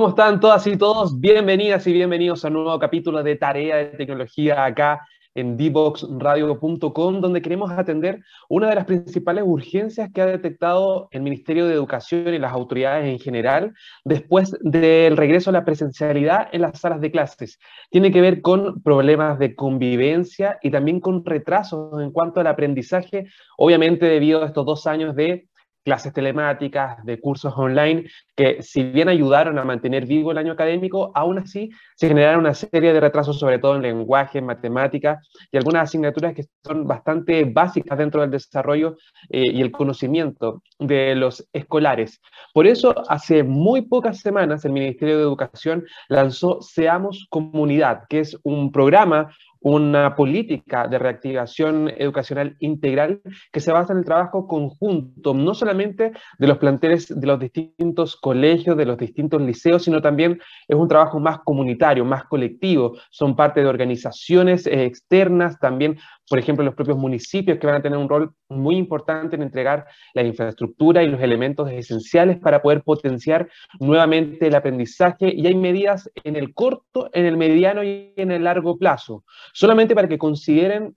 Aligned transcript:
¿Cómo 0.00 0.08
están 0.08 0.40
todas 0.40 0.66
y 0.66 0.78
todos? 0.78 1.20
Bienvenidas 1.20 1.86
y 1.86 1.92
bienvenidos 1.92 2.42
a 2.42 2.48
un 2.48 2.54
nuevo 2.54 2.78
capítulo 2.78 3.22
de 3.22 3.36
Tarea 3.36 3.76
de 3.76 3.84
Tecnología 3.84 4.64
acá 4.64 5.06
en 5.34 5.58
dboxradio.com, 5.58 7.20
donde 7.20 7.42
queremos 7.42 7.70
atender 7.70 8.22
una 8.48 8.70
de 8.70 8.76
las 8.76 8.86
principales 8.86 9.44
urgencias 9.46 10.10
que 10.10 10.22
ha 10.22 10.26
detectado 10.26 11.08
el 11.10 11.20
Ministerio 11.20 11.66
de 11.66 11.74
Educación 11.74 12.32
y 12.32 12.38
las 12.38 12.50
autoridades 12.54 13.04
en 13.08 13.18
general 13.18 13.74
después 14.02 14.56
del 14.62 15.18
regreso 15.18 15.50
a 15.50 15.52
la 15.52 15.66
presencialidad 15.66 16.48
en 16.50 16.62
las 16.62 16.80
salas 16.80 17.02
de 17.02 17.10
clases. 17.10 17.58
Tiene 17.90 18.10
que 18.10 18.22
ver 18.22 18.40
con 18.40 18.82
problemas 18.82 19.38
de 19.38 19.54
convivencia 19.54 20.58
y 20.62 20.70
también 20.70 21.00
con 21.00 21.26
retrasos 21.26 22.00
en 22.00 22.10
cuanto 22.10 22.40
al 22.40 22.46
aprendizaje, 22.46 23.26
obviamente 23.58 24.06
debido 24.06 24.42
a 24.42 24.46
estos 24.46 24.64
dos 24.64 24.86
años 24.86 25.14
de 25.14 25.49
clases 25.84 26.12
telemáticas, 26.12 27.04
de 27.04 27.20
cursos 27.20 27.52
online, 27.56 28.04
que 28.36 28.62
si 28.62 28.82
bien 28.82 29.08
ayudaron 29.08 29.58
a 29.58 29.64
mantener 29.64 30.06
vivo 30.06 30.32
el 30.32 30.38
año 30.38 30.52
académico, 30.52 31.10
aún 31.14 31.38
así 31.38 31.70
se 31.96 32.08
generaron 32.08 32.40
una 32.40 32.54
serie 32.54 32.92
de 32.92 33.00
retrasos, 33.00 33.38
sobre 33.38 33.58
todo 33.58 33.76
en 33.76 33.82
lenguaje, 33.82 34.38
en 34.38 34.46
matemáticas 34.46 35.26
y 35.50 35.56
algunas 35.56 35.84
asignaturas 35.84 36.34
que 36.34 36.44
son 36.64 36.86
bastante 36.86 37.44
básicas 37.44 37.98
dentro 37.98 38.20
del 38.20 38.30
desarrollo 38.30 38.96
eh, 39.28 39.50
y 39.52 39.60
el 39.60 39.70
conocimiento 39.70 40.62
de 40.78 41.14
los 41.14 41.46
escolares. 41.52 42.20
Por 42.52 42.66
eso, 42.66 42.94
hace 43.08 43.42
muy 43.42 43.82
pocas 43.82 44.20
semanas, 44.20 44.64
el 44.64 44.72
Ministerio 44.72 45.16
de 45.16 45.22
Educación 45.22 45.84
lanzó 46.08 46.60
Seamos 46.60 47.26
Comunidad, 47.30 48.02
que 48.08 48.20
es 48.20 48.36
un 48.42 48.72
programa 48.72 49.30
una 49.60 50.16
política 50.16 50.88
de 50.88 50.98
reactivación 50.98 51.92
educacional 51.96 52.56
integral 52.60 53.20
que 53.52 53.60
se 53.60 53.72
basa 53.72 53.92
en 53.92 54.00
el 54.00 54.04
trabajo 54.04 54.46
conjunto, 54.46 55.34
no 55.34 55.54
solamente 55.54 56.12
de 56.38 56.46
los 56.46 56.58
planteles 56.58 57.08
de 57.08 57.26
los 57.26 57.38
distintos 57.38 58.16
colegios, 58.16 58.76
de 58.76 58.86
los 58.86 58.96
distintos 58.96 59.40
liceos, 59.42 59.84
sino 59.84 60.00
también 60.00 60.40
es 60.66 60.76
un 60.76 60.88
trabajo 60.88 61.20
más 61.20 61.40
comunitario, 61.40 62.04
más 62.04 62.24
colectivo. 62.24 62.96
Son 63.10 63.36
parte 63.36 63.60
de 63.60 63.66
organizaciones 63.66 64.66
eh, 64.66 64.84
externas, 64.84 65.58
también 65.58 65.98
por 66.30 66.38
ejemplo, 66.38 66.64
los 66.64 66.76
propios 66.76 66.96
municipios 66.96 67.58
que 67.58 67.66
van 67.66 67.74
a 67.74 67.82
tener 67.82 67.98
un 67.98 68.08
rol 68.08 68.32
muy 68.48 68.76
importante 68.76 69.34
en 69.34 69.42
entregar 69.42 69.84
la 70.14 70.22
infraestructura 70.22 71.02
y 71.02 71.08
los 71.08 71.20
elementos 71.20 71.68
esenciales 71.68 72.38
para 72.38 72.62
poder 72.62 72.84
potenciar 72.84 73.48
nuevamente 73.80 74.46
el 74.46 74.54
aprendizaje 74.54 75.34
y 75.34 75.48
hay 75.48 75.56
medidas 75.56 76.08
en 76.22 76.36
el 76.36 76.54
corto, 76.54 77.10
en 77.14 77.26
el 77.26 77.36
mediano 77.36 77.82
y 77.82 78.12
en 78.16 78.30
el 78.30 78.44
largo 78.44 78.78
plazo. 78.78 79.24
Solamente 79.52 79.94
para 79.94 80.08
que 80.08 80.18
consideren 80.18 80.96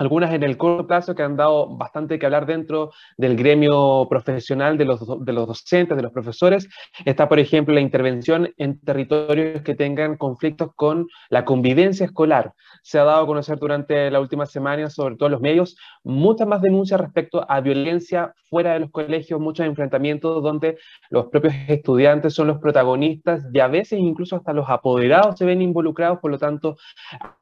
algunas 0.00 0.32
en 0.32 0.42
el 0.42 0.56
corto 0.56 0.86
plazo 0.86 1.14
que 1.14 1.22
han 1.22 1.36
dado 1.36 1.76
bastante 1.76 2.18
que 2.18 2.24
hablar 2.24 2.46
dentro 2.46 2.90
del 3.18 3.36
gremio 3.36 4.06
profesional 4.08 4.78
de 4.78 4.86
los, 4.86 5.00
de 5.24 5.32
los 5.34 5.46
docentes, 5.46 5.94
de 5.94 6.02
los 6.02 6.10
profesores. 6.10 6.70
Está, 7.04 7.28
por 7.28 7.38
ejemplo, 7.38 7.74
la 7.74 7.82
intervención 7.82 8.50
en 8.56 8.80
territorios 8.80 9.60
que 9.60 9.74
tengan 9.74 10.16
conflictos 10.16 10.70
con 10.74 11.06
la 11.28 11.44
convivencia 11.44 12.06
escolar. 12.06 12.54
Se 12.82 12.98
ha 12.98 13.04
dado 13.04 13.24
a 13.24 13.26
conocer 13.26 13.58
durante 13.58 14.10
la 14.10 14.20
última 14.20 14.46
semana, 14.46 14.88
sobre 14.88 15.16
todo 15.16 15.26
en 15.26 15.32
los 15.32 15.42
medios, 15.42 15.76
muchas 16.02 16.48
más 16.48 16.62
denuncias 16.62 16.98
respecto 16.98 17.44
a 17.46 17.60
violencia 17.60 18.32
fuera 18.48 18.72
de 18.72 18.80
los 18.80 18.90
colegios, 18.90 19.38
muchos 19.38 19.66
enfrentamientos 19.66 20.42
donde 20.42 20.78
los 21.10 21.26
propios 21.26 21.52
estudiantes 21.68 22.32
son 22.32 22.48
los 22.48 22.58
protagonistas 22.58 23.44
y 23.52 23.60
a 23.60 23.68
veces 23.68 23.98
incluso 23.98 24.36
hasta 24.36 24.54
los 24.54 24.68
apoderados 24.68 25.36
se 25.38 25.44
ven 25.44 25.60
involucrados, 25.60 26.20
por 26.20 26.30
lo 26.30 26.38
tanto 26.38 26.76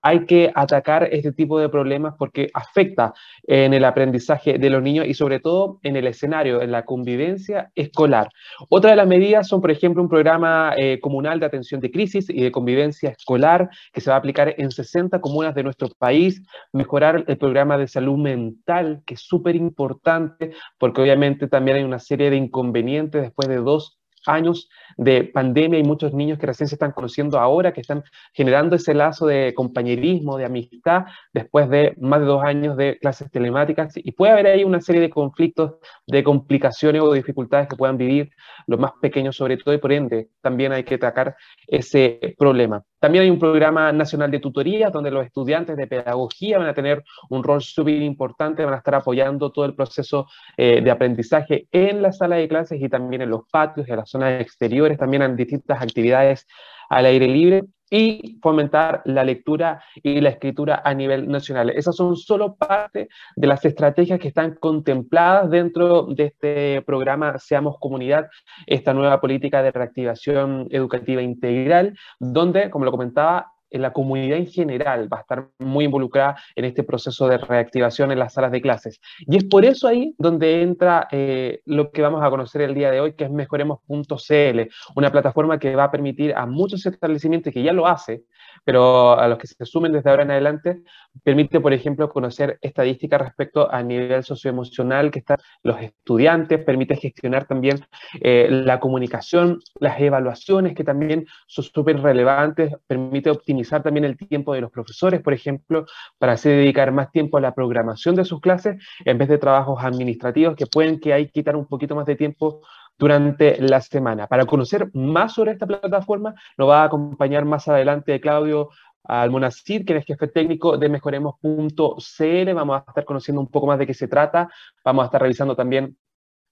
hay 0.03 0.27
que 0.27 0.51
atacar 0.55 1.05
este 1.05 1.33
tipo 1.33 1.61
de 1.61 1.69
problemas 1.69 2.15
porque 2.19 2.48
afecta 2.55 3.13
en 3.45 3.75
el 3.75 3.85
aprendizaje 3.85 4.59
de 4.59 4.71
los 4.71 4.83
niños 4.83 5.07
y 5.07 5.15
sobre 5.15 5.41
todo 5.41 5.79
en 5.83 5.97
el 5.97 6.07
escenario, 6.07 6.63
en 6.63 6.73
la 6.73 6.85
convivencia 6.85 7.71
escolar. 7.75 8.29
Otra 8.69 8.91
de 8.91 8.97
las 8.97 9.07
medidas 9.07 9.49
son, 9.49 9.61
por 9.61 9.71
ejemplo, 9.71 10.03
un 10.03 10.09
programa 10.09 10.75
eh, 10.77 10.99
comunal 11.01 11.41
de 11.41 11.47
atención 11.47 11.81
de 11.81 11.91
crisis 11.91 12.29
y 12.31 12.43
de 12.43 12.53
convivencia 12.53 13.11
escolar 13.11 13.69
que 13.93 14.01
se 14.01 14.11
va 14.11 14.17
a 14.17 14.19
aplicar 14.19 14.55
en 14.59 14.71
60 14.71 15.21
comunas 15.21 15.55
de 15.55 15.63
nuestro 15.63 15.89
país, 15.99 16.43
mejorar 16.73 17.25
el 17.27 17.39
programa 17.39 17.79
de 17.79 17.89
salud 17.89 18.19
mental, 18.19 19.03
que 19.07 19.15
es 19.15 19.21
súper 19.21 19.57
importante 19.57 20.53
porque 20.79 21.01
obviamente 21.01 21.49
también 21.49 21.79
hay 21.79 21.85
una 21.85 21.99
serie 21.99 22.31
de 22.31 22.37
inconvenientes 22.37 23.23
después 23.23 23.49
de 23.49 23.57
dos 23.57 23.98
años 24.29 24.69
de 24.97 25.25
pandemia 25.25 25.79
y 25.79 25.83
muchos 25.83 26.13
niños 26.13 26.39
que 26.39 26.47
recién 26.47 26.69
se 26.69 26.75
están 26.75 26.93
conociendo 26.93 27.39
ahora, 27.39 27.73
que 27.73 27.81
están 27.81 28.03
generando 28.33 28.77
ese 28.77 28.95
lazo 28.95 29.27
de 29.27 29.55
compañerismo, 29.55 30.37
de 30.37 30.45
amistad, 30.45 31.07
después 31.33 31.69
de 31.71 31.95
más 31.99 32.21
de 32.21 32.27
dos 32.27 32.43
años 32.43 32.77
de 32.77 32.99
clases 32.99 33.31
telemáticas. 33.31 33.95
Y 33.97 34.13
puede 34.13 34.33
haber 34.33 34.47
ahí 34.49 34.65
una 34.65 34.81
serie 34.81 35.01
de 35.01 35.11
conflictos, 35.11 35.75
de 36.07 36.23
complicaciones 36.23 37.03
o 37.03 37.13
dificultades 37.13 37.69
que 37.69 37.77
puedan 37.77 37.97
vivir 37.97 38.31
los 38.67 38.79
más 38.79 38.93
pequeños 39.01 39.37
sobre 39.37 39.57
todo, 39.57 39.75
y 39.75 39.79
por 39.79 39.93
ende 39.93 40.29
también 40.41 40.73
hay 40.73 40.85
que 40.85 40.97
atacar 40.97 41.37
ese 41.67 42.35
problema. 42.39 42.85
También 43.01 43.25
hay 43.25 43.31
un 43.31 43.39
programa 43.39 43.93
nacional 43.93 44.31
de 44.31 44.41
tutorías 44.41 44.93
donde 44.93 45.11
los 45.11 45.25
estudiantes 45.25 45.77
de 45.77 45.87
pedagogía 45.87 46.59
van 46.59 46.69
a 46.69 46.75
tener 46.75 47.05
un 47.31 47.45
rol 47.45 47.63
súper 47.63 48.03
importante, 48.03 48.65
van 48.65 48.75
a 48.75 48.79
estar 48.79 48.95
apoyando 48.95 49.53
todo 49.53 49.65
el 49.65 49.75
proceso 49.75 50.27
eh, 50.57 50.81
de 50.83 50.91
aprendizaje 50.91 51.69
en 51.71 52.03
la 52.03 52.13
sala 52.13 52.37
de 52.37 52.49
clases 52.49 52.81
y 52.81 52.89
también 52.89 53.23
en 53.23 53.31
los 53.31 53.43
patios 53.51 53.89
en 53.89 53.97
las 53.97 54.11
zonas 54.11 54.41
exteriores, 54.41 54.99
también 54.99 55.23
en 55.23 55.37
distintas 55.37 55.81
actividades 55.81 56.47
al 56.89 57.07
aire 57.07 57.29
libre 57.29 57.65
y 57.91 58.39
fomentar 58.43 59.03
la 59.05 59.25
lectura 59.25 59.83
y 60.03 60.21
la 60.21 60.31
escritura 60.31 60.83
a 60.85 60.95
nivel 60.95 61.29
nacional. 61.29 61.71
Esas 61.71 61.97
son 61.97 62.17
solo 62.17 62.55
parte 62.57 63.09
de 63.37 63.47
las 63.47 63.65
estrategias 63.65 64.19
que 64.21 64.29
están 64.29 64.55
contempladas 64.55 65.51
dentro 65.51 66.05
de 66.05 66.25
este 66.27 66.83
programa 66.83 67.39
Seamos 67.39 67.77
Comunidad, 67.79 68.29
esta 68.67 68.95
nueva 68.95 69.21
política 69.21 69.63
de 69.63 69.71
reactivación 69.71 70.67
educativa 70.71 71.23
integral, 71.23 71.97
donde, 72.19 72.71
como 72.71 72.85
lo 72.85 72.91
comentaba, 72.91 73.53
la 73.71 73.93
comunidad 73.93 74.39
en 74.39 74.47
general 74.47 75.13
va 75.13 75.19
a 75.19 75.21
estar 75.21 75.49
muy 75.59 75.85
involucrada 75.85 76.37
en 76.57 76.65
este 76.65 76.83
proceso 76.83 77.29
de 77.29 77.39
reactivación 77.39 78.11
en 78.13 78.19
las 78.19 78.35
salas 78.35 78.53
de 78.53 78.61
clases. 78.61 79.01
Y 79.21 79.37
es 79.37 79.45
por 79.45 79.65
eso 79.65 79.89
ahí 79.89 80.15
donde 80.19 80.63
entra 80.63 81.09
eh, 81.11 81.61
lo 81.65 81.91
que 81.91 82.03
vamos 82.03 82.23
a 82.23 82.31
conocer 82.31 82.63
el 82.63 82.75
día 82.75 82.91
de 82.91 83.01
hoy, 83.01 83.15
que 83.15 83.25
es 83.25 83.31
mejoremos.cl, 83.31 84.61
una 84.95 85.11
plataforma 85.11 85.59
que 85.59 85.77
va 85.77 85.85
a 85.85 85.91
permitir 85.91 86.35
a 86.35 86.47
muchos 86.47 86.85
establecimientos 86.87 87.53
que 87.53 87.63
ya 87.63 87.73
lo 87.73 87.87
hace, 87.87 88.23
pero 88.65 89.19
a 89.19 89.29
los 89.29 89.39
que 89.39 89.47
se 89.47 89.65
sumen 89.65 89.93
desde 89.93 90.11
ahora 90.11 90.23
en 90.23 90.31
adelante, 90.31 90.83
permite, 91.23 91.61
por 91.61 91.73
ejemplo, 91.73 92.09
conocer 92.09 92.59
estadísticas 92.61 93.21
respecto 93.21 93.71
al 93.71 93.87
nivel 93.87 94.23
socioemocional 94.25 95.11
que 95.11 95.21
están 95.21 95.39
los 95.63 95.81
estudiantes, 95.81 96.65
permite 96.65 96.97
gestionar 96.97 97.47
también 97.47 97.85
eh, 98.21 98.49
la 98.51 98.81
comunicación, 98.81 99.61
las 99.81 100.01
evaluaciones 100.01 100.75
que 100.75 100.85
también 100.85 101.27
son 101.47 101.65
súper 101.65 102.01
relevantes, 102.01 102.75
permite 102.87 103.31
optimizar 103.31 103.83
también 103.83 104.05
el 104.05 104.17
tiempo 104.17 104.55
de 104.55 104.61
los 104.61 104.71
profesores, 104.71 105.21
por 105.21 105.33
ejemplo, 105.33 105.87
para 106.19 106.33
así 106.33 106.49
dedicar 106.49 106.93
más 106.93 107.11
tiempo 107.11 107.39
a 107.39 107.41
la 107.41 107.55
programación 107.55 108.15
de 108.15 108.25
sus 108.25 108.41
clases 108.41 108.77
en 109.05 109.19
vez 109.19 109.29
de 109.29 109.39
trabajos 109.39 109.83
administrativos 109.83 110.57
que 110.57 110.67
pueden 110.67 111.01
que 111.01 111.13
hay 111.13 111.29
quitar 111.29 111.57
un 111.57 111.67
poquito 111.67 111.95
más 111.95 112.07
de 112.07 112.17
tiempo 112.17 112.63
durante 112.99 113.61
la 113.61 113.81
semana. 113.81 114.27
Para 114.27 114.45
conocer 114.45 114.91
más 114.95 115.35
sobre 115.35 115.53
esta 115.53 115.67
plataforma, 115.67 116.35
nos 116.57 116.69
va 116.69 116.83
a 116.83 116.85
acompañar 116.85 117.45
más 117.45 117.69
adelante 117.69 118.21
Claudio 118.21 118.71
Almonacid, 119.05 119.87
quien 119.87 119.99
es 119.99 120.05
jefe 120.05 120.29
técnico 120.29 120.77
de 120.77 120.89
mejoremos.cl. 120.89 122.55
Vamos 122.55 122.77
a 122.77 122.85
estar 122.89 123.05
conociendo 123.05 123.41
un 123.41 123.49
poco 123.49 123.67
más 123.67 123.79
de 123.79 123.87
qué 123.87 123.95
se 123.95 124.09
trata. 124.09 124.49
Vamos 124.85 125.03
a 125.03 125.07
estar 125.07 125.23
revisando 125.23 125.57
también 125.57 125.97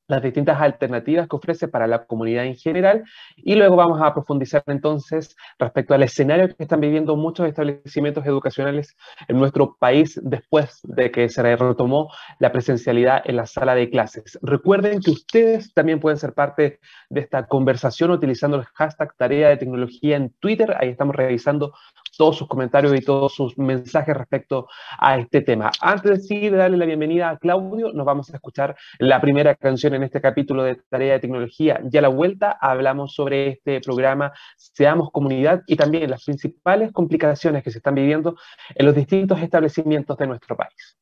las 0.09 0.23
distintas 0.23 0.61
alternativas 0.61 1.29
que 1.29 1.37
ofrece 1.37 1.69
para 1.69 1.87
la 1.87 2.05
comunidad 2.05 2.45
en 2.47 2.57
general 2.57 3.05
y 3.37 3.55
luego 3.55 3.77
vamos 3.77 4.01
a 4.01 4.15
profundizar 4.15 4.63
entonces 4.67 5.37
respecto 5.59 5.95
al 5.95 6.03
escenario 6.03 6.49
que 6.49 6.63
están 6.63 6.81
viviendo 6.81 7.17
muchos 7.17 7.49
establecimientos 7.49 8.25
educacionales 8.27 8.97
en 9.29 9.39
nuestro 9.39 9.77
país 9.79 10.21
después 10.23 10.81
de 10.85 11.11
que 11.11 11.29
se 11.29 11.43
retomó 11.43 12.11
la 12.39 12.53
presencialidad 12.53 13.23
en 13.25 13.37
la 13.37 13.47
sala 13.47 13.75
de 13.75 13.91
clases. 13.91 14.39
Recuerden 14.43 15.01
que 15.01 15.11
ustedes 15.11 15.75
también 15.75 16.01
pueden 16.01 16.19
ser 16.19 16.35
parte 16.35 16.79
de 17.11 17.21
esta 17.21 17.47
conversación 17.47 18.11
utilizando 18.11 18.57
el 18.59 18.65
hashtag 18.65 19.15
tarea 19.17 19.49
de 19.49 19.57
tecnología 19.57 20.17
en 20.17 20.31
Twitter, 20.41 20.77
ahí 20.79 20.91
estamos 20.91 21.17
revisando 21.17 21.73
todos 22.17 22.37
sus 22.37 22.49
comentarios 22.49 22.95
y 22.97 23.01
todos 23.01 23.35
sus 23.35 23.57
mensajes 23.59 24.17
respecto 24.17 24.69
a 24.99 25.19
este 25.19 25.43
tema. 25.43 25.71
Antes 25.81 26.29
de 26.29 26.51
darle 26.51 26.77
la 26.77 26.87
bienvenida 26.87 27.31
a 27.31 27.39
Claudio, 27.39 27.93
nos 27.93 28.07
vamos 28.07 28.31
a 28.31 28.37
escuchar 28.37 28.77
la 28.99 29.21
primera 29.21 29.55
canción 29.55 29.95
en 29.95 30.03
este 30.03 30.21
capítulo 30.21 30.63
de 30.63 30.77
Tarea 30.89 31.15
de 31.15 31.21
Tecnología. 31.21 31.81
Ya 31.85 32.01
a 32.01 32.03
la 32.03 32.09
vuelta 32.09 32.57
hablamos 32.61 33.15
sobre 33.15 33.49
este 33.49 33.81
programa 33.81 34.33
Seamos 34.57 35.11
Comunidad 35.11 35.63
y 35.67 35.77
también 35.77 36.11
las 36.11 36.25
principales 36.25 36.93
complicaciones 36.93 37.63
que 37.63 37.71
se 37.71 37.79
están 37.79 37.95
viviendo 37.95 38.37
en 38.75 38.87
los 38.87 38.95
distintos 38.95 39.41
establecimientos 39.41 40.17
de 40.17 40.27
nuestro 40.27 40.57
país. 40.57 40.97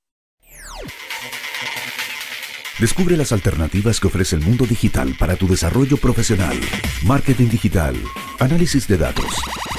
Descubre 2.80 3.16
las 3.16 3.30
alternativas 3.30 4.00
que 4.00 4.08
ofrece 4.08 4.34
el 4.34 4.42
mundo 4.42 4.66
digital 4.66 5.14
para 5.16 5.36
tu 5.36 5.46
desarrollo 5.46 5.96
profesional. 5.96 6.58
Marketing 7.06 7.48
digital, 7.48 7.94
análisis 8.40 8.88
de 8.88 8.98
datos, 8.98 9.32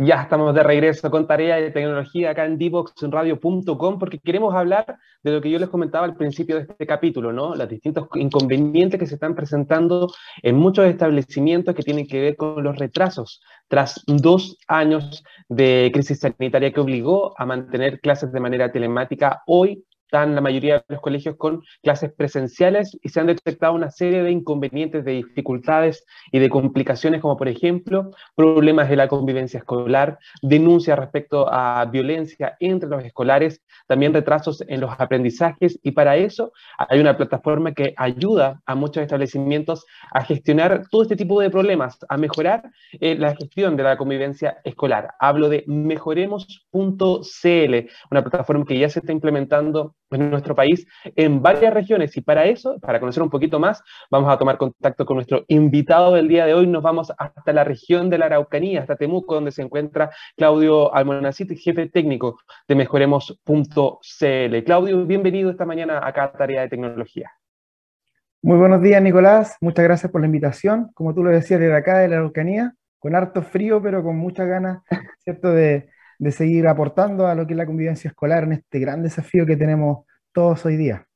Ya 0.00 0.22
estamos 0.22 0.54
de 0.54 0.62
regreso 0.62 1.10
con 1.10 1.26
tarea 1.26 1.56
de 1.56 1.72
tecnología 1.72 2.30
acá 2.30 2.44
en 2.44 2.56
divoxradio.com 2.56 3.98
porque 3.98 4.20
queremos 4.20 4.54
hablar 4.54 4.96
de 5.24 5.32
lo 5.32 5.40
que 5.40 5.50
yo 5.50 5.58
les 5.58 5.68
comentaba 5.68 6.04
al 6.04 6.14
principio 6.14 6.54
de 6.54 6.62
este 6.62 6.86
capítulo, 6.86 7.32
¿no? 7.32 7.56
Los 7.56 7.68
distintos 7.68 8.06
inconvenientes 8.14 9.00
que 9.00 9.08
se 9.08 9.14
están 9.14 9.34
presentando 9.34 10.06
en 10.40 10.54
muchos 10.54 10.86
establecimientos 10.86 11.74
que 11.74 11.82
tienen 11.82 12.06
que 12.06 12.20
ver 12.20 12.36
con 12.36 12.62
los 12.62 12.78
retrasos 12.78 13.40
tras 13.66 14.00
dos 14.06 14.56
años 14.68 15.24
de 15.48 15.90
crisis 15.92 16.20
sanitaria 16.20 16.72
que 16.72 16.78
obligó 16.78 17.34
a 17.36 17.44
mantener 17.44 17.98
clases 17.98 18.30
de 18.30 18.38
manera 18.38 18.70
telemática. 18.70 19.42
Hoy 19.48 19.84
están 20.08 20.34
la 20.34 20.40
mayoría 20.40 20.76
de 20.76 20.94
los 20.94 21.02
colegios 21.02 21.36
con 21.36 21.62
clases 21.82 22.10
presenciales 22.10 22.96
y 23.02 23.10
se 23.10 23.20
han 23.20 23.26
detectado 23.26 23.74
una 23.74 23.90
serie 23.90 24.22
de 24.22 24.30
inconvenientes, 24.30 25.04
de 25.04 25.12
dificultades 25.12 26.06
y 26.32 26.38
de 26.38 26.48
complicaciones, 26.48 27.20
como 27.20 27.36
por 27.36 27.46
ejemplo 27.46 28.10
problemas 28.34 28.88
de 28.88 28.96
la 28.96 29.06
convivencia 29.06 29.58
escolar, 29.58 30.18
denuncias 30.40 30.98
respecto 30.98 31.46
a 31.52 31.84
violencia 31.84 32.56
entre 32.58 32.88
los 32.88 33.04
escolares, 33.04 33.62
también 33.86 34.14
retrasos 34.14 34.64
en 34.66 34.80
los 34.80 34.90
aprendizajes 34.98 35.78
y 35.82 35.90
para 35.90 36.16
eso 36.16 36.52
hay 36.78 37.00
una 37.00 37.18
plataforma 37.18 37.74
que 37.74 37.92
ayuda 37.98 38.62
a 38.64 38.74
muchos 38.74 39.02
establecimientos 39.02 39.84
a 40.10 40.24
gestionar 40.24 40.84
todo 40.90 41.02
este 41.02 41.16
tipo 41.16 41.38
de 41.38 41.50
problemas, 41.50 41.98
a 42.08 42.16
mejorar 42.16 42.62
eh, 42.98 43.14
la 43.14 43.36
gestión 43.36 43.76
de 43.76 43.82
la 43.82 43.98
convivencia 43.98 44.56
escolar. 44.64 45.10
Hablo 45.20 45.50
de 45.50 45.64
mejoremos.cl, 45.66 47.74
una 48.10 48.22
plataforma 48.22 48.64
que 48.64 48.78
ya 48.78 48.88
se 48.88 49.00
está 49.00 49.12
implementando 49.12 49.97
en 50.10 50.30
nuestro 50.30 50.54
país 50.54 50.86
en 51.16 51.42
varias 51.42 51.74
regiones. 51.74 52.16
Y 52.16 52.20
para 52.20 52.46
eso, 52.46 52.78
para 52.80 53.00
conocer 53.00 53.22
un 53.22 53.30
poquito 53.30 53.58
más, 53.58 53.82
vamos 54.10 54.32
a 54.32 54.38
tomar 54.38 54.56
contacto 54.58 55.04
con 55.04 55.16
nuestro 55.16 55.44
invitado 55.48 56.14
del 56.14 56.28
día 56.28 56.46
de 56.46 56.54
hoy. 56.54 56.66
Nos 56.66 56.82
vamos 56.82 57.12
hasta 57.16 57.52
la 57.52 57.64
región 57.64 58.10
de 58.10 58.18
la 58.18 58.26
Araucanía, 58.26 58.80
hasta 58.80 58.96
Temuco, 58.96 59.34
donde 59.34 59.52
se 59.52 59.62
encuentra 59.62 60.10
Claudio 60.36 60.94
Almonacit, 60.94 61.52
jefe 61.58 61.88
técnico 61.88 62.38
de 62.66 62.74
Mejoremos.cl. 62.74 64.64
Claudio, 64.64 65.06
bienvenido 65.06 65.50
esta 65.50 65.64
mañana 65.64 66.00
acá 66.06 66.24
a 66.24 66.32
Tarea 66.32 66.62
de 66.62 66.68
Tecnología. 66.68 67.30
Muy 68.40 68.56
buenos 68.56 68.80
días, 68.80 69.02
Nicolás. 69.02 69.56
Muchas 69.60 69.84
gracias 69.84 70.12
por 70.12 70.20
la 70.20 70.26
invitación. 70.26 70.90
Como 70.94 71.12
tú 71.14 71.24
lo 71.24 71.30
decías, 71.30 71.58
desde 71.58 71.74
acá 71.74 71.98
de 71.98 72.08
la 72.08 72.16
Araucanía, 72.16 72.74
con 72.98 73.14
harto 73.14 73.42
frío, 73.42 73.82
pero 73.82 74.02
con 74.02 74.16
muchas 74.16 74.46
ganas, 74.46 74.82
¿cierto?, 75.24 75.50
de, 75.50 75.88
de 76.18 76.32
seguir 76.32 76.66
aportando 76.66 77.26
a 77.26 77.34
lo 77.34 77.46
que 77.46 77.54
es 77.54 77.56
la 77.56 77.66
convivencia 77.66 78.08
escolar 78.08 78.44
en 78.44 78.52
este 78.52 78.78
gran 78.78 79.02
desafío 79.02 79.46
que 79.46 79.56
tenemos 79.56 80.04
todos 80.32 80.64
hoy 80.66 80.76
día. 80.76 81.08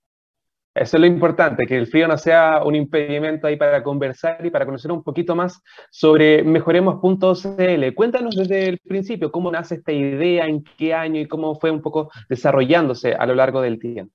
Eso 0.75 0.97
es 0.97 1.01
lo 1.03 1.07
importante, 1.07 1.67
que 1.67 1.77
el 1.77 1.87
frío 1.87 2.09
no 2.09 2.17
sea 2.17 2.63
un 2.65 2.75
impedimento 2.75 3.47
ahí 3.47 3.57
para 3.57 3.83
conversar 3.83 4.45
y 4.45 4.51
para 4.51 4.65
conocer 4.65 4.91
un 4.91 5.03
poquito 5.03 5.37
más 5.37 5.61
sobre 5.91 6.43
mejoremos.cl. 6.45 7.95
Cuéntanos 7.95 8.35
desde 8.37 8.69
el 8.69 8.79
principio 8.79 9.31
cómo 9.31 9.53
nace 9.53 9.75
esta 9.75 9.93
idea, 9.93 10.47
en 10.47 10.65
qué 10.79 10.95
año 10.95 11.21
y 11.21 11.29
cómo 11.29 11.57
fue 11.57 11.71
un 11.71 11.83
poco 11.83 12.11
desarrollándose 12.27 13.13
a 13.13 13.27
lo 13.27 13.35
largo 13.35 13.61
del 13.61 13.79
tiempo. 13.79 14.15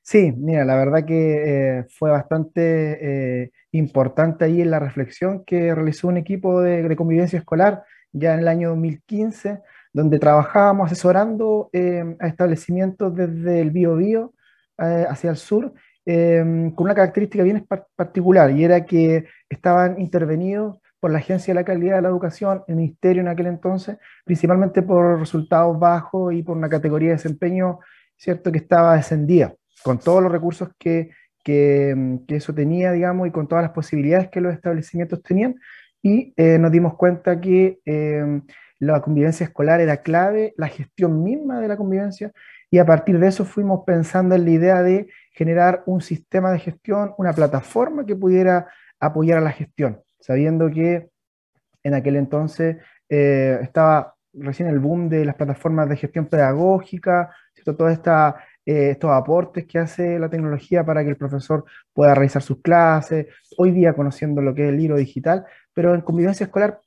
Sí, 0.00 0.32
mira, 0.36 0.64
la 0.64 0.76
verdad 0.76 1.04
que 1.04 1.78
eh, 1.78 1.84
fue 1.88 2.10
bastante 2.10 3.42
eh, 3.42 3.50
importante 3.72 4.44
ahí 4.44 4.60
en 4.60 4.70
la 4.70 4.78
reflexión 4.78 5.44
que 5.44 5.74
realizó 5.74 6.06
un 6.06 6.18
equipo 6.18 6.60
de, 6.60 6.86
de 6.86 6.96
convivencia 6.96 7.38
escolar 7.38 7.82
ya 8.12 8.34
en 8.34 8.40
el 8.40 8.48
año 8.48 8.68
2015 8.68 9.60
donde 9.94 10.18
trabajábamos 10.18 10.86
asesorando 10.90 11.70
em, 11.72 12.16
a 12.18 12.26
establecimientos 12.26 13.14
desde 13.14 13.60
el 13.60 13.70
Biobío 13.70 14.34
eh, 14.78 15.06
hacia 15.08 15.30
el 15.30 15.36
sur, 15.36 15.72
em, 16.04 16.72
con 16.72 16.84
una 16.86 16.94
característica 16.94 17.44
bien 17.44 17.64
particular, 17.96 18.50
y 18.50 18.64
era 18.64 18.84
que 18.84 19.24
estaban 19.48 19.98
intervenidos 20.00 20.80
por 20.98 21.12
la 21.12 21.18
Agencia 21.18 21.54
de 21.54 21.60
la 21.60 21.64
Calidad 21.64 21.96
de 21.96 22.02
la 22.02 22.08
Educación, 22.08 22.64
el 22.66 22.74
Ministerio 22.76 23.22
en 23.22 23.28
aquel 23.28 23.46
entonces, 23.46 23.96
principalmente 24.24 24.82
por 24.82 25.20
resultados 25.20 25.78
bajos 25.78 26.34
y 26.34 26.42
por 26.42 26.56
una 26.56 26.68
categoría 26.68 27.10
de 27.10 27.16
desempeño, 27.16 27.78
¿cierto?, 28.16 28.50
que 28.50 28.58
estaba 28.58 28.96
descendida, 28.96 29.54
con 29.84 29.98
todos 29.98 30.22
los 30.22 30.32
recursos 30.32 30.70
que, 30.76 31.10
que, 31.44 31.90
em, 31.90 32.24
eso 32.26 32.52
tenía, 32.52 32.90
digamos, 32.90 33.28
y 33.28 33.30
con 33.30 33.46
todas 33.46 33.62
las 33.62 33.72
posibilidades 33.72 34.28
que 34.28 34.40
los 34.40 34.52
establecimientos 34.52 35.22
tenían, 35.22 35.54
y 36.02 36.34
eh, 36.36 36.58
nos 36.58 36.72
dimos 36.72 36.96
cuenta 36.96 37.40
que 37.40 37.78
la 38.78 39.00
convivencia 39.00 39.44
escolar 39.44 39.80
era 39.80 39.98
clave, 39.98 40.54
la 40.56 40.68
gestión 40.68 41.22
misma 41.22 41.60
de 41.60 41.68
la 41.68 41.76
convivencia, 41.76 42.32
y 42.70 42.78
a 42.78 42.86
partir 42.86 43.18
de 43.18 43.28
eso 43.28 43.44
fuimos 43.44 43.84
pensando 43.86 44.34
en 44.34 44.44
la 44.44 44.50
idea 44.50 44.82
de 44.82 45.08
generar 45.32 45.82
un 45.86 46.00
sistema 46.00 46.50
de 46.50 46.58
gestión, 46.58 47.14
una 47.18 47.32
plataforma 47.32 48.04
que 48.04 48.16
pudiera 48.16 48.66
apoyar 48.98 49.38
a 49.38 49.42
la 49.42 49.52
gestión, 49.52 50.00
sabiendo 50.18 50.70
que 50.70 51.08
en 51.82 51.94
aquel 51.94 52.16
entonces 52.16 52.78
eh, 53.08 53.58
estaba 53.62 54.14
recién 54.32 54.68
el 54.68 54.80
boom 54.80 55.08
de 55.08 55.24
las 55.24 55.36
plataformas 55.36 55.88
de 55.88 55.96
gestión 55.96 56.26
pedagógica, 56.26 57.30
todos 57.72 57.92
esta, 57.92 58.36
eh, 58.66 58.90
estos 58.90 59.10
aportes 59.10 59.66
que 59.66 59.78
hace 59.78 60.18
la 60.18 60.28
tecnología 60.28 60.84
para 60.84 61.02
que 61.02 61.10
el 61.10 61.16
profesor 61.16 61.64
pueda 61.92 62.14
realizar 62.14 62.42
sus 62.42 62.60
clases, 62.60 63.26
hoy 63.56 63.70
día 63.70 63.94
conociendo 63.94 64.42
lo 64.42 64.54
que 64.54 64.64
es 64.64 64.68
el 64.68 64.76
libro 64.76 64.96
digital, 64.96 65.46
pero 65.72 65.94
en 65.94 66.02
convivencia 66.02 66.44
escolar 66.44 66.80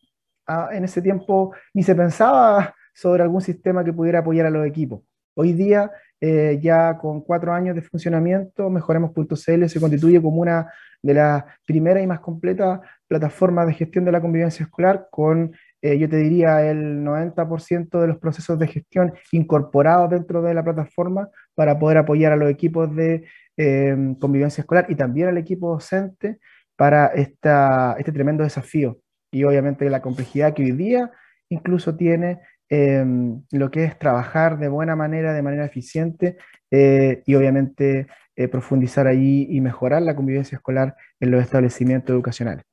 en 0.72 0.84
ese 0.84 1.02
tiempo 1.02 1.54
ni 1.74 1.84
se 1.84 1.96
pensaba 1.96 2.74
sobre 2.94 3.24
algún 3.24 3.42
sistema 3.42 3.84
que 3.84 3.94
pudiera 3.94 4.20
apoyar 4.20 4.48
a 4.48 4.50
los 4.50 4.66
equipos. 4.66 5.02
Hoy 5.36 5.54
día, 5.54 5.92
eh, 6.20 6.60
ya 6.62 6.98
con 6.98 7.22
cuatro 7.22 7.54
años 7.54 7.76
de 7.76 7.82
funcionamiento, 7.82 8.70
Mejoremos.cl 8.70 9.68
se 9.68 9.80
constituye 9.80 10.22
como 10.22 10.42
una 10.42 10.72
de 11.04 11.14
las 11.14 11.44
primeras 11.66 12.04
y 12.04 12.08
más 12.08 12.22
completas 12.22 12.80
plataformas 13.08 13.68
de 13.68 13.74
gestión 13.74 14.04
de 14.04 14.12
la 14.12 14.20
convivencia 14.20 14.64
escolar, 14.64 15.08
con, 15.12 15.56
eh, 15.82 15.98
yo 16.00 16.10
te 16.10 16.18
diría, 16.18 16.68
el 16.68 17.04
90% 17.04 18.02
de 18.02 18.08
los 18.08 18.18
procesos 18.18 18.58
de 18.58 18.68
gestión 18.68 19.14
incorporados 19.32 20.10
dentro 20.10 20.42
de 20.42 20.56
la 20.56 20.64
plataforma 20.64 21.30
para 21.54 21.78
poder 21.78 22.00
apoyar 22.00 22.32
a 22.32 22.36
los 22.36 22.50
equipos 22.50 22.94
de 22.96 23.26
eh, 23.58 23.96
convivencia 24.20 24.62
escolar 24.62 24.88
y 24.90 24.96
también 24.96 25.28
al 25.28 25.38
equipo 25.38 25.70
docente 25.70 26.40
para 26.76 27.08
este 27.08 28.12
tremendo 28.12 28.44
desafío 28.44 28.98
y 29.38 29.44
obviamente 29.44 29.90
la 29.90 30.02
complejidad 30.02 30.54
que 30.54 30.64
hoy 30.64 30.72
día 30.72 31.12
incluso 31.50 31.96
tiene 31.96 32.40
em, 32.70 33.44
lo 33.52 33.70
que 33.70 33.84
es 33.84 33.98
trabajar 34.00 34.58
de 34.58 34.68
buena 34.68 34.96
manera, 34.96 35.34
de 35.34 35.44
manera 35.44 35.66
eficiente 35.66 36.38
eh, 36.72 37.22
y 37.26 37.36
obviamente 37.36 38.08
eh, 38.36 38.48
profundizar 38.48 39.06
allí 39.08 39.48
y 39.50 39.62
mejorar 39.62 40.02
la 40.02 40.16
convivencia 40.16 40.56
escolar 40.56 40.96
en 41.20 41.32
los 41.32 41.42
establecimientos 41.42 42.14
educacionales. 42.14 42.66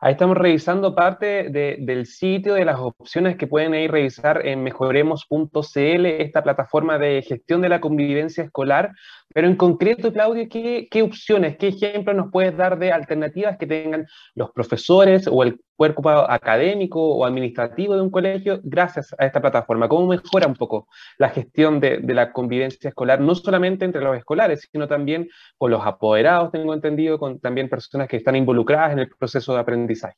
Ahí 0.00 0.12
estamos 0.12 0.36
revisando 0.36 0.94
parte 0.94 1.48
del 1.50 2.06
sitio, 2.06 2.54
de 2.54 2.64
las 2.64 2.78
opciones 2.78 3.36
que 3.36 3.46
pueden 3.46 3.74
ir 3.74 3.90
revisar 3.90 4.46
en 4.46 4.62
mejoremos.cl, 4.62 6.06
esta 6.06 6.42
plataforma 6.42 6.98
de 6.98 7.22
gestión 7.22 7.62
de 7.62 7.70
la 7.70 7.80
convivencia 7.80 8.44
escolar. 8.44 8.92
Pero 9.36 9.48
en 9.48 9.56
concreto, 9.56 10.10
Claudio, 10.14 10.48
¿qué, 10.48 11.02
opciones, 11.02 11.58
qué 11.58 11.68
ejemplos 11.68 12.16
nos 12.16 12.32
puedes 12.32 12.56
dar 12.56 12.78
de 12.78 12.90
alternativas 12.90 13.58
que 13.58 13.66
tengan 13.66 14.06
los 14.34 14.50
profesores 14.50 15.28
o 15.30 15.42
el 15.42 15.60
cuerpo 15.76 16.08
académico 16.08 17.02
o 17.02 17.22
administrativo 17.22 17.94
de 17.94 18.00
un 18.00 18.10
colegio 18.10 18.60
gracias 18.64 19.14
a 19.18 19.26
esta 19.26 19.42
plataforma? 19.42 19.90
¿Cómo 19.90 20.06
mejora 20.06 20.46
un 20.46 20.54
poco 20.54 20.88
la 21.18 21.28
gestión 21.28 21.80
de, 21.80 21.98
de, 21.98 22.14
la 22.14 22.32
convivencia 22.32 22.88
escolar, 22.88 23.20
no 23.20 23.34
solamente 23.34 23.84
entre 23.84 24.00
los 24.00 24.16
escolares, 24.16 24.66
sino 24.72 24.88
también 24.88 25.28
con 25.58 25.70
los 25.70 25.84
apoderados, 25.84 26.50
tengo 26.50 26.72
entendido, 26.72 27.18
con 27.18 27.38
también 27.38 27.68
personas 27.68 28.08
que 28.08 28.16
están 28.16 28.36
involucradas 28.36 28.94
en 28.94 29.00
el 29.00 29.10
proceso 29.18 29.52
de 29.52 29.60
aprendizaje? 29.60 30.16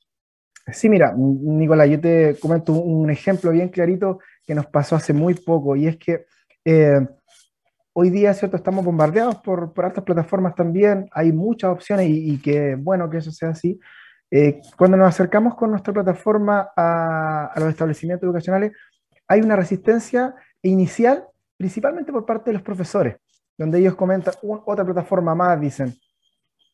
Sí, 0.69 0.89
mira, 0.89 1.13
Nicolás, 1.17 1.91
yo 1.91 2.01
te 2.01 2.37
comento 2.39 2.73
un 2.73 3.11
ejemplo 3.11 3.51
bien 3.51 3.71
clarito 3.71 4.21
que 4.47 4.55
nos 4.55 4.67
pasó 4.67 4.95
hace 4.95 5.13
muy 5.13 5.35
poco 5.35 5.75
y 5.75 5.89
es 5.89 5.97
que 5.97 6.25
eh, 6.65 7.01
hoy 8.01 8.11
día, 8.11 8.33
¿cierto? 8.33 8.57
Estamos 8.57 8.85
bombardeados 8.85 9.39
por, 9.39 9.73
por 9.73 9.85
altas 9.85 10.05
plataformas 10.05 10.55
también, 10.55 11.09
hay 11.11 11.33
muchas 11.33 11.73
opciones 11.73 12.07
y, 12.09 12.41
que 12.41 12.77
bueno 12.77 13.11
que 13.11 13.17
eso 13.17 13.33
sea 13.33 13.49
así, 13.49 13.81
eh, 14.31 14.61
cuando 14.77 14.97
nos 14.97 15.09
acercamos 15.09 15.57
con 15.57 15.73
nuestra 15.73 15.93
plataforma 15.93 16.71
a, 16.77 17.53
los 17.57 17.71
establecimientos 17.71 18.25
educacionales, 18.25 18.71
hay 19.27 19.41
una 19.41 19.57
resistencia 19.57 20.33
inicial, 20.63 21.25
principalmente 21.57 22.13
por 22.13 22.25
parte 22.25 22.51
de 22.51 22.55
los 22.55 22.63
profesores, 22.63 23.17
donde 23.59 23.81
ellos 23.81 23.97
comentan 23.97 24.35
otra 24.65 24.85
plataforma 24.85 25.35
más, 25.35 25.61
dicen, 25.61 25.93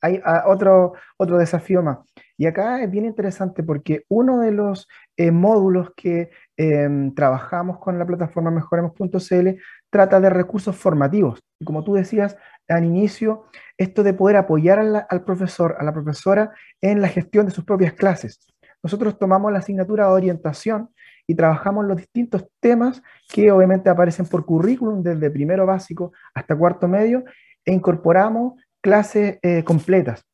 hay 0.02 0.20
ah, 0.22 0.44
otro, 0.46 0.92
otro 1.16 1.38
desafío 1.38 1.82
más. 1.82 2.00
Y 2.36 2.44
acá 2.44 2.82
es 2.82 2.90
bien 2.90 3.06
interesante 3.06 3.62
porque 3.62 4.04
uno 4.08 4.40
de 4.40 4.52
los 4.52 4.86
eh, 5.16 5.30
módulos 5.30 5.92
que 5.96 6.28
em, 6.58 7.14
trabajamos 7.14 7.78
con 7.78 7.98
la 7.98 8.04
plataforma 8.04 8.50
mejoremos.cl 8.50 9.58
trata 9.94 10.18
de 10.18 10.28
recursos 10.28 10.74
formativos. 10.74 11.38
Y 11.60 11.64
como 11.64 11.84
tú 11.84 11.94
decías, 11.94 12.36
al 12.68 12.84
inicio, 12.84 13.44
esto 13.78 14.02
de 14.02 14.12
poder 14.12 14.34
apoyar 14.34 15.06
al 15.08 15.22
profesor, 15.22 15.76
a 15.78 15.84
la 15.84 15.92
profesora 15.92 16.50
en 16.80 17.00
la 17.00 17.06
gestión 17.06 17.46
de 17.46 17.52
sus 17.52 17.64
propias 17.64 17.92
clases. 17.92 18.40
Nosotros 18.82 19.16
tomamos 19.20 19.52
la 19.52 19.60
asignatura 19.60 20.06
de 20.06 20.12
orientación 20.12 20.90
y 21.28 21.36
trabajamos 21.36 21.84
los 21.84 21.96
distintos 21.96 22.44
temas 22.58 23.04
que 23.32 23.52
obviamente 23.52 23.88
aparecen 23.88 24.26
por 24.26 24.44
currículum 24.44 25.00
desde 25.00 25.30
primero 25.30 25.64
básico 25.64 26.12
hasta 26.34 26.56
cuarto 26.56 26.88
medio 26.88 27.22
e 27.64 27.72
incorporamos 27.72 28.54
clases 28.82 29.38
eh, 29.42 29.62
completas 29.62 30.24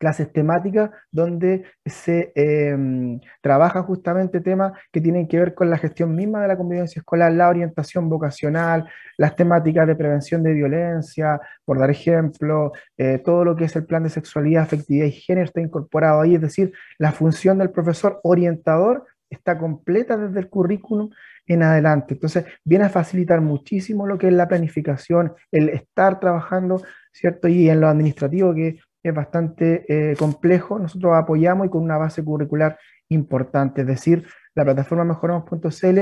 clases 0.00 0.32
temáticas 0.32 0.90
donde 1.12 1.64
se 1.84 2.32
em, 2.34 3.20
trabaja 3.42 3.82
justamente 3.82 4.40
temas 4.40 4.72
que 4.90 5.00
tienen 5.00 5.28
que 5.28 5.38
ver 5.38 5.54
con 5.54 5.68
la 5.68 5.76
gestión 5.76 6.16
misma 6.16 6.40
de 6.40 6.48
la 6.48 6.56
convivencia 6.56 7.00
escolar, 7.00 7.30
la 7.32 7.50
orientación 7.50 8.08
vocacional, 8.08 8.88
las 9.18 9.36
temáticas 9.36 9.86
de 9.86 9.94
prevención 9.94 10.42
de 10.42 10.54
violencia, 10.54 11.38
por 11.66 11.78
dar 11.78 11.90
ejemplo, 11.90 12.72
eh, 12.96 13.18
todo 13.22 13.44
lo 13.44 13.54
que 13.54 13.64
es 13.66 13.76
el 13.76 13.84
plan 13.84 14.02
de 14.02 14.08
sexualidad, 14.08 14.62
afectividad 14.62 15.04
y 15.04 15.12
género 15.12 15.44
está 15.44 15.60
incorporado 15.60 16.22
ahí, 16.22 16.34
es 16.34 16.40
decir, 16.40 16.72
la 16.98 17.12
función 17.12 17.58
del 17.58 17.70
profesor 17.70 18.20
orientador 18.22 19.04
está 19.28 19.58
completa 19.58 20.16
desde 20.16 20.40
el 20.40 20.48
currículum 20.48 21.10
en 21.46 21.62
adelante. 21.62 22.14
Entonces, 22.14 22.46
viene 22.64 22.86
a 22.86 22.88
facilitar 22.88 23.42
muchísimo 23.42 24.06
lo 24.06 24.16
que 24.16 24.28
es 24.28 24.32
la 24.32 24.48
planificación, 24.48 25.34
el 25.52 25.68
estar 25.68 26.20
trabajando, 26.20 26.82
¿cierto? 27.12 27.48
Y 27.48 27.68
en 27.68 27.80
lo 27.80 27.88
administrativo, 27.88 28.54
que 28.54 28.78
es 29.02 29.14
bastante 29.14 29.84
eh, 29.88 30.16
complejo, 30.16 30.78
nosotros 30.78 31.12
apoyamos 31.16 31.66
y 31.66 31.70
con 31.70 31.82
una 31.82 31.96
base 31.96 32.24
curricular 32.24 32.78
importante, 33.08 33.82
es 33.82 33.86
decir, 33.86 34.26
la 34.54 34.64
plataforma 34.64 35.04
mejoramos.cl 35.04 36.00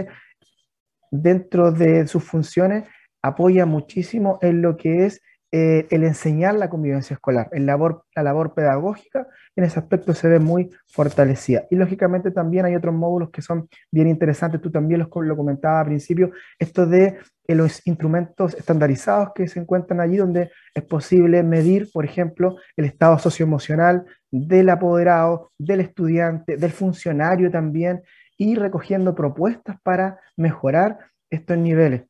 dentro 1.11 1.73
de 1.73 2.07
sus 2.07 2.25
funciones 2.25 2.85
apoya 3.23 3.67
muchísimo 3.67 4.39
en 4.43 4.63
lo 4.63 4.77
que 4.77 5.07
es 5.07 5.23
eh, 5.51 5.87
el 5.91 6.05
enseñar 6.05 6.55
la 6.57 6.69
convivencia 6.69 7.15
escolar, 7.15 7.49
el 7.53 7.65
labor, 7.65 8.05
la 8.15 8.23
labor 8.23 8.53
pedagógica, 8.53 9.27
en 9.57 9.65
ese 9.65 9.79
aspecto 9.79 10.13
se 10.13 10.29
ve 10.29 10.39
muy 10.39 10.69
fortalecida. 10.87 11.65
Y 11.71 11.77
lógicamente 11.77 12.31
también 12.31 12.67
hay 12.67 12.75
otros 12.75 12.95
módulos 12.95 13.31
que 13.31 13.41
son 13.41 13.67
bien 13.91 14.09
interesantes, 14.09 14.61
tú 14.61 14.71
también 14.71 15.01
los, 15.01 15.09
lo 15.15 15.37
comentabas 15.37 15.81
al 15.81 15.87
principio, 15.87 16.33
esto 16.59 16.87
de 16.87 17.19
eh, 17.47 17.55
los 17.55 17.87
instrumentos 17.87 18.55
estandarizados 18.55 19.31
que 19.35 19.49
se 19.49 19.59
encuentran 19.59 20.01
allí, 20.01 20.19
donde 20.19 20.51
es 20.75 20.83
posible 20.85 21.43
medir, 21.43 21.91
por 21.93 22.05
ejemplo, 22.05 22.57
el 22.77 22.85
estado 22.85 23.19
socioemocional 23.19 24.05
del 24.31 24.69
apoderado, 24.69 25.53
del 25.57 25.81
estudiante, 25.81 26.59
del 26.59 26.73
funcionario 26.73 27.51
también, 27.51 28.03
y 28.37 28.55
recogiendo 28.55 29.15
propuestas 29.15 29.81
para 29.83 30.21
mejorar 30.37 30.99
estos 31.31 31.57
niveles 31.57 32.03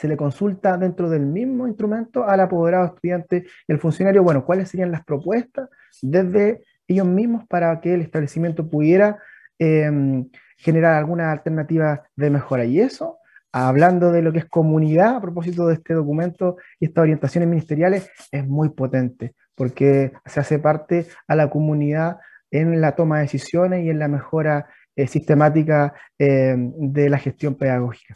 se 0.00 0.08
le 0.08 0.16
consulta 0.16 0.78
dentro 0.78 1.10
del 1.10 1.26
mismo 1.26 1.68
instrumento 1.68 2.26
al 2.26 2.40
apoderado 2.40 2.86
estudiante 2.86 3.44
y 3.68 3.72
al 3.72 3.78
funcionario, 3.78 4.22
bueno, 4.22 4.46
cuáles 4.46 4.70
serían 4.70 4.90
las 4.90 5.04
propuestas 5.04 5.68
desde 6.00 6.62
ellos 6.88 7.06
mismos 7.06 7.46
para 7.46 7.78
que 7.82 7.92
el 7.92 8.00
establecimiento 8.00 8.66
pudiera 8.66 9.18
em, 9.58 10.30
generar 10.56 10.94
alguna 10.94 11.30
alternativa 11.30 12.02
de 12.16 12.30
mejora. 12.30 12.64
Y 12.64 12.80
eso, 12.80 13.18
hablando 13.52 14.10
de 14.10 14.22
lo 14.22 14.32
que 14.32 14.38
es 14.38 14.46
comunidad, 14.46 15.16
a 15.16 15.20
propósito 15.20 15.66
de 15.66 15.74
este 15.74 15.92
documento 15.92 16.56
y 16.78 16.86
estas 16.86 17.02
orientaciones 17.02 17.50
ministeriales, 17.50 18.10
es 18.32 18.48
muy 18.48 18.70
potente, 18.70 19.34
porque 19.54 20.12
se 20.24 20.40
hace 20.40 20.58
parte 20.58 21.08
a 21.28 21.36
la 21.36 21.50
comunidad 21.50 22.16
en 22.50 22.80
la 22.80 22.96
toma 22.96 23.16
de 23.18 23.24
decisiones 23.24 23.84
y 23.84 23.90
en 23.90 23.98
la 23.98 24.08
mejora 24.08 24.66
eh, 24.96 25.06
sistemática 25.06 25.92
em, 26.18 26.72
de 26.78 27.10
la 27.10 27.18
gestión 27.18 27.54
pedagógica. 27.54 28.14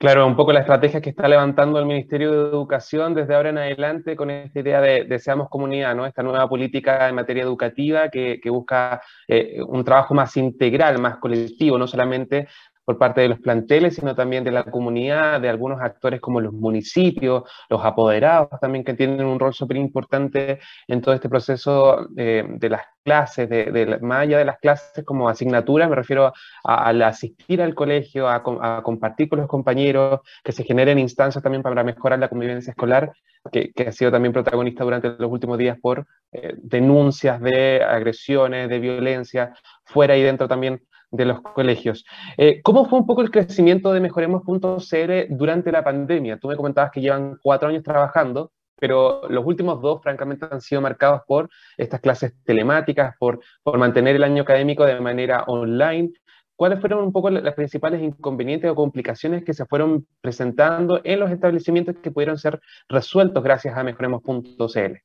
Claro, 0.00 0.26
un 0.26 0.34
poco 0.34 0.50
la 0.50 0.60
estrategia 0.60 1.02
que 1.02 1.10
está 1.10 1.28
levantando 1.28 1.78
el 1.78 1.84
Ministerio 1.84 2.32
de 2.32 2.48
Educación 2.48 3.12
desde 3.12 3.34
ahora 3.34 3.50
en 3.50 3.58
adelante 3.58 4.16
con 4.16 4.30
esta 4.30 4.60
idea 4.60 4.80
de, 4.80 5.04
de 5.04 5.18
Seamos 5.18 5.50
Comunidad, 5.50 5.94
¿no? 5.94 6.06
Esta 6.06 6.22
nueva 6.22 6.48
política 6.48 7.06
en 7.06 7.14
materia 7.14 7.42
educativa 7.42 8.08
que, 8.08 8.40
busca 8.46 9.02
eh, 9.28 9.58
un 9.60 9.84
trabajo 9.84 10.14
más 10.14 10.38
integral, 10.38 10.98
más 10.98 11.18
colectivo, 11.18 11.76
no 11.76 11.86
solamente 11.86 12.48
por 12.90 12.98
parte 12.98 13.20
de 13.20 13.28
los 13.28 13.38
planteles, 13.38 13.94
sino 13.94 14.16
también 14.16 14.42
de 14.42 14.50
la 14.50 14.64
comunidad, 14.64 15.40
de 15.40 15.48
algunos 15.48 15.80
actores 15.80 16.20
como 16.20 16.40
los 16.40 16.52
municipios, 16.52 17.44
los 17.68 17.84
apoderados 17.84 18.48
también 18.60 18.82
que 18.82 18.94
tienen 18.94 19.24
un 19.26 19.38
rol 19.38 19.54
súper 19.54 19.76
importante 19.76 20.58
en 20.88 21.00
todo 21.00 21.14
este 21.14 21.28
proceso 21.28 22.08
eh, 22.16 22.44
de 22.48 22.68
las 22.68 22.82
clases, 23.04 23.48
de, 23.48 23.98
más 24.02 24.22
allá 24.22 24.38
de 24.38 24.44
las 24.44 24.58
clases 24.58 25.04
como 25.04 25.28
asignaturas, 25.28 25.88
me 25.88 25.94
refiero 25.94 26.32
al 26.64 27.00
asistir 27.02 27.62
al 27.62 27.76
colegio, 27.76 28.28
a, 28.28 28.42
compartir 28.82 29.28
con 29.28 29.38
los 29.38 29.46
compañeros, 29.46 30.18
que 30.42 30.50
se 30.50 30.64
generen 30.64 30.98
instancias 30.98 31.44
también 31.44 31.62
para 31.62 31.84
mejorar 31.84 32.18
la 32.18 32.28
convivencia 32.28 32.72
escolar, 32.72 33.12
que, 33.52 33.72
ha 33.86 33.92
sido 33.92 34.10
también 34.10 34.32
protagonista 34.32 34.82
durante 34.82 35.10
los 35.10 35.30
últimos 35.30 35.58
días 35.58 35.78
por 35.80 36.08
eh, 36.32 36.54
denuncias 36.58 37.40
de 37.40 37.84
agresiones, 37.84 38.68
de 38.68 38.80
violencia, 38.80 39.54
fuera 39.84 40.16
y 40.16 40.22
dentro 40.22 40.48
también 40.48 40.82
de 41.10 41.24
los 41.24 41.40
colegios. 41.40 42.04
Eh, 42.36 42.60
¿Cómo 42.62 42.86
fue 42.86 43.00
un 43.00 43.06
poco 43.06 43.22
el 43.22 43.30
crecimiento 43.30 43.92
de 43.92 44.00
Mejoremos.cl 44.00 45.26
durante 45.30 45.72
la 45.72 45.82
pandemia? 45.82 46.38
Tú 46.38 46.48
me 46.48 46.56
comentabas 46.56 46.90
que 46.90 47.00
llevan 47.00 47.38
cuatro 47.42 47.68
años 47.68 47.82
trabajando, 47.82 48.52
pero 48.76 49.28
los 49.28 49.44
últimos 49.44 49.80
dos, 49.82 50.02
francamente, 50.02 50.46
han 50.50 50.60
sido 50.60 50.80
marcados 50.80 51.22
por 51.26 51.50
estas 51.76 52.00
clases 52.00 52.32
telemáticas, 52.44 53.14
por, 53.18 53.40
por 53.62 53.78
mantener 53.78 54.16
el 54.16 54.24
año 54.24 54.42
académico 54.42 54.84
de 54.84 54.98
manera 55.00 55.44
online. 55.46 56.10
¿Cuáles 56.56 56.80
fueron 56.80 57.04
un 57.04 57.12
poco 57.12 57.30
las 57.30 57.54
principales 57.54 58.02
inconvenientes 58.02 58.70
o 58.70 58.74
complicaciones 58.74 59.44
que 59.44 59.54
se 59.54 59.66
fueron 59.66 60.06
presentando 60.20 61.00
en 61.04 61.20
los 61.20 61.30
establecimientos 61.30 61.96
que 62.02 62.10
pudieron 62.10 62.38
ser 62.38 62.60
resueltos 62.88 63.42
gracias 63.42 63.76
a 63.76 63.82
Mejoremos.cl? 63.82 64.96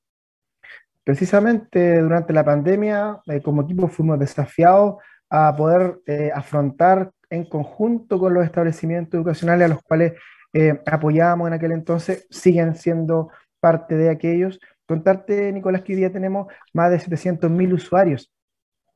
Precisamente 1.03 2.01
durante 2.01 2.33
la 2.33 2.43
pandemia, 2.43 3.21
eh, 3.27 3.41
como 3.41 3.61
equipo 3.61 3.87
fuimos 3.87 4.19
desafiados 4.19 4.95
a 5.29 5.55
poder 5.55 5.99
eh, 6.05 6.31
afrontar 6.33 7.11
en 7.29 7.45
conjunto 7.45 8.19
con 8.19 8.33
los 8.33 8.45
establecimientos 8.45 9.17
educacionales 9.17 9.65
a 9.65 9.73
los 9.73 9.83
cuales 9.83 10.13
eh, 10.53 10.81
apoyábamos 10.85 11.47
en 11.47 11.53
aquel 11.53 11.71
entonces, 11.73 12.27
siguen 12.29 12.75
siendo 12.75 13.29
parte 13.59 13.95
de 13.95 14.09
aquellos. 14.09 14.59
Contarte, 14.85 15.51
Nicolás, 15.51 15.81
que 15.81 15.93
hoy 15.93 15.99
día 15.99 16.11
tenemos 16.11 16.47
más 16.73 16.91
de 16.91 16.99
700.000 16.99 17.73
usuarios 17.73 18.31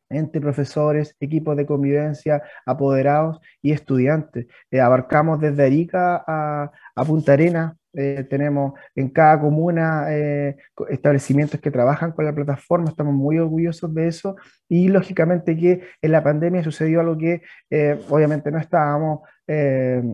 entre 0.10 0.42
profesores, 0.42 1.16
equipos 1.20 1.56
de 1.56 1.66
convivencia, 1.66 2.42
apoderados 2.66 3.40
y 3.62 3.72
estudiantes. 3.72 4.48
Eh, 4.72 4.80
abarcamos 4.80 5.40
desde 5.40 5.66
Arica 5.66 6.24
a, 6.26 6.72
a 6.96 7.06
Punta 7.06 7.34
Arena, 7.34 7.78
eh, 7.94 8.24
tenemos 8.30 8.74
en 8.94 9.10
cada 9.10 9.40
comuna 9.42 10.06
eh, 10.10 10.58
establecimientos 10.90 11.60
que 11.60 11.72
trabajan 11.72 12.12
con 12.12 12.24
la 12.24 12.36
plataforma, 12.36 12.90
estamos 12.90 13.16
muy 13.16 13.40
orgullosos 13.40 13.92
de 13.96 14.08
eso 14.08 14.36
y 14.68 14.90
lógicamente 14.90 15.58
que 15.58 15.82
en 16.00 16.12
la 16.12 16.24
pandemia 16.24 16.64
sucedió 16.64 17.00
algo 17.00 17.18
que 17.18 17.42
eh, 17.72 18.00
obviamente 18.10 18.52
no 18.52 18.60
estábamos 18.60 19.22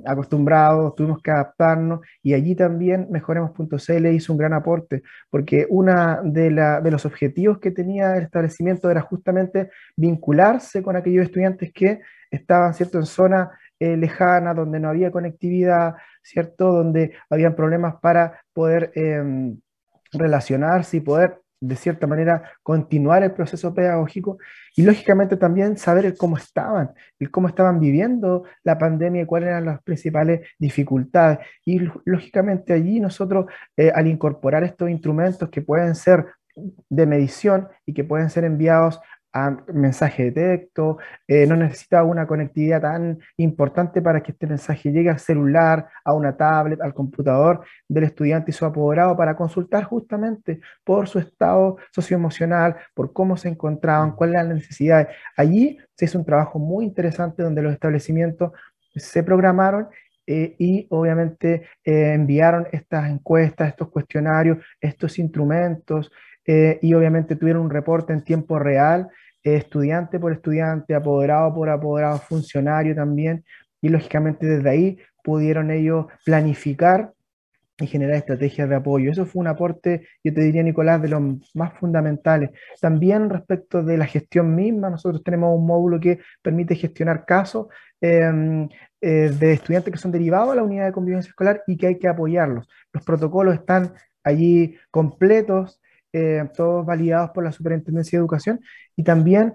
acostumbrados, 0.06 0.96
tuvimos 0.96 1.22
que 1.22 1.30
adaptarnos 1.30 2.00
y 2.24 2.34
allí 2.34 2.56
también 2.56 3.08
Mejoremos.cl 3.12 4.08
hizo 4.14 4.32
un 4.32 4.40
gran 4.40 4.54
aporte 4.54 5.04
porque 5.30 5.68
uno 5.70 6.22
de, 6.24 6.52
de 6.82 6.90
los 6.92 7.06
objetivos 7.06 7.60
que 7.60 7.72
tenía 7.72 8.16
el 8.16 8.24
establecimiento 8.24 8.90
era 8.90 9.02
justamente 9.02 9.72
vincularse 9.98 10.82
con 10.82 10.96
aquellos 10.96 11.26
estudiantes 11.26 11.74
que 11.74 12.00
estaban 12.32 12.74
¿cierto? 12.74 12.98
en 12.98 13.06
zonas 13.06 13.50
lejanas, 13.80 14.56
donde 14.56 14.80
no 14.80 14.90
había 14.90 15.12
conectividad, 15.12 15.96
¿cierto? 16.22 16.72
Donde 16.72 17.14
habían 17.30 17.56
problemas 17.56 17.96
para 18.02 18.42
poder 18.54 18.92
em, 18.96 19.60
relacionarse 20.12 20.98
y 20.98 21.00
poder, 21.02 21.42
de 21.62 21.76
cierta 21.76 22.08
manera, 22.08 22.52
continuar 22.64 23.24
el 23.24 23.32
proceso 23.32 23.74
pedagógico 23.74 24.38
y, 24.76 24.84
lógicamente, 24.84 25.38
también 25.38 25.78
saber 25.78 26.16
cómo 26.18 26.38
estaban, 26.38 26.92
el 27.20 27.32
cómo 27.32 27.48
estaban 27.48 27.80
viviendo 27.80 28.44
la 28.64 28.78
pandemia 28.78 29.24
y 29.24 29.26
cuáles 29.26 29.50
eran 29.50 29.66
las 29.66 29.82
principales 29.84 30.48
dificultades. 30.60 31.40
Y, 31.66 31.80
lógicamente, 32.06 32.74
allí 32.74 33.00
nosotros, 33.00 33.46
eh, 33.78 33.92
al 33.94 34.08
incorporar 34.08 34.64
estos 34.64 34.90
instrumentos 34.90 35.50
que 35.50 35.62
pueden 35.62 35.96
ser 35.96 36.26
de 36.90 37.06
medición 37.06 37.68
y 37.86 37.94
que 37.94 38.04
pueden 38.04 38.30
ser 38.30 38.46
enviados 38.46 39.00
a 39.36 39.52
mensaje 39.74 40.24
de 40.24 40.32
texto, 40.32 40.98
eh, 41.28 41.46
no 41.46 41.58
necesita 41.58 42.04
una 42.06 42.26
conectividad 42.26 42.82
tan 42.82 43.20
importante 43.36 44.02
para 44.02 44.24
que 44.24 44.32
este 44.32 44.48
mensaje 44.48 44.94
llegue 44.94 45.10
al 45.10 45.20
celular, 45.20 45.90
a 46.06 46.14
una 46.14 46.38
tablet, 46.38 46.80
al 46.82 46.94
computador 46.94 47.66
del 47.90 48.06
estudiante 48.06 48.52
y 48.52 48.54
su 48.54 48.64
apoderado 48.64 49.18
para 49.18 49.36
consultar 49.36 49.84
justamente 49.84 50.62
por 50.86 51.10
su 51.10 51.20
estado 51.20 51.76
socioemocional, 51.92 52.78
por 52.94 53.12
cómo 53.12 53.36
se 53.36 53.50
encontraban, 53.50 54.16
cuáles 54.16 54.36
eran 54.36 54.48
las 54.48 54.58
necesidades. 54.60 55.08
Allí 55.36 55.80
se 55.96 56.06
hizo 56.06 56.18
un 56.18 56.26
trabajo 56.26 56.58
muy 56.58 56.86
interesante 56.86 57.44
donde 57.44 57.62
los 57.62 57.74
establecimientos 57.74 58.54
se 58.96 59.22
programaron 59.22 59.90
eh, 60.26 60.56
y 60.58 60.88
obviamente 60.92 61.68
eh, 61.84 62.14
enviaron 62.14 62.68
estas 62.72 63.10
encuestas, 63.10 63.68
estos 63.68 63.90
cuestionarios, 63.90 64.60
estos 64.80 65.20
instrumentos 65.20 66.10
y 66.48 66.94
obviamente 66.94 67.36
tuvieron 67.36 67.64
un 67.64 67.72
reporte 67.72 68.14
en 68.14 68.24
tiempo 68.24 68.60
real 68.60 69.10
estudiante 69.54 70.20
por 70.20 70.34
estudiante, 70.34 70.96
apoderado 70.96 71.54
por 71.54 71.70
apoderado, 71.70 72.18
funcionario 72.20 72.96
también, 72.96 73.46
y 73.82 73.90
lógicamente 73.90 74.46
desde 74.48 74.70
ahí 74.70 74.98
pudieron 75.24 75.72
ellos 75.72 76.08
planificar 76.26 77.14
y 77.78 77.88
generar 77.88 78.16
estrategias 78.16 78.70
de 78.70 78.76
apoyo. 78.76 79.12
Eso 79.12 79.26
fue 79.26 79.42
un 79.42 79.48
aporte, 79.48 80.08
yo 80.24 80.34
te 80.34 80.42
diría, 80.42 80.64
Nicolás, 80.64 81.02
de 81.02 81.10
los 81.10 81.22
más 81.54 81.74
fundamentales. 81.74 82.52
También 82.80 83.30
respecto 83.30 83.84
de 83.84 83.98
la 83.98 84.06
gestión 84.06 84.56
misma, 84.56 84.90
nosotros 84.90 85.24
tenemos 85.24 85.58
un 85.58 85.66
módulo 85.66 86.00
que 86.00 86.20
permite 86.42 86.76
gestionar 86.76 87.26
casos 87.26 87.68
em, 88.00 88.70
eh, 89.02 89.32
de 89.40 89.54
estudiantes 89.54 89.92
que 89.92 90.00
son 90.00 90.12
derivados 90.12 90.52
a 90.52 90.56
la 90.56 90.64
unidad 90.64 90.86
de 90.86 90.92
convivencia 90.94 91.30
escolar 91.30 91.64
y 91.68 91.78
que 91.78 91.88
hay 91.88 92.00
que 92.00 92.08
apoyarlos. 92.08 92.68
Los 92.94 93.04
protocolos 93.04 93.56
están 93.56 93.94
allí 94.24 94.78
completos, 94.90 95.82
eh, 96.18 96.50
todos 96.56 96.86
validados 96.86 97.32
por 97.32 97.44
la 97.44 97.52
Superintendencia 97.52 98.18
de 98.18 98.22
Educación 98.22 98.62
y 98.96 99.04
también 99.04 99.54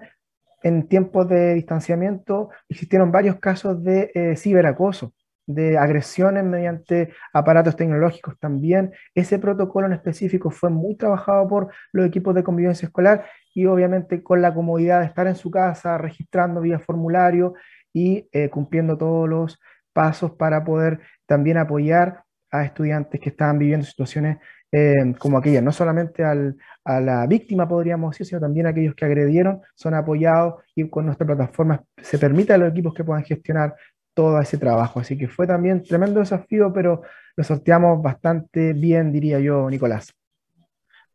en 0.61 0.87
tiempos 0.87 1.27
de 1.27 1.55
distanciamiento 1.55 2.51
existieron 2.69 3.11
varios 3.11 3.37
casos 3.39 3.83
de 3.83 4.11
eh, 4.13 4.35
ciberacoso 4.35 5.11
de 5.47 5.75
agresiones 5.79 6.43
mediante 6.43 7.13
aparatos 7.33 7.75
tecnológicos 7.75 8.37
también. 8.37 8.93
Ese 9.15 9.39
protocolo 9.39 9.87
en 9.87 9.93
específico 9.93 10.51
fue 10.51 10.69
muy 10.69 10.95
trabajado 10.95 11.47
por 11.47 11.73
los 11.91 12.05
equipos 12.05 12.35
de 12.35 12.43
convivencia 12.43 12.85
escolar 12.85 13.25
y 13.55 13.65
obviamente 13.65 14.21
con 14.21 14.43
la 14.43 14.53
comodidad 14.53 14.99
de 14.99 15.07
estar 15.07 15.25
en 15.25 15.35
su 15.35 15.49
casa, 15.49 15.97
registrando 15.97 16.61
vía 16.61 16.77
formulario 16.77 17.55
y 17.91 18.29
eh, 18.31 18.49
cumpliendo 18.49 18.99
todos 18.99 19.27
los 19.27 19.59
pasos 19.93 20.33
para 20.33 20.63
poder 20.63 20.99
también 21.25 21.57
apoyar 21.57 22.23
a 22.51 22.63
estudiantes 22.65 23.19
que 23.19 23.29
estaban 23.29 23.57
viviendo 23.57 23.85
situaciones 23.85 24.37
eh, 24.71 25.13
como 25.19 25.37
aquellas, 25.37 25.63
no 25.63 25.71
solamente 25.71 26.23
al, 26.23 26.55
a 26.85 26.99
la 27.01 27.27
víctima, 27.27 27.67
podríamos 27.67 28.11
decir, 28.11 28.27
sino 28.27 28.41
también 28.41 28.67
a 28.67 28.69
aquellos 28.69 28.95
que 28.95 29.05
agredieron, 29.05 29.61
son 29.75 29.93
apoyados 29.93 30.63
y 30.75 30.89
con 30.89 31.05
nuestra 31.05 31.27
plataforma 31.27 31.83
se 32.01 32.17
permite 32.17 32.53
a 32.53 32.57
los 32.57 32.71
equipos 32.71 32.93
que 32.93 33.03
puedan 33.03 33.23
gestionar 33.23 33.75
todo 34.13 34.39
ese 34.41 34.57
trabajo. 34.57 34.99
Así 34.99 35.17
que 35.17 35.27
fue 35.27 35.47
también 35.47 35.83
tremendo 35.83 36.19
desafío, 36.19 36.71
pero 36.73 37.01
lo 37.35 37.43
sorteamos 37.43 38.01
bastante 38.01 38.73
bien, 38.73 39.11
diría 39.11 39.39
yo, 39.39 39.69
Nicolás. 39.69 40.13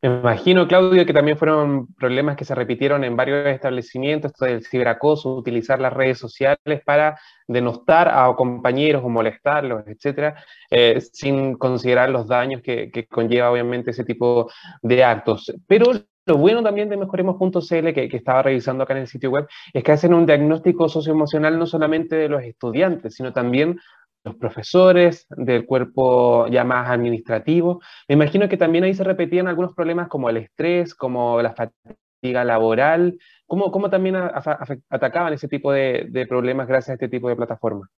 Me 0.03 0.11
imagino, 0.11 0.69
Claudio, 0.69 1.07
que 1.07 1.15
también 1.15 1.39
fueron 1.39 1.87
problemas 1.95 2.37
que 2.37 2.45
se 2.45 2.55
repitieron 2.55 3.03
en 3.03 3.17
varios 3.17 3.47
establecimientos, 3.47 4.33
del 4.35 4.65
ciberacoso, 4.65 5.35
utilizar 5.35 5.81
las 5.81 5.93
redes 5.93 6.19
sociales 6.19 6.83
para 6.85 7.19
denostar 7.49 8.09
a 8.09 8.33
compañeros 8.37 9.03
o 9.05 9.09
molestarlos, 9.09 9.85
etcétera, 9.87 10.37
eh, 10.71 11.01
sin 11.01 11.55
considerar 11.57 12.11
los 12.11 12.29
daños 12.29 12.61
que, 12.61 12.91
que, 12.91 13.07
conlleva 13.07 13.51
obviamente 13.51 13.93
ese 13.93 14.05
tipo 14.05 14.51
de 14.83 15.03
actos. 15.03 15.53
Pero 15.67 15.87
lo 16.27 16.37
bueno 16.37 16.63
también 16.63 16.91
de 16.91 16.99
Mejoremos.cl, 16.99 17.93
que, 17.95 18.09
que 18.09 18.17
estaba 18.17 18.43
revisando 18.43 18.85
acá 18.85 18.93
en 18.95 19.01
el 19.01 19.07
sitio 19.07 19.31
web, 19.31 19.47
es 19.73 19.83
que 19.83 19.93
hacen 19.93 20.13
un 20.13 20.27
diagnóstico 20.27 20.89
socioemocional 20.89 21.59
no 21.59 21.67
solamente 21.67 22.17
de 22.17 22.29
los 22.29 22.43
estudiantes, 22.43 23.15
sino 23.15 23.33
también 23.33 23.79
los 24.27 24.37
profesores, 24.37 25.27
del 25.31 25.65
cuerpo 25.65 26.49
ya 26.49 26.65
más 26.65 26.91
administrativo. 26.91 27.81
Me 28.09 28.15
imagino 28.17 28.49
que 28.49 28.57
también 28.57 28.85
ahí 28.85 28.93
se 28.93 29.05
repetían 29.05 29.47
algunos 29.49 29.75
problemas 29.75 30.09
como 30.09 30.29
el 30.29 30.39
estrés, 30.39 30.95
como 30.95 31.41
la 31.41 31.55
fatiga 31.55 32.45
laboral. 32.45 33.19
¿Cómo, 33.47 33.71
cómo 33.71 33.89
también 33.89 34.17
atacaban 34.17 35.33
ese 35.33 35.49
tipo 35.49 35.73
de, 35.73 36.27
problemas 36.29 36.67
gracias 36.67 36.91
a 36.91 36.95
este 36.95 37.09
tipo 37.09 37.29
de 37.29 37.37
plataformas? 37.37 37.89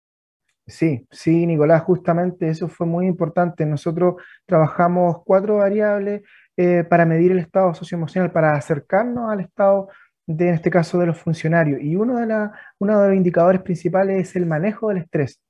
Sí, 0.67 1.07
sí, 1.11 1.47
Nicolás, 1.47 1.83
justamente 1.83 2.51
eso 2.51 2.69
fue 2.69 2.87
muy 2.87 3.07
importante. 3.07 3.65
Nosotros 3.65 4.17
trabajamos 4.45 5.23
cuatro 5.25 5.57
variables 5.57 6.23
eh, 6.59 6.85
para 6.85 7.07
medir 7.07 7.33
el 7.33 7.39
estado 7.39 7.73
socioemocional, 7.73 8.33
para 8.33 8.53
acercarnos 8.53 9.31
al 9.31 9.41
estado 9.41 9.89
de, 10.27 10.49
en 10.49 10.55
este 10.55 10.71
caso, 10.71 10.99
de 10.99 11.07
los 11.07 11.17
funcionarios. 11.17 11.81
Y 11.81 11.97
uno 11.97 12.19
de, 12.19 12.27
la, 12.27 12.53
uno 12.79 13.01
de 13.01 13.09
los 13.09 13.17
indicadores 13.17 13.63
principales 13.63 14.29
es 14.29 14.37
el 14.37 14.45
manejo 14.45 14.89
del 14.89 14.99
estrés. 14.99 15.41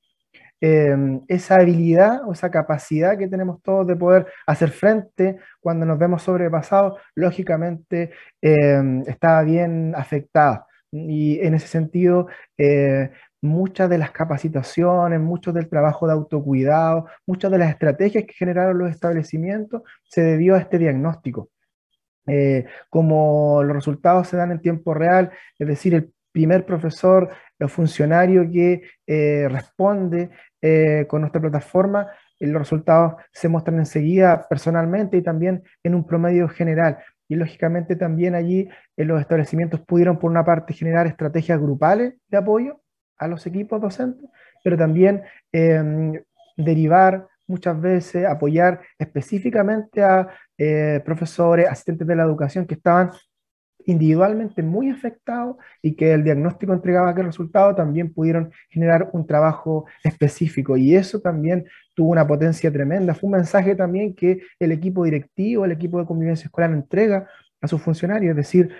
Em, 0.60 1.20
esa 1.28 1.56
habilidad 1.56 2.26
o 2.26 2.32
esa 2.32 2.50
capacidad 2.50 3.16
que 3.16 3.28
tenemos 3.28 3.62
todos 3.62 3.86
de 3.86 3.94
poder 3.94 4.26
hacer 4.44 4.70
frente 4.70 5.38
cuando 5.60 5.86
nos 5.86 5.98
vemos 5.98 6.22
sobrepasados, 6.22 6.98
lógicamente 7.14 8.10
eh, 8.42 9.02
está 9.06 9.42
bien 9.42 9.94
afectada. 9.96 10.66
Y 10.90 11.38
en 11.40 11.54
ese 11.54 11.68
sentido, 11.68 12.26
eh, 12.56 13.10
muchas 13.40 13.88
de 13.88 13.98
las 13.98 14.10
capacitaciones, 14.10 15.20
mucho 15.20 15.52
del 15.52 15.68
trabajo 15.68 16.06
de 16.08 16.14
autocuidado, 16.14 17.06
muchas 17.26 17.50
de 17.52 17.58
las 17.58 17.70
estrategias 17.70 18.24
que 18.24 18.32
generaron 18.34 18.78
los 18.78 18.90
establecimientos 18.90 19.82
se 20.04 20.22
debió 20.22 20.56
a 20.56 20.58
este 20.58 20.78
diagnóstico. 20.78 21.50
Eh, 22.26 22.66
como 22.90 23.62
los 23.62 23.76
resultados 23.76 24.28
se 24.28 24.36
dan 24.36 24.50
en 24.50 24.60
tiempo 24.60 24.92
real, 24.92 25.30
es 25.58 25.68
decir, 25.68 25.94
el 25.94 26.12
primer 26.32 26.66
profesor 26.66 27.30
o 27.60 27.68
funcionario 27.68 28.48
que 28.50 28.82
eh, 29.06 29.48
responde 29.48 30.30
eh, 30.62 31.06
con 31.08 31.20
nuestra 31.20 31.40
plataforma, 31.40 32.08
los 32.40 32.62
resultados 32.62 33.14
se 33.32 33.48
muestran 33.48 33.78
enseguida 33.78 34.46
personalmente 34.48 35.16
y 35.16 35.22
también 35.22 35.62
en 35.82 35.94
un 35.94 36.06
promedio 36.06 36.48
general. 36.48 36.98
Y 37.28 37.34
lógicamente 37.34 37.96
también 37.96 38.34
allí 38.34 38.68
en 38.96 39.08
los 39.08 39.20
establecimientos 39.20 39.80
pudieron 39.80 40.18
por 40.18 40.30
una 40.30 40.44
parte 40.44 40.72
generar 40.72 41.06
estrategias 41.06 41.60
grupales 41.60 42.14
de 42.28 42.38
apoyo 42.38 42.80
a 43.18 43.28
los 43.28 43.46
equipos 43.46 43.80
docentes, 43.80 44.30
pero 44.62 44.76
también 44.76 45.22
em, 45.52 46.22
derivar 46.56 47.26
muchas 47.46 47.80
veces, 47.80 48.26
apoyar 48.26 48.80
específicamente 48.98 50.02
a 50.02 50.28
eh, 50.56 51.00
profesores, 51.04 51.66
asistentes 51.66 52.06
de 52.06 52.16
la 52.16 52.22
educación 52.22 52.66
que 52.66 52.74
estaban 52.74 53.10
individualmente 53.88 54.62
muy 54.62 54.90
afectados 54.90 55.56
y 55.82 55.96
que 55.96 56.12
el 56.12 56.22
diagnóstico 56.22 56.72
entregaba 56.72 57.10
aquel 57.10 57.26
resultado, 57.26 57.74
también 57.74 58.12
pudieron 58.12 58.52
generar 58.70 59.10
un 59.12 59.26
trabajo 59.26 59.86
específico 60.04 60.76
y 60.76 60.94
eso 60.94 61.20
también 61.20 61.66
tuvo 61.94 62.10
una 62.10 62.26
potencia 62.26 62.70
tremenda. 62.70 63.14
Fue 63.14 63.28
un 63.28 63.32
mensaje 63.32 63.74
también 63.74 64.14
que 64.14 64.40
el 64.58 64.72
equipo 64.72 65.04
directivo, 65.04 65.64
el 65.64 65.72
equipo 65.72 65.98
de 65.98 66.06
convivencia 66.06 66.46
escolar 66.46 66.70
entrega 66.70 67.26
a 67.60 67.66
sus 67.66 67.82
funcionarios, 67.82 68.30
es 68.30 68.36
decir, 68.36 68.70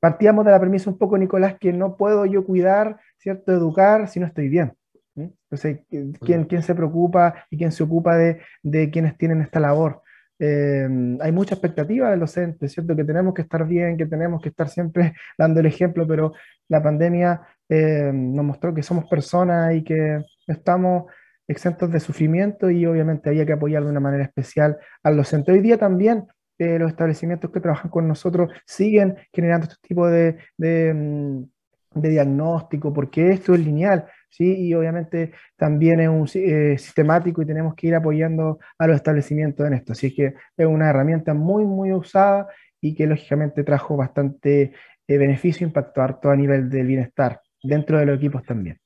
partíamos 0.00 0.44
de 0.44 0.50
la 0.52 0.60
premisa 0.60 0.90
un 0.90 0.98
poco, 0.98 1.18
Nicolás, 1.18 1.56
que 1.60 1.72
no 1.72 1.96
puedo 1.96 2.24
yo 2.24 2.44
cuidar 2.44 2.98
¿cierto? 3.22 3.52
Educar 3.52 4.08
si 4.08 4.18
no 4.20 4.26
estoy 4.26 4.48
bien. 4.48 4.72
Entonces, 5.14 5.80
¿quién, 6.20 6.44
¿quién, 6.44 6.62
se 6.62 6.74
preocupa 6.74 7.46
y 7.50 7.58
quién 7.58 7.70
se 7.70 7.82
ocupa 7.82 8.16
de, 8.16 8.40
de 8.62 8.90
quienes 8.90 9.16
tienen 9.16 9.42
esta 9.42 9.60
labor? 9.60 10.02
Eh, 10.44 10.88
hay 11.20 11.30
mucha 11.30 11.54
expectativa 11.54 12.10
del 12.10 12.18
docente, 12.18 12.68
¿cierto? 12.68 12.96
Que 12.96 13.04
tenemos 13.04 13.32
que 13.32 13.42
estar 13.42 13.64
bien, 13.64 13.96
que 13.96 14.06
tenemos 14.06 14.42
que 14.42 14.48
estar 14.48 14.68
siempre 14.68 15.14
dando 15.38 15.60
el 15.60 15.66
ejemplo, 15.66 16.04
pero 16.04 16.32
la 16.66 16.82
pandemia 16.82 17.40
eh, 17.68 18.10
nos 18.12 18.44
mostró 18.44 18.74
que 18.74 18.82
somos 18.82 19.08
personas 19.08 19.72
y 19.76 19.84
que 19.84 20.20
estamos 20.48 21.04
exentos 21.46 21.92
de 21.92 22.00
sufrimiento 22.00 22.70
y 22.70 22.84
obviamente 22.86 23.28
había 23.30 23.46
que 23.46 23.52
apoyar 23.52 23.84
de 23.84 23.90
una 23.90 24.00
manera 24.00 24.24
especial 24.24 24.78
al 25.04 25.16
docente. 25.16 25.52
Hoy 25.52 25.60
día 25.60 25.78
también 25.78 26.26
eh, 26.58 26.76
los 26.76 26.90
establecimientos 26.90 27.52
que 27.52 27.60
trabajan 27.60 27.90
con 27.90 28.08
nosotros 28.08 28.50
siguen 28.66 29.16
generando 29.32 29.68
este 29.68 29.86
tipo 29.86 30.08
de, 30.08 30.38
de 30.56 31.46
de 31.94 32.08
diagnóstico, 32.08 32.92
porque 32.92 33.30
esto 33.30 33.54
es 33.54 33.60
lineal, 33.60 34.06
¿sí? 34.32 34.66
Y 34.68 34.74
obviamente 34.74 35.32
también 35.56 36.00
es 36.00 36.08
un, 36.08 36.28
eh, 36.34 36.78
sistemático 36.78 37.42
y 37.42 37.46
tenemos 37.46 37.74
que 37.74 37.88
ir 37.88 37.94
apoyando 37.94 38.58
a 38.78 38.86
los 38.86 38.96
establecimientos 38.96 39.66
en 39.66 39.74
esto. 39.74 39.92
Así 39.92 40.14
que 40.14 40.34
es 40.56 40.66
una 40.66 40.90
herramienta 40.90 41.34
muy, 41.34 41.64
muy 41.64 41.92
usada 41.92 42.48
y 42.80 42.94
que 42.94 43.06
lógicamente 43.06 43.62
trajo 43.64 43.96
bastante 43.96 44.72
eh, 45.06 45.18
beneficio, 45.18 45.66
impacto 45.66 46.02
harto 46.02 46.30
a 46.30 46.36
nivel 46.36 46.70
del 46.70 46.86
bienestar 46.86 47.40
dentro 47.62 47.98
de 47.98 48.06
los 48.06 48.16
equipos 48.18 48.42
también. 48.44 48.81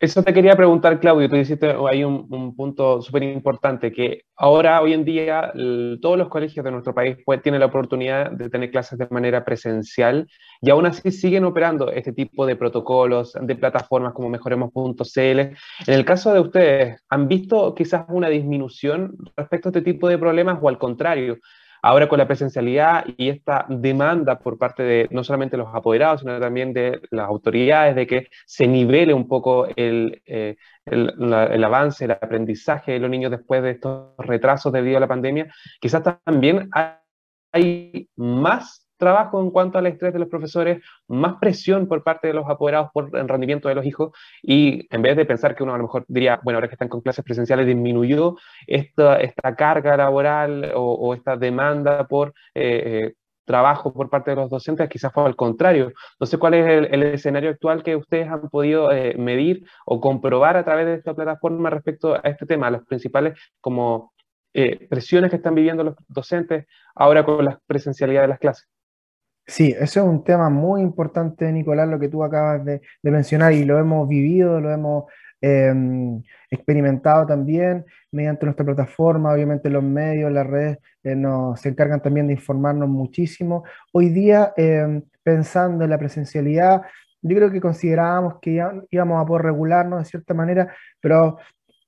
Eso 0.00 0.22
te 0.22 0.32
quería 0.32 0.56
preguntar, 0.56 0.98
Claudio. 0.98 1.28
Tú 1.28 1.36
dijiste, 1.36 1.74
oh, 1.74 1.86
hay 1.86 2.04
un, 2.04 2.26
un 2.30 2.56
punto 2.56 3.02
súper 3.02 3.22
importante, 3.22 3.92
que 3.92 4.22
ahora, 4.34 4.80
hoy 4.80 4.94
en 4.94 5.04
día, 5.04 5.52
todos 6.00 6.16
los 6.16 6.28
colegios 6.28 6.64
de 6.64 6.70
nuestro 6.70 6.94
país 6.94 7.18
pues, 7.22 7.42
tienen 7.42 7.60
la 7.60 7.66
oportunidad 7.66 8.30
de 8.30 8.48
tener 8.48 8.70
clases 8.70 8.98
de 8.98 9.06
manera 9.10 9.44
presencial 9.44 10.26
y 10.62 10.70
aún 10.70 10.86
así 10.86 11.10
siguen 11.12 11.44
operando 11.44 11.90
este 11.90 12.14
tipo 12.14 12.46
de 12.46 12.56
protocolos, 12.56 13.34
de 13.38 13.56
plataformas 13.56 14.14
como 14.14 14.30
Mejoremos.cl. 14.30 15.18
En 15.18 15.54
el 15.86 16.04
caso 16.06 16.32
de 16.32 16.40
ustedes, 16.40 17.04
¿han 17.10 17.28
visto 17.28 17.74
quizás 17.74 18.06
una 18.08 18.30
disminución 18.30 19.18
respecto 19.36 19.68
a 19.68 19.70
este 19.70 19.82
tipo 19.82 20.08
de 20.08 20.16
problemas 20.16 20.58
o 20.62 20.68
al 20.70 20.78
contrario? 20.78 21.36
Ahora 21.82 22.08
con 22.08 22.18
la 22.18 22.26
presencialidad 22.26 23.04
y 23.16 23.28
esta 23.28 23.66
demanda 23.68 24.38
por 24.38 24.58
parte 24.58 24.82
de 24.82 25.08
no 25.10 25.24
solamente 25.24 25.56
los 25.56 25.68
apoderados, 25.74 26.20
sino 26.20 26.38
también 26.38 26.72
de 26.72 27.00
las 27.10 27.26
autoridades 27.26 27.94
de 27.96 28.06
que 28.06 28.28
se 28.46 28.66
nivele 28.66 29.14
un 29.14 29.26
poco 29.26 29.66
el, 29.76 30.22
eh, 30.26 30.56
el, 30.84 31.64
avance, 31.64 32.04
el 32.04 32.10
aprendizaje 32.10 32.92
de 32.92 32.98
los 32.98 33.10
niños 33.10 33.30
después 33.30 33.62
de 33.62 33.70
estos 33.70 34.14
retrasos 34.18 34.72
debido 34.72 34.98
a 34.98 35.00
la 35.00 35.08
pandemia, 35.08 35.52
quizás 35.80 36.02
también 36.24 36.68
hay 37.52 38.08
más 38.16 38.89
trabajo 39.00 39.40
en 39.40 39.50
cuanto 39.50 39.78
al 39.78 39.86
estrés 39.86 40.12
de 40.12 40.20
los 40.20 40.28
profesores, 40.28 40.80
más 41.08 41.36
presión 41.40 41.88
por 41.88 42.04
parte 42.04 42.28
de 42.28 42.34
los 42.34 42.48
apoderados 42.48 42.90
por 42.92 43.10
el 43.16 43.28
rendimiento 43.28 43.68
de 43.68 43.74
los 43.74 43.84
hijos 43.84 44.12
y 44.42 44.86
en 44.94 45.02
vez 45.02 45.16
de 45.16 45.24
pensar 45.24 45.56
que 45.56 45.64
uno 45.64 45.74
a 45.74 45.78
lo 45.78 45.84
mejor 45.84 46.04
diría, 46.06 46.38
bueno, 46.44 46.58
ahora 46.58 46.68
que 46.68 46.74
están 46.74 46.88
con 46.88 47.00
clases 47.00 47.24
presenciales 47.24 47.66
disminuyó 47.66 48.36
esta, 48.66 49.18
carga 49.56 49.96
laboral 49.96 50.72
o, 50.76 51.14
esta 51.14 51.36
demanda 51.36 52.06
por 52.06 52.28
eh, 52.54 53.08
eh, 53.08 53.14
trabajo 53.44 53.92
por 53.92 54.08
parte 54.08 54.30
de 54.30 54.36
los 54.36 54.50
docentes, 54.50 54.88
quizás 54.88 55.12
fue 55.12 55.24
al 55.24 55.34
contrario. 55.34 55.92
No 56.20 56.26
sé 56.26 56.38
cuál 56.38 56.54
es 56.54 56.88
el, 56.92 57.02
escenario 57.02 57.50
actual 57.50 57.82
que 57.82 57.96
ustedes 57.96 58.28
han 58.28 58.48
podido 58.48 58.92
eh, 58.92 59.14
medir 59.18 59.64
o 59.86 60.00
comprobar 60.00 60.56
a 60.56 60.64
través 60.64 60.86
de 60.86 60.94
esta 60.94 61.14
plataforma 61.14 61.70
respecto 61.70 62.14
a 62.14 62.20
este 62.24 62.46
tema, 62.46 62.70
los 62.70 62.84
principales 62.86 63.38
como 63.60 64.12
presiones 64.88 65.30
que 65.30 65.36
están 65.36 65.54
viviendo 65.54 65.84
los 65.84 65.94
docentes 66.08 66.66
ahora 66.96 67.24
con 67.24 67.44
la 67.44 67.60
presencialidad 67.66 68.22
de 68.22 68.28
las 68.28 68.38
clases. 68.40 68.68
Sí, 69.50 69.74
eso 69.76 70.00
es 70.00 70.06
un 70.06 70.22
tema 70.22 70.48
muy 70.48 70.80
importante, 70.80 71.50
Nicolás, 71.50 71.88
lo 71.88 71.98
que 71.98 72.08
tú 72.08 72.22
acabas 72.22 72.64
de, 72.64 72.80
mencionar 73.02 73.52
y 73.52 73.64
lo 73.64 73.80
hemos 73.80 74.08
vivido, 74.08 74.60
lo 74.60 74.70
hemos 74.70 75.04
em, 75.40 76.22
experimentado 76.50 77.26
también 77.26 77.84
mediante 78.12 78.46
nuestra 78.46 78.64
plataforma, 78.64 79.32
obviamente 79.32 79.68
los 79.68 79.82
medios, 79.82 80.30
las 80.30 80.46
redes 80.46 80.78
eh, 81.02 81.16
nos, 81.16 81.60
se 81.60 81.70
encargan 81.70 82.00
también 82.00 82.28
de 82.28 82.34
informarnos 82.34 82.88
muchísimo. 82.88 83.64
Hoy 83.92 84.10
día, 84.10 84.52
em, 84.56 85.02
pensando 85.24 85.82
en 85.82 85.90
la 85.90 85.98
presencialidad, 85.98 86.82
yo 87.20 87.36
creo 87.36 87.50
que 87.50 87.60
considerábamos 87.60 88.38
que 88.40 88.62
íbamos 88.90 89.20
a 89.20 89.26
poder 89.26 89.46
regularnos 89.46 89.98
de 89.98 90.04
cierta 90.04 90.32
manera, 90.32 90.72
pero 91.00 91.38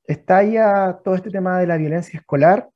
está 0.04 0.42
ya 0.42 0.98
todo 1.04 1.14
este 1.14 1.30
tema 1.30 1.60
de 1.60 1.68
la 1.68 1.76
violencia 1.76 2.18
escolar 2.18 2.68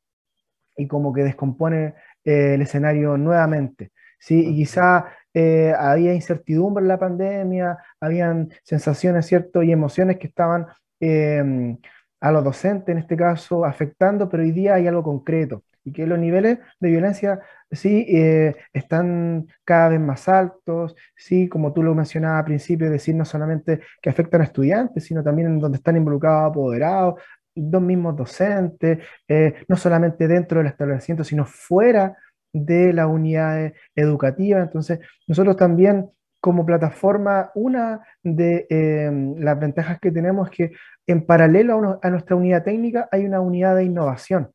y 0.76 0.86
como 0.86 1.12
que 1.12 1.24
descompone 1.24 1.94
eh, 2.24 2.54
el 2.54 2.62
escenario 2.62 3.16
nuevamente. 3.16 3.90
¿Sí? 4.18 4.48
Y 4.48 4.54
quizá 4.56 5.06
eh, 5.34 5.74
había 5.78 6.14
incertidumbre 6.14 6.82
en 6.82 6.88
la 6.88 6.98
pandemia, 6.98 7.78
habían 8.00 8.50
sensaciones, 8.62 9.26
¿cierto? 9.26 9.62
Y 9.62 9.72
emociones 9.72 10.18
que 10.18 10.28
estaban 10.28 10.66
em, 11.00 11.78
a 12.20 12.32
los 12.32 12.44
docentes, 12.44 12.92
en 12.92 12.98
este 12.98 13.16
caso, 13.16 13.64
afectando, 13.64 14.28
pero 14.28 14.42
hoy 14.42 14.52
día 14.52 14.74
hay 14.74 14.86
algo 14.86 15.02
concreto 15.02 15.62
y 15.86 15.92
que 15.92 16.06
los 16.06 16.18
niveles 16.18 16.58
de 16.80 16.90
violencia 16.90 17.40
sí 17.70 18.04
eh, 18.08 18.56
están 18.72 19.46
cada 19.64 19.90
vez 19.90 20.00
más 20.00 20.28
altos, 20.28 20.96
sí, 21.16 21.48
como 21.48 21.72
tú 21.72 21.82
lo 21.82 21.94
mencionabas 21.94 22.40
al 22.40 22.44
principio, 22.46 22.90
decir 22.90 23.14
no 23.14 23.24
solamente 23.24 23.80
que 24.02 24.10
afectan 24.10 24.40
a 24.40 24.44
estudiantes, 24.44 25.04
sino 25.04 25.22
también 25.22 25.48
en 25.48 25.60
donde 25.60 25.78
están 25.78 25.96
involucrados 25.96 26.50
apoderados, 26.50 27.22
dos 27.54 27.80
mismos 27.80 28.16
docentes, 28.16 28.98
eh, 29.28 29.54
no 29.68 29.76
solamente 29.76 30.26
dentro 30.26 30.58
del 30.58 30.66
establecimiento, 30.66 31.22
sino 31.24 31.46
fuera 31.46 32.16
de 32.64 32.92
la 32.92 33.06
unidad 33.06 33.72
educativa. 33.94 34.60
Entonces, 34.60 35.00
nosotros 35.26 35.56
también 35.56 36.10
como 36.40 36.64
plataforma, 36.64 37.50
una 37.56 38.00
de 38.22 38.66
em, 38.70 39.34
las 39.38 39.58
ventajas 39.58 39.98
que 39.98 40.12
tenemos 40.12 40.48
es 40.48 40.56
que 40.56 40.72
en 41.06 41.26
paralelo 41.26 41.98
a, 42.00 42.10
nuestra 42.10 42.36
unidad 42.36 42.62
técnica 42.62 43.08
hay 43.10 43.24
una 43.24 43.40
unidad 43.40 43.74
de 43.74 43.82
innovación 43.82 44.52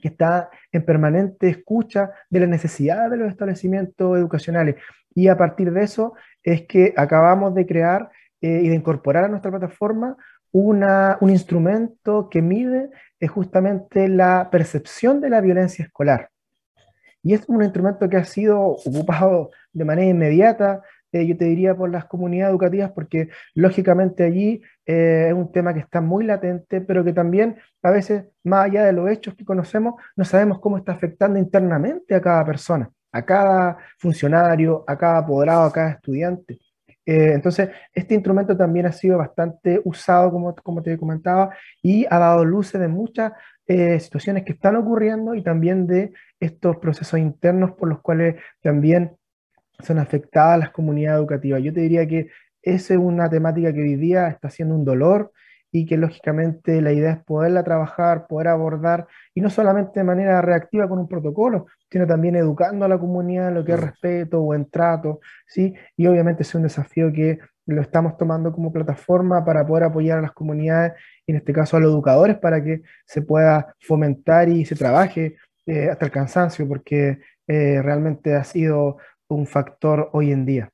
que 0.00 0.08
está 0.08 0.50
en 0.72 0.84
permanente 0.84 1.48
escucha 1.48 2.10
de 2.28 2.40
las 2.40 2.48
necesidades 2.48 3.08
de 3.12 3.18
los 3.18 3.30
establecimientos 3.30 4.18
educacionales. 4.18 4.74
Y 5.14 5.28
a 5.28 5.36
partir 5.36 5.72
de 5.72 5.84
eso 5.84 6.14
es 6.42 6.62
que 6.62 6.92
acabamos 6.96 7.54
de 7.54 7.66
crear 7.66 8.10
eh, 8.40 8.62
y 8.64 8.68
de 8.68 8.74
incorporar 8.74 9.22
a 9.22 9.28
nuestra 9.28 9.52
plataforma 9.52 10.16
una, 10.50 11.18
un 11.20 11.30
instrumento 11.30 12.28
que 12.28 12.42
mide 12.42 12.90
es 13.20 13.30
justamente 13.30 14.08
la 14.08 14.48
percepción 14.50 15.20
de 15.20 15.30
la 15.30 15.40
violencia 15.40 15.84
escolar. 15.84 16.31
Y 17.22 17.34
es 17.34 17.48
un 17.48 17.62
instrumento 17.62 18.08
que 18.08 18.16
ha 18.16 18.24
sido 18.24 18.60
ocupado 18.60 19.50
de 19.72 19.84
manera 19.84 20.08
inmediata, 20.08 20.82
eh, 21.12 21.26
yo 21.26 21.36
te 21.36 21.44
diría, 21.44 21.74
por 21.76 21.90
las 21.90 22.06
comunidades 22.06 22.52
educativas, 22.52 22.90
porque 22.92 23.28
lógicamente 23.54 24.24
allí 24.24 24.62
eh, 24.86 25.26
es 25.28 25.34
un 25.34 25.52
tema 25.52 25.74
que 25.74 25.80
está 25.80 26.00
muy 26.00 26.24
latente, 26.24 26.80
pero 26.80 27.04
que 27.04 27.12
también 27.12 27.56
a 27.82 27.90
veces, 27.90 28.24
más 28.44 28.66
allá 28.66 28.84
de 28.84 28.92
los 28.92 29.10
hechos 29.10 29.34
que 29.34 29.44
conocemos, 29.44 29.94
no 30.16 30.24
sabemos 30.24 30.58
cómo 30.60 30.78
está 30.78 30.92
afectando 30.92 31.38
internamente 31.38 32.14
a 32.14 32.20
cada 32.20 32.44
persona, 32.44 32.90
a 33.12 33.24
cada 33.24 33.76
funcionario, 33.98 34.84
a 34.86 34.96
cada 34.96 35.18
apoderado, 35.18 35.64
a 35.64 35.72
cada 35.72 35.90
estudiante. 35.90 36.58
Eh, 37.04 37.32
entonces, 37.34 37.68
este 37.92 38.14
instrumento 38.14 38.56
también 38.56 38.86
ha 38.86 38.92
sido 38.92 39.18
bastante 39.18 39.80
usado, 39.84 40.30
como, 40.30 40.54
como 40.54 40.82
te 40.82 40.96
comentaba, 40.96 41.50
y 41.82 42.06
ha 42.08 42.18
dado 42.18 42.44
luces 42.44 42.80
de 42.80 42.88
muchas 42.88 43.32
eh, 43.66 43.98
situaciones 44.00 44.44
que 44.44 44.52
están 44.52 44.76
ocurriendo 44.76 45.34
y 45.34 45.42
también 45.42 45.86
de 45.86 46.12
estos 46.40 46.76
procesos 46.78 47.18
internos 47.20 47.72
por 47.72 47.88
los 47.88 48.00
cuales 48.00 48.36
también 48.60 49.16
son 49.80 49.98
afectadas 49.98 50.58
las 50.58 50.70
comunidades 50.70 51.18
educativas. 51.18 51.62
Yo 51.62 51.72
te 51.72 51.80
diría 51.80 52.06
que 52.06 52.28
esa 52.62 52.94
es 52.94 53.00
una 53.00 53.28
temática 53.28 53.72
que 53.72 53.82
hoy 53.82 53.96
día 53.96 54.28
está 54.28 54.50
siendo 54.50 54.74
un 54.74 54.84
dolor 54.84 55.32
y 55.72 55.86
que 55.86 55.96
lógicamente 55.96 56.82
la 56.82 56.92
idea 56.92 57.12
es 57.12 57.24
poderla 57.24 57.64
trabajar, 57.64 58.26
poder 58.26 58.48
abordar, 58.48 59.06
y 59.34 59.40
no 59.40 59.48
solamente 59.48 60.00
de 60.00 60.04
manera 60.04 60.42
reactiva 60.42 60.86
con 60.86 60.98
un 60.98 61.08
protocolo, 61.08 61.66
sino 61.90 62.06
también 62.06 62.36
educando 62.36 62.84
a 62.84 62.88
la 62.88 62.98
comunidad 62.98 63.48
en 63.48 63.54
lo 63.54 63.64
que 63.64 63.72
es 63.72 63.80
respeto, 63.80 64.42
buen 64.42 64.68
trato, 64.68 65.20
¿sí? 65.46 65.74
Y 65.96 66.06
obviamente 66.06 66.42
es 66.42 66.54
un 66.54 66.64
desafío 66.64 67.10
que 67.10 67.38
lo 67.66 67.82
estamos 67.82 68.16
tomando 68.16 68.52
como 68.52 68.72
plataforma 68.72 69.44
para 69.44 69.66
poder 69.66 69.84
apoyar 69.84 70.18
a 70.18 70.22
las 70.22 70.32
comunidades, 70.32 70.92
y 71.26 71.32
en 71.32 71.38
este 71.38 71.52
caso 71.52 71.76
a 71.76 71.80
los 71.80 71.92
educadores, 71.92 72.38
para 72.38 72.62
que 72.62 72.82
se 73.06 73.22
pueda 73.22 73.74
fomentar 73.80 74.48
y 74.48 74.64
se 74.64 74.76
trabaje 74.76 75.36
eh, 75.66 75.88
hasta 75.90 76.06
el 76.06 76.10
cansancio, 76.10 76.66
porque 76.66 77.18
eh, 77.46 77.82
realmente 77.82 78.34
ha 78.34 78.44
sido 78.44 78.96
un 79.28 79.46
factor 79.46 80.10
hoy 80.12 80.32
en 80.32 80.44
día. 80.44 80.70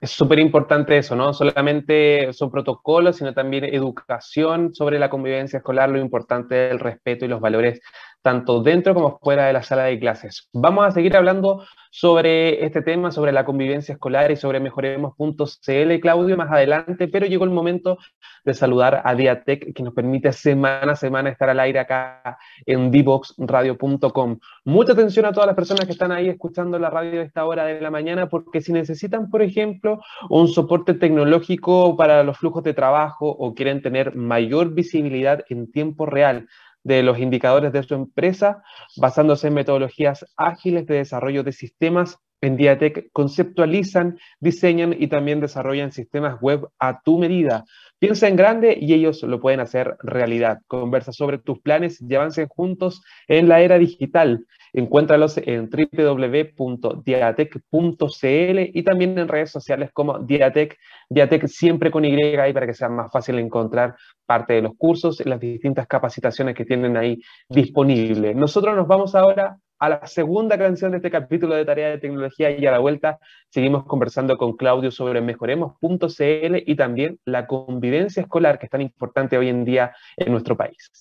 Es 0.00 0.10
súper 0.10 0.40
importante 0.40 0.98
eso, 0.98 1.14
¿no? 1.14 1.32
Solamente 1.32 2.32
son 2.32 2.50
protocolos, 2.50 3.18
sino 3.18 3.32
también 3.32 3.64
educación 3.64 4.74
sobre 4.74 4.98
la 4.98 5.08
convivencia 5.08 5.58
escolar, 5.58 5.90
lo 5.90 5.98
importante 5.98 6.66
es 6.66 6.72
el 6.72 6.80
respeto 6.80 7.24
y 7.24 7.28
los 7.28 7.40
valores 7.40 7.80
tanto 8.22 8.62
dentro 8.62 8.94
como 8.94 9.18
fuera 9.18 9.46
de 9.46 9.52
la 9.52 9.62
sala 9.62 9.84
de 9.84 9.98
clases. 9.98 10.48
Vamos 10.52 10.86
a 10.86 10.92
seguir 10.92 11.16
hablando 11.16 11.64
sobre 11.90 12.64
este 12.64 12.80
tema, 12.80 13.10
sobre 13.10 13.32
la 13.32 13.44
convivencia 13.44 13.92
escolar 13.92 14.30
y 14.30 14.36
sobre 14.36 14.60
mejoremos.cl, 14.60 16.00
Claudio, 16.00 16.36
más 16.36 16.50
adelante, 16.50 17.08
pero 17.08 17.26
llegó 17.26 17.44
el 17.44 17.50
momento 17.50 17.98
de 18.44 18.54
saludar 18.54 19.02
a 19.04 19.14
Diatec, 19.14 19.74
que 19.74 19.82
nos 19.82 19.92
permite 19.92 20.32
semana 20.32 20.92
a 20.92 20.96
semana 20.96 21.28
estar 21.28 21.50
al 21.50 21.60
aire 21.60 21.80
acá 21.80 22.38
en 22.64 22.90
divoxradio.com. 22.90 24.38
Mucha 24.64 24.92
atención 24.92 25.26
a 25.26 25.32
todas 25.32 25.46
las 25.46 25.56
personas 25.56 25.84
que 25.84 25.92
están 25.92 26.12
ahí 26.12 26.28
escuchando 26.28 26.78
la 26.78 26.90
radio 26.90 27.20
a 27.20 27.24
esta 27.24 27.44
hora 27.44 27.66
de 27.66 27.80
la 27.80 27.90
mañana, 27.90 28.28
porque 28.28 28.60
si 28.60 28.72
necesitan, 28.72 29.28
por 29.28 29.42
ejemplo, 29.42 30.00
un 30.30 30.48
soporte 30.48 30.94
tecnológico 30.94 31.96
para 31.96 32.22
los 32.22 32.38
flujos 32.38 32.62
de 32.62 32.74
trabajo 32.74 33.28
o 33.28 33.54
quieren 33.54 33.82
tener 33.82 34.16
mayor 34.16 34.72
visibilidad 34.72 35.44
en 35.48 35.70
tiempo 35.70 36.06
real, 36.06 36.48
de 36.84 37.02
los 37.02 37.18
indicadores 37.18 37.72
de 37.72 37.82
su 37.82 37.94
empresa, 37.94 38.62
basándose 38.96 39.48
en 39.48 39.54
metodologías 39.54 40.26
ágiles 40.36 40.86
de 40.86 40.96
desarrollo 40.96 41.42
de 41.44 41.52
sistemas. 41.52 42.18
En 42.42 42.56
Diatec 42.56 43.10
conceptualizan, 43.12 44.18
diseñan 44.40 44.96
y 44.98 45.06
también 45.06 45.38
desarrollan 45.38 45.92
sistemas 45.92 46.40
web 46.40 46.66
a 46.80 47.00
tu 47.00 47.18
medida. 47.18 47.64
Piensa 48.00 48.26
en 48.26 48.34
grande 48.34 48.76
y 48.80 48.94
ellos 48.94 49.22
lo 49.22 49.40
pueden 49.40 49.60
hacer 49.60 49.96
realidad. 50.00 50.58
Conversa 50.66 51.12
sobre 51.12 51.38
tus 51.38 51.60
planes 51.60 52.02
y 52.02 52.12
avancen 52.16 52.48
juntos 52.48 53.00
en 53.28 53.48
la 53.48 53.60
era 53.60 53.78
digital. 53.78 54.44
Encuéntralos 54.72 55.38
en 55.38 55.70
www.diatec.cl 55.70 58.58
y 58.74 58.82
también 58.82 59.18
en 59.18 59.28
redes 59.28 59.52
sociales 59.52 59.90
como 59.92 60.18
Diatec, 60.18 60.76
Diatec 61.08 61.46
siempre 61.46 61.92
con 61.92 62.04
Y 62.04 62.16
para 62.52 62.66
que 62.66 62.74
sea 62.74 62.88
más 62.88 63.12
fácil 63.12 63.38
encontrar 63.38 63.94
parte 64.26 64.54
de 64.54 64.62
los 64.62 64.72
cursos 64.76 65.24
las 65.24 65.38
distintas 65.38 65.86
capacitaciones 65.86 66.56
que 66.56 66.64
tienen 66.64 66.96
ahí 66.96 67.20
disponibles. 67.48 68.34
Nosotros 68.34 68.74
nos 68.74 68.88
vamos 68.88 69.14
ahora 69.14 69.58
a 69.82 69.88
la 69.88 70.06
segunda 70.06 70.56
canción 70.56 70.92
de 70.92 70.98
este 70.98 71.10
capítulo 71.10 71.56
de 71.56 71.64
Tarea 71.64 71.88
de 71.88 71.98
Tecnología 71.98 72.56
y 72.56 72.64
a 72.64 72.70
la 72.70 72.78
vuelta 72.78 73.18
seguimos 73.50 73.84
conversando 73.84 74.38
con 74.38 74.56
Claudio 74.56 74.92
sobre 74.92 75.20
mejoremos.cl 75.20 76.56
y 76.64 76.76
también 76.76 77.18
la 77.24 77.48
convivencia 77.48 78.22
escolar 78.22 78.60
que 78.60 78.66
es 78.66 78.70
tan 78.70 78.80
importante 78.80 79.36
hoy 79.36 79.48
en 79.48 79.64
día 79.64 79.92
en 80.16 80.30
nuestro 80.30 80.56
país. 80.56 80.92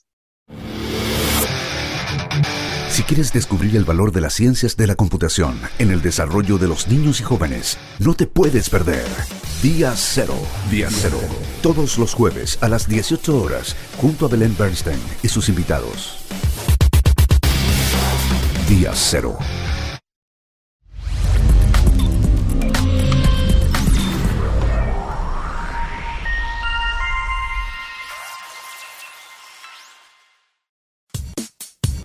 Si 2.89 3.03
quieres 3.03 3.31
descubrir 3.31 3.75
el 3.75 3.85
valor 3.85 4.11
de 4.11 4.21
las 4.21 4.33
ciencias 4.33 4.75
de 4.75 4.87
la 4.87 4.95
computación 4.95 5.59
en 5.77 5.91
el 5.91 6.01
desarrollo 6.01 6.57
de 6.57 6.67
los 6.67 6.87
niños 6.87 7.21
y 7.21 7.23
jóvenes, 7.23 7.77
no 7.99 8.15
te 8.15 8.25
puedes 8.25 8.71
perder. 8.71 9.05
Día 9.61 9.91
Cero. 9.95 10.33
Día 10.71 10.87
Cero. 10.89 11.19
Todos 11.61 11.99
los 11.99 12.15
jueves 12.15 12.57
a 12.63 12.67
las 12.67 12.87
18 12.87 13.43
horas, 13.43 13.75
junto 13.97 14.25
a 14.25 14.29
Belén 14.29 14.55
Bernstein 14.57 14.99
y 15.21 15.27
sus 15.27 15.49
invitados. 15.49 16.25
Día 18.71 18.93
Cero. 18.95 19.37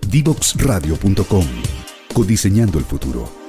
Divoxradio.com. 0.09 1.45
Codiseñando 2.13 2.79
el 2.79 2.83
futuro. 2.83 3.46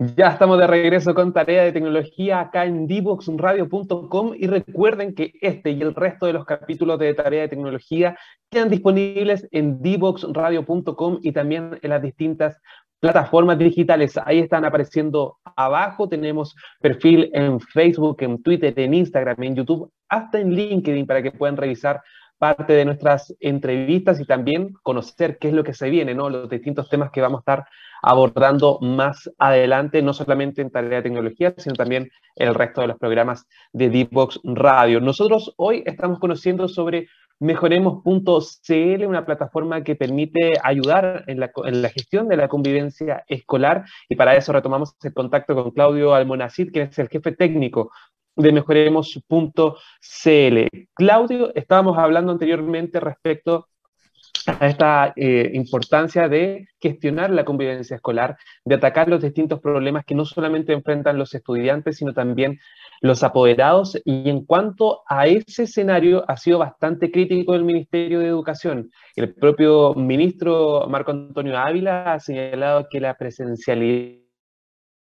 Ya 0.00 0.28
estamos 0.28 0.60
de 0.60 0.68
regreso 0.68 1.12
con 1.12 1.32
tarea 1.32 1.64
de 1.64 1.72
tecnología 1.72 2.38
acá 2.38 2.66
en 2.66 2.86
divoxradio.com 2.86 4.32
y 4.38 4.46
recuerden 4.46 5.12
que 5.12 5.32
este 5.40 5.72
y 5.72 5.82
el 5.82 5.92
resto 5.92 6.26
de 6.26 6.34
los 6.34 6.44
capítulos 6.44 7.00
de 7.00 7.14
tarea 7.14 7.42
de 7.42 7.48
tecnología 7.48 8.16
quedan 8.48 8.70
disponibles 8.70 9.48
en 9.50 9.82
divoxradio.com 9.82 11.18
y 11.20 11.32
también 11.32 11.80
en 11.82 11.90
las 11.90 12.00
distintas 12.00 12.60
plataformas 13.00 13.58
digitales. 13.58 14.16
Ahí 14.24 14.38
están 14.38 14.64
apareciendo 14.64 15.38
abajo. 15.56 16.08
Tenemos 16.08 16.54
perfil 16.80 17.28
en 17.32 17.58
Facebook, 17.58 18.18
en 18.20 18.40
Twitter, 18.40 18.72
en 18.78 18.94
Instagram, 18.94 19.42
en 19.42 19.56
YouTube, 19.56 19.90
hasta 20.08 20.38
en 20.38 20.54
LinkedIn 20.54 21.06
para 21.08 21.24
que 21.24 21.32
puedan 21.32 21.56
revisar 21.56 22.00
parte 22.38 22.72
de 22.72 22.84
nuestras 22.84 23.34
entrevistas 23.40 24.20
y 24.20 24.24
también 24.24 24.72
conocer 24.82 25.38
qué 25.38 25.48
es 25.48 25.54
lo 25.54 25.64
que 25.64 25.74
se 25.74 25.90
viene, 25.90 26.14
¿no? 26.14 26.30
Los 26.30 26.48
distintos 26.48 26.88
temas 26.88 27.10
que 27.10 27.20
vamos 27.20 27.38
a 27.38 27.40
estar 27.40 27.64
abordando 28.02 28.78
más 28.80 29.30
adelante, 29.38 30.02
no 30.02 30.12
solamente 30.12 30.62
en 30.62 30.70
Tarea 30.70 30.98
de 30.98 31.02
Tecnología, 31.02 31.54
sino 31.56 31.74
también 31.74 32.10
el 32.36 32.54
resto 32.54 32.80
de 32.80 32.86
los 32.86 32.98
programas 32.98 33.46
de 33.72 33.90
Deepbox 33.90 34.40
Radio. 34.44 35.00
Nosotros 35.00 35.52
hoy 35.56 35.82
estamos 35.84 36.18
conociendo 36.20 36.68
sobre 36.68 37.08
Mejoremos.cl, 37.40 39.06
una 39.06 39.24
plataforma 39.24 39.84
que 39.84 39.94
permite 39.94 40.54
ayudar 40.62 41.22
en 41.28 41.38
la, 41.38 41.50
en 41.64 41.82
la, 41.82 41.88
gestión 41.88 42.26
de 42.26 42.36
la 42.36 42.48
convivencia 42.48 43.22
escolar 43.28 43.84
y 44.08 44.16
para 44.16 44.34
eso 44.34 44.52
retomamos 44.52 44.96
el 45.02 45.14
contacto 45.14 45.54
con 45.54 45.70
Claudio 45.70 46.14
Almonacid, 46.14 46.72
que 46.72 46.82
es 46.82 46.98
el 46.98 47.08
jefe 47.08 47.32
técnico 47.32 47.92
de 48.38 48.52
mejoremos.cl. 48.52 49.74
Claudio, 50.94 51.52
estábamos 51.54 51.98
hablando 51.98 52.32
anteriormente 52.32 53.00
respecto 53.00 53.68
a 54.46 54.66
esta 54.68 55.12
eh, 55.16 55.50
importancia 55.54 56.28
de 56.28 56.68
gestionar 56.80 57.30
la 57.30 57.44
convivencia 57.44 57.96
escolar, 57.96 58.38
de 58.64 58.76
atacar 58.76 59.08
los 59.08 59.20
distintos 59.20 59.60
problemas 59.60 60.04
que 60.04 60.14
no 60.14 60.24
solamente 60.24 60.72
enfrentan 60.72 61.18
los 61.18 61.34
estudiantes, 61.34 61.96
sino 61.98 62.14
también 62.14 62.58
los 63.00 63.22
apoderados. 63.22 64.00
Y 64.04 64.30
en 64.30 64.44
cuanto 64.44 65.02
a 65.08 65.26
ese 65.26 65.64
escenario, 65.64 66.24
ha 66.28 66.36
sido 66.36 66.58
bastante 66.58 67.10
crítico 67.10 67.54
el 67.54 67.64
Ministerio 67.64 68.20
de 68.20 68.28
Educación. 68.28 68.90
El 69.16 69.34
propio 69.34 69.94
ministro 69.94 70.86
Marco 70.88 71.10
Antonio 71.10 71.58
Ávila 71.58 72.14
ha 72.14 72.20
señalado 72.20 72.86
que 72.88 73.00
la 73.00 73.14
presencialidad 73.14 74.27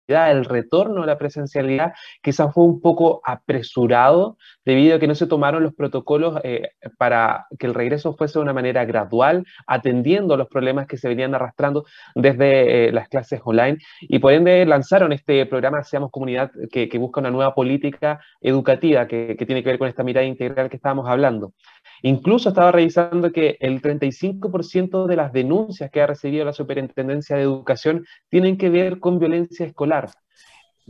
el 0.07 0.45
retorno 0.45 1.03
a 1.03 1.05
la 1.05 1.17
presencialidad 1.17 1.93
quizás 2.21 2.53
fue 2.53 2.63
un 2.63 2.79
poco 2.81 3.21
apresurado 3.25 4.37
debido 4.63 4.95
a 4.95 4.99
que 4.99 5.07
no 5.07 5.15
se 5.15 5.27
tomaron 5.27 5.63
los 5.63 5.73
protocolos 5.73 6.39
eh, 6.43 6.69
para 6.97 7.47
que 7.59 7.67
el 7.67 7.73
regreso 7.73 8.15
fuese 8.15 8.39
de 8.39 8.43
una 8.43 8.53
manera 8.53 8.85
gradual, 8.85 9.45
atendiendo 9.65 10.37
los 10.37 10.47
problemas 10.47 10.87
que 10.87 10.97
se 10.97 11.07
venían 11.07 11.35
arrastrando 11.35 11.85
desde 12.15 12.87
eh, 12.87 12.91
las 12.91 13.09
clases 13.09 13.41
online 13.43 13.77
y 14.01 14.19
por 14.19 14.33
ende 14.33 14.65
lanzaron 14.65 15.11
este 15.11 15.45
programa 15.45 15.83
Seamos 15.83 16.11
Comunidad 16.11 16.51
que, 16.71 16.97
busca 16.97 17.19
una 17.19 17.29
nueva 17.29 17.53
política 17.53 18.19
educativa 18.41 19.07
que, 19.07 19.35
que 19.37 19.45
tiene 19.45 19.61
que 19.61 19.69
ver 19.69 19.77
con 19.77 19.87
esta 19.87 20.03
mirada 20.03 20.25
integral 20.25 20.67
que 20.67 20.77
estábamos 20.77 21.07
hablando. 21.07 21.53
Incluso 22.02 22.50
estaba 22.50 22.71
revisando 22.71 23.32
que 23.32 23.58
el 23.60 23.82
35% 23.82 25.08
de 25.08 25.15
las 25.15 25.34
denuncias 25.34 25.89
que 25.91 26.02
ha 26.02 26.08
recibido 26.08 26.45
la 26.45 26.54
Superintendencia 26.54 27.36
de 27.36 27.43
Educación 27.43 28.06
tienen 28.30 28.58
que 28.58 28.69
ver 28.69 29.00
con 29.00 29.19
violencia 29.19 29.65
escolar. 29.65 30.10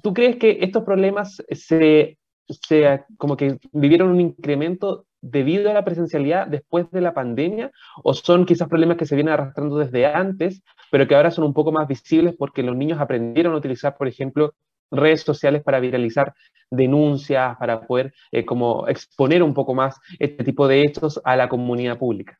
¿Tú 0.01 0.13
crees 0.13 0.37
que 0.37 0.59
estos 0.61 0.83
problemas 0.83 1.41
se, 1.49 2.17
se 2.47 3.03
como 3.17 3.35
que 3.35 3.57
vivieron 3.71 4.09
un 4.09 4.21
incremento 4.21 5.05
debido 5.21 5.69
a 5.69 5.73
la 5.73 5.83
presencialidad 5.83 6.47
después 6.47 6.89
de 6.91 7.01
la 7.01 7.13
pandemia 7.13 7.71
o 8.03 8.13
son 8.13 8.45
quizás 8.45 8.67
problemas 8.67 8.97
que 8.97 9.05
se 9.05 9.15
vienen 9.15 9.33
arrastrando 9.33 9.77
desde 9.77 10.05
antes, 10.05 10.61
pero 10.91 11.07
que 11.07 11.15
ahora 11.15 11.31
son 11.31 11.45
un 11.45 11.53
poco 11.53 11.71
más 11.71 11.87
visibles 11.87 12.35
porque 12.37 12.63
los 12.63 12.75
niños 12.75 12.99
aprendieron 12.99 13.53
a 13.53 13.57
utilizar, 13.57 13.97
por 13.97 14.07
ejemplo, 14.07 14.53
redes 14.91 15.21
sociales 15.21 15.63
para 15.63 15.79
viralizar 15.79 16.33
denuncias, 16.69 17.55
para 17.57 17.81
poder 17.81 18.13
eh, 18.31 18.45
como 18.45 18.87
exponer 18.87 19.43
un 19.43 19.53
poco 19.53 19.73
más 19.73 19.99
este 20.19 20.43
tipo 20.43 20.67
de 20.67 20.81
hechos 20.81 21.21
a 21.23 21.35
la 21.35 21.47
comunidad 21.47 21.97
pública? 21.97 22.37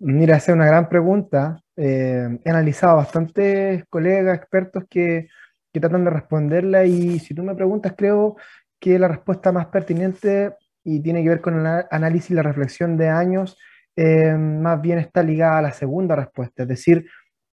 Mira, 0.00 0.36
esa 0.36 0.52
es 0.52 0.56
una 0.56 0.66
gran 0.66 0.88
pregunta. 0.88 1.62
Eh, 1.76 2.38
he 2.44 2.50
analizado 2.50 2.96
bastantes 2.96 3.84
colegas, 3.88 4.36
expertos 4.36 4.84
que, 4.88 5.28
que 5.72 5.80
tratan 5.80 6.04
de 6.04 6.10
responderla 6.10 6.84
y 6.84 7.18
si 7.18 7.34
tú 7.34 7.42
me 7.42 7.54
preguntas, 7.54 7.94
creo 7.96 8.36
que 8.80 8.98
la 8.98 9.08
respuesta 9.08 9.52
más 9.52 9.66
pertinente 9.66 10.54
y 10.84 11.00
tiene 11.00 11.22
que 11.22 11.30
ver 11.30 11.40
con 11.40 11.58
el 11.58 11.84
análisis 11.90 12.32
y 12.32 12.34
la 12.34 12.42
reflexión 12.42 12.96
de 12.96 13.08
años, 13.08 13.58
eh, 13.96 14.34
más 14.34 14.80
bien 14.82 14.98
está 14.98 15.22
ligada 15.22 15.58
a 15.58 15.62
la 15.62 15.72
segunda 15.72 16.14
respuesta, 16.14 16.62
es 16.64 16.68
decir, 16.68 17.06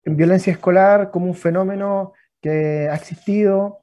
violencia 0.05 0.53
escolar 0.53 1.11
como 1.11 1.27
un 1.27 1.35
fenómeno 1.35 2.15
que 2.41 2.89
ha 2.89 2.95
existido, 2.95 3.81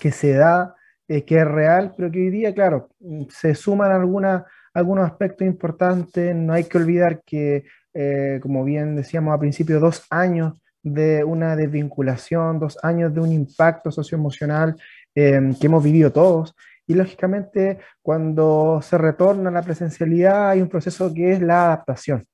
que 0.00 0.12
se 0.12 0.34
da, 0.34 0.76
eh, 1.08 1.24
que 1.24 1.38
es 1.38 1.46
real, 1.46 1.94
pero 1.96 2.10
que 2.10 2.18
hoy 2.18 2.30
día, 2.30 2.54
claro, 2.54 2.90
se 3.30 3.54
suman 3.54 3.90
algunos 3.92 5.06
aspectos 5.06 5.46
importantes. 5.46 6.34
No 6.34 6.52
hay 6.52 6.64
que 6.64 6.78
olvidar 6.78 7.22
que, 7.24 7.64
eh, 7.94 8.38
como 8.42 8.64
bien 8.64 8.96
decíamos 8.96 9.32
al 9.32 9.40
principio, 9.40 9.80
dos 9.80 10.04
años 10.10 10.60
de 10.82 11.24
una 11.24 11.56
desvinculación, 11.56 12.60
dos 12.60 12.78
años 12.82 13.12
de 13.14 13.20
un 13.20 13.32
impacto 13.32 13.90
socioemocional 13.90 14.76
em, 15.14 15.54
que 15.54 15.66
hemos 15.66 15.82
vivido 15.82 16.12
todos. 16.12 16.54
Y 16.86 16.94
lógicamente, 16.94 17.78
cuando 18.02 18.80
se 18.82 18.96
retorna 18.98 19.50
a 19.50 19.52
la 19.52 19.62
presencialidad, 19.62 20.50
hay 20.50 20.62
un 20.62 20.68
proceso 20.68 21.12
que 21.12 21.32
es 21.32 21.42
la 21.42 21.66
adaptación. 21.66 22.26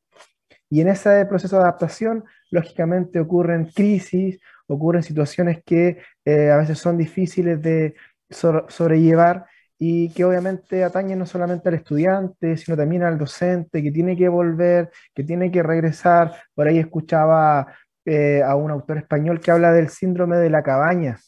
Y 0.71 0.81
en 0.81 0.89
ese 0.89 1.25
proceso 1.27 1.57
de 1.57 1.63
adaptación, 1.63 2.25
lógicamente 2.51 3.21
ocurren 3.21 3.67
crisis, 3.67 4.41
ocurren 4.67 5.03
situaciones 5.03 5.63
que 5.65 5.99
eh, 6.25 6.51
a 6.51 6.57
veces 6.57 6.79
son 6.79 6.99
difíciles 6.99 7.61
de 7.61 7.95
sobrellevar 8.31 9.47
y 9.79 10.11
que 10.11 10.25
obviamente 10.25 10.85
atañen 10.85 11.19
no 11.19 11.27
solamente 11.27 11.69
al 11.69 11.75
estudiante, 11.75 12.57
sino 12.57 12.77
también 12.77 13.03
al 13.03 13.19
docente 13.19 13.83
que 13.83 13.91
tiene 13.91 14.17
que 14.17 14.29
volver, 14.29 14.91
que 15.15 15.25
tiene 15.25 15.51
que 15.51 15.63
regresar. 15.63 16.33
Por 16.55 16.67
ahí 16.67 16.79
escuchaba 16.79 17.67
eh, 18.05 18.43
a 18.43 18.55
un 18.57 18.71
autor 18.71 18.99
español 18.99 19.41
que 19.41 19.51
habla 19.51 19.73
del 19.73 19.89
síndrome 19.89 20.37
de 20.37 20.51
la 20.51 20.63
cabaña, 20.63 21.19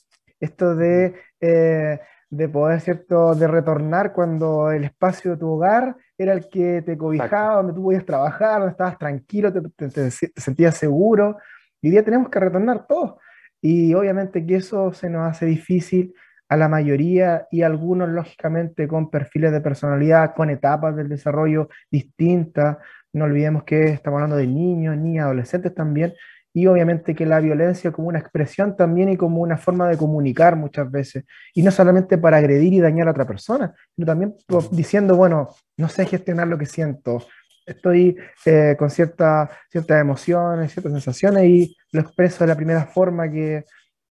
esto 0.40 0.74
de, 0.76 1.14
eh, 1.40 2.00
de 2.30 2.48
poder, 2.48 2.80
¿cierto?, 2.80 3.34
de 3.34 3.48
retornar 3.48 4.12
cuando 4.12 4.70
el 4.70 4.84
espacio 4.84 5.32
de 5.32 5.36
tu 5.38 5.48
hogar 5.50 5.96
era 6.16 6.32
el 6.32 6.48
que 6.48 6.82
te 6.82 6.96
cobijaba, 6.96 7.56
donde 7.56 7.74
tú 7.74 7.82
podías 7.82 8.06
trabajar, 8.06 8.60
donde 8.60 8.72
estabas 8.72 8.98
tranquilo, 8.98 9.52
te, 9.52 9.88
te 9.90 10.10
sentías 10.10 10.76
seguro. 10.76 11.36
Y 11.82 11.88
hoy 11.88 11.92
día 11.92 12.04
tenemos 12.04 12.30
que 12.30 12.40
retornar 12.40 12.86
todos. 12.86 13.16
Y 13.60 13.94
obviamente 13.94 14.44
que 14.46 14.56
eso 14.56 14.92
se 14.92 15.10
nos 15.10 15.28
hace 15.28 15.46
difícil 15.46 16.14
a 16.48 16.56
la 16.56 16.68
mayoría 16.68 17.46
y 17.50 17.62
algunos 17.62 18.08
lógicamente 18.08 18.86
con 18.86 19.10
perfiles 19.10 19.52
de 19.52 19.60
personalidad, 19.60 20.34
con 20.34 20.50
etapas 20.50 20.94
del 20.96 21.08
desarrollo 21.08 21.68
distintas. 21.90 22.78
No 23.12 23.24
olvidemos 23.24 23.64
que 23.64 23.88
estamos 23.88 24.18
hablando 24.18 24.36
de 24.36 24.46
niños, 24.46 24.96
niñas, 24.96 25.24
adolescentes 25.24 25.74
también. 25.74 26.14
Y 26.54 26.66
obviamente 26.68 27.14
que 27.14 27.26
la 27.26 27.38
violencia 27.40 27.92
como 27.92 28.08
una 28.08 28.18
expresión 28.18 28.76
también 28.76 29.10
y 29.10 29.16
como 29.18 29.42
una 29.42 29.58
forma 29.58 29.88
de 29.88 29.98
comunicar 29.98 30.56
muchas 30.56 30.90
veces. 30.90 31.24
Y 31.52 31.62
no 31.62 31.70
solamente 31.70 32.16
para 32.16 32.38
agredir 32.38 32.72
y 32.72 32.80
dañar 32.80 33.08
a 33.08 33.10
otra 33.10 33.26
persona, 33.26 33.74
sino 33.94 34.06
también 34.06 34.34
diciendo, 34.70 35.16
bueno, 35.16 35.50
no 35.76 35.88
sé 35.90 36.06
gestionar 36.06 36.48
lo 36.48 36.56
que 36.56 36.64
siento, 36.64 37.22
estoy 37.66 38.16
eh, 38.44 38.76
con 38.78 38.90
cierta, 38.90 39.50
ciertas 39.70 40.00
emociones, 40.00 40.72
ciertas 40.72 40.92
sensaciones 40.92 41.44
y 41.44 41.76
lo 41.92 42.00
expreso 42.00 42.44
de 42.44 42.48
la 42.48 42.56
primera 42.56 42.86
forma 42.86 43.30
que, 43.30 43.64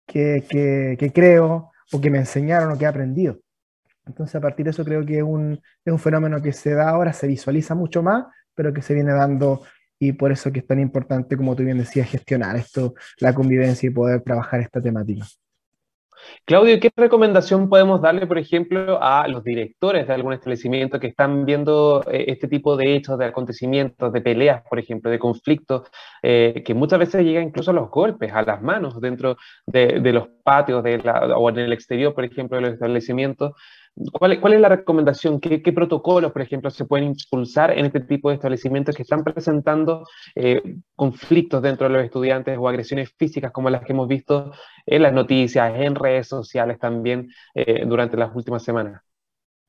que, 0.07 0.97
que, 0.99 1.13
creo 1.13 1.71
o 1.93 2.01
que 2.01 2.11
me 2.11 2.19
enseñaron 2.19 2.73
o 2.73 2.79
que 2.79 2.85
he 2.85 2.89
aprendido. 2.89 3.39
Entonces, 4.07 4.35
a 4.35 4.41
partir 4.41 4.65
de 4.65 4.71
eso 4.71 4.85
creo 4.85 5.05
que 5.07 5.19
es 5.19 5.23
un, 5.23 5.61
es 5.85 5.93
un 5.93 5.99
fenómeno 5.99 6.43
que 6.43 6.53
se 6.53 6.75
da 6.75 6.89
ahora, 6.89 7.13
se 7.13 7.27
visualiza 7.27 7.75
mucho 7.75 8.03
más, 8.03 8.27
pero 8.55 8.73
que 8.73 8.83
se 8.83 8.95
viene 8.95 9.13
dando 9.13 9.63
y 9.99 10.13
por 10.13 10.33
eso 10.33 10.51
que 10.51 10.59
es 10.59 10.67
tan 10.67 10.81
importante, 10.81 11.37
como 11.37 11.55
tú 11.55 11.63
bien 11.63 11.79
decías, 11.79 12.11
gestionar 12.11 12.57
esto, 12.57 12.95
la 13.19 13.33
convivencia 13.33 13.87
y 13.87 13.91
poder 13.91 14.23
trabajar 14.23 14.61
esta 14.61 14.81
temática. 14.81 15.25
Claudio, 16.45 16.81
¿qué 16.81 16.91
recomendación 16.97 17.69
podemos 17.69 18.03
darle, 18.03 18.27
por 18.27 18.39
ejemplo, 18.39 19.03
a 19.03 19.27
los 19.29 19.45
directores 19.45 20.07
de 20.07 20.13
algún 20.13 20.33
establecimiento 20.33 20.99
que 20.99 21.07
están 21.09 21.45
viendo 21.45 22.03
eh, 22.11 22.25
este 22.29 22.49
tipo 22.49 22.77
de 22.77 22.97
hechos, 22.97 23.19
de 23.19 23.27
acontecimientos, 23.27 24.13
de 24.13 24.21
peleas, 24.21 24.63
por 24.69 24.79
ejemplo, 24.79 25.11
de 25.11 25.19
conflictos, 25.19 25.89
eh, 26.23 26.63
que 26.65 26.75
muchas 26.75 26.99
veces 26.99 27.25
llegan 27.25 27.45
incluso 27.45 27.71
a 27.71 27.75
los 27.75 27.91
golpes, 27.91 28.33
a 28.33 28.43
las 28.43 28.63
manos 28.63 29.01
dentro 29.01 29.37
de, 29.67 30.01
los 30.13 30.29
patios 30.43 30.85
o 30.85 31.49
en 31.51 31.59
el 31.59 31.73
exterior, 31.73 32.15
por 32.15 32.25
ejemplo, 32.25 32.57
de 32.57 32.63
los 32.63 32.75
establecimientos? 32.75 33.53
¿Cuál, 33.95 34.55
es 34.55 34.61
la 34.61 34.71
recomendación? 34.71 35.39
¿Qué, 35.39 35.61
protocolos, 35.73 36.33
por 36.33 36.41
ejemplo, 36.41 36.71
se 36.71 36.87
pueden 36.87 37.09
impulsar 37.09 37.77
en 37.77 37.85
este 37.85 38.01
tipo 38.01 38.31
de 38.31 38.37
establecimientos 38.37 38.97
que 38.97 39.03
están 39.03 39.23
presentando 39.23 40.07
eh, 40.35 40.63
conflictos 40.97 41.63
dentro 41.63 41.89
de 41.89 41.95
los 41.95 42.05
estudiantes 42.05 42.57
o 42.59 42.69
agresiones 42.69 43.13
físicas 43.19 43.53
como 43.53 43.69
las 43.69 43.85
que 43.85 43.93
hemos 43.93 44.09
visto 44.09 44.53
en 44.87 45.03
las 45.03 45.13
noticias, 45.13 45.75
en 45.77 45.95
redes 45.95 46.27
sociales 46.27 46.79
también 46.79 47.29
eh, 47.55 47.85
durante 47.87 48.17
las 48.17 48.35
últimas 48.35 48.63
semanas? 48.63 49.03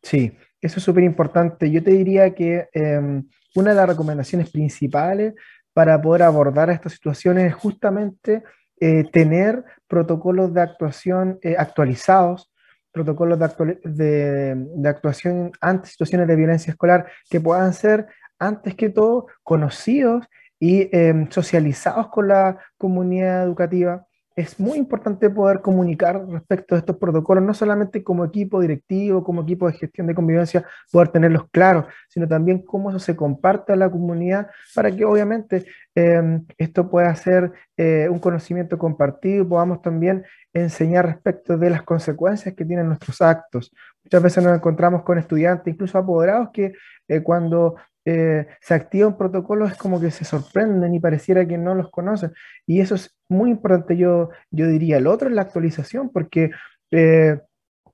Sí, 0.01 0.31
eso 0.61 0.79
es 0.79 0.83
súper 0.83 1.03
importante. 1.03 1.69
Yo 1.69 1.83
te 1.83 1.91
diría 1.91 2.33
que 2.33 2.69
em, 2.71 3.27
una 3.55 3.71
de 3.71 3.75
las 3.75 3.89
recomendaciones 3.89 4.49
principales 4.49 5.33
para 5.73 6.01
poder 6.01 6.23
abordar 6.23 6.69
estas 6.69 6.93
situaciones 6.93 7.47
es 7.47 7.55
justamente 7.55 8.43
eh, 8.79 9.03
tener 9.11 9.65
protocolos 9.87 10.53
de 10.53 10.61
actuación 10.61 11.39
actualizados 11.57 12.52
protocolos 12.93 13.39
de, 13.83 14.55
de, 14.55 14.89
actuación 14.89 15.51
ante 15.59 15.89
situaciones 15.89 16.27
de 16.27 16.35
violencia 16.35 16.71
escolar 16.71 17.07
que 17.29 17.41
puedan 17.41 17.73
ser, 17.73 18.07
antes 18.39 18.75
que 18.75 18.89
todo, 18.89 19.27
conocidos 19.43 20.25
y 20.59 20.87
em, 20.95 21.29
socializados 21.29 22.07
con 22.07 22.29
la 22.29 22.57
comunidad 22.77 23.43
educativa 23.43 24.05
es 24.35 24.59
muy 24.59 24.77
importante 24.77 25.29
poder 25.29 25.61
comunicar 25.61 26.25
respecto 26.27 26.75
a 26.75 26.79
estos 26.79 26.97
protocolos, 26.97 27.43
no 27.43 27.53
solamente 27.53 28.03
como 28.03 28.25
equipo 28.25 28.61
directivo, 28.61 29.23
como 29.23 29.43
equipo 29.43 29.67
de 29.67 29.73
gestión 29.73 30.07
de 30.07 30.15
convivencia, 30.15 30.65
poder 30.91 31.09
tenerlos 31.09 31.49
claros, 31.51 31.85
sino 32.09 32.27
también 32.27 32.59
cómo 32.59 32.89
eso 32.89 32.99
se 32.99 33.15
comparte 33.15 33.73
a 33.73 33.75
la 33.75 33.91
comunidad 33.91 34.47
para 34.73 34.89
que 34.91 35.05
obviamente 35.05 35.65
em, 35.93 36.45
esto 36.57 36.89
pueda 36.89 37.13
ser 37.15 37.51
eh, 37.77 38.07
un 38.09 38.19
conocimiento 38.19 38.77
compartido 38.77 39.43
y 39.43 39.47
podamos 39.47 39.81
también 39.81 40.23
enseñar 40.51 41.05
respecto 41.05 41.57
de 41.57 41.69
las 41.69 41.83
consecuencias 41.83 42.55
que 42.55 42.65
tienen 42.65 42.87
nuestros 42.87 43.21
actos. 43.21 43.71
Muchas 44.03 44.23
veces 44.23 44.43
nos 44.43 44.55
encontramos 44.55 45.03
con 45.03 45.17
estudiantes, 45.17 45.73
incluso 45.73 45.97
apoderados, 45.97 46.49
que 46.51 46.73
eh, 47.07 47.21
cuando 47.21 47.75
eh, 48.05 48.47
se 48.61 48.73
activa 48.73 49.07
un 49.07 49.17
protocolo 49.17 49.65
es 49.65 49.75
como 49.75 49.99
que 49.99 50.11
se 50.11 50.25
sorprenden 50.25 50.93
y 50.93 50.99
pareciera 50.99 51.47
que 51.47 51.57
no 51.57 51.75
los 51.75 51.89
conocen. 51.89 52.33
Y 52.65 52.81
eso 52.81 52.95
es 52.95 53.15
muy 53.29 53.51
importante, 53.51 53.97
yo, 53.97 54.29
yo 54.51 54.67
diría. 54.67 54.97
El 54.97 55.07
otro 55.07 55.29
es 55.29 55.35
la 55.35 55.43
actualización, 55.43 56.09
porque 56.09 56.51
eh, 56.91 57.39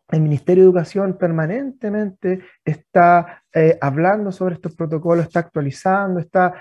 el 0.10 0.22
Ministerio 0.22 0.64
de 0.64 0.70
Educación 0.70 1.18
permanentemente 1.18 2.42
está 2.66 3.44
eh, 3.54 3.78
hablando 3.80 4.32
sobre 4.32 4.56
estos 4.56 4.76
protocolos, 4.76 5.28
está 5.28 5.42
actualizando, 5.42 6.20
está 6.20 6.54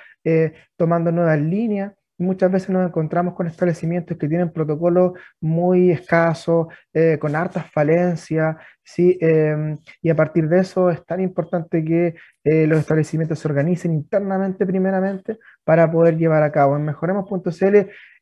tomando 0.77 1.11
nuevas 1.11 1.41
líneas 1.41 1.98
muchas 2.19 2.51
veces 2.51 2.71
nos 2.71 2.87
encontramos 2.87 3.35
con 3.35 3.47
establecimientos 3.47 4.19
que 4.19 4.29
tienen 4.29 4.53
protocolos 4.53 5.13
muy 5.41 5.91
escasos, 5.91 6.67
eh, 6.93 7.17
con 7.21 7.35
hartas 7.37 7.71
falencias, 7.71 8.57
¿sí? 8.83 9.17
Em, 9.21 9.79
y 10.03 10.11
a 10.11 10.17
partir 10.17 10.49
de 10.49 10.61
eso 10.61 10.91
es 10.91 11.05
tan 11.07 11.21
importante 11.21 11.85
que 11.85 12.15
eh, 12.45 12.67
los 12.67 12.81
establecimientos 12.81 13.39
se 13.39 13.49
organicen 13.49 13.93
internamente 13.93 14.67
primeramente 14.67 15.39
para 15.65 15.91
poder 15.91 16.17
llevar 16.17 16.43
a 16.43 16.53
cabo. 16.53 16.77
En 16.77 16.85
mejoremos.cl 16.85 17.77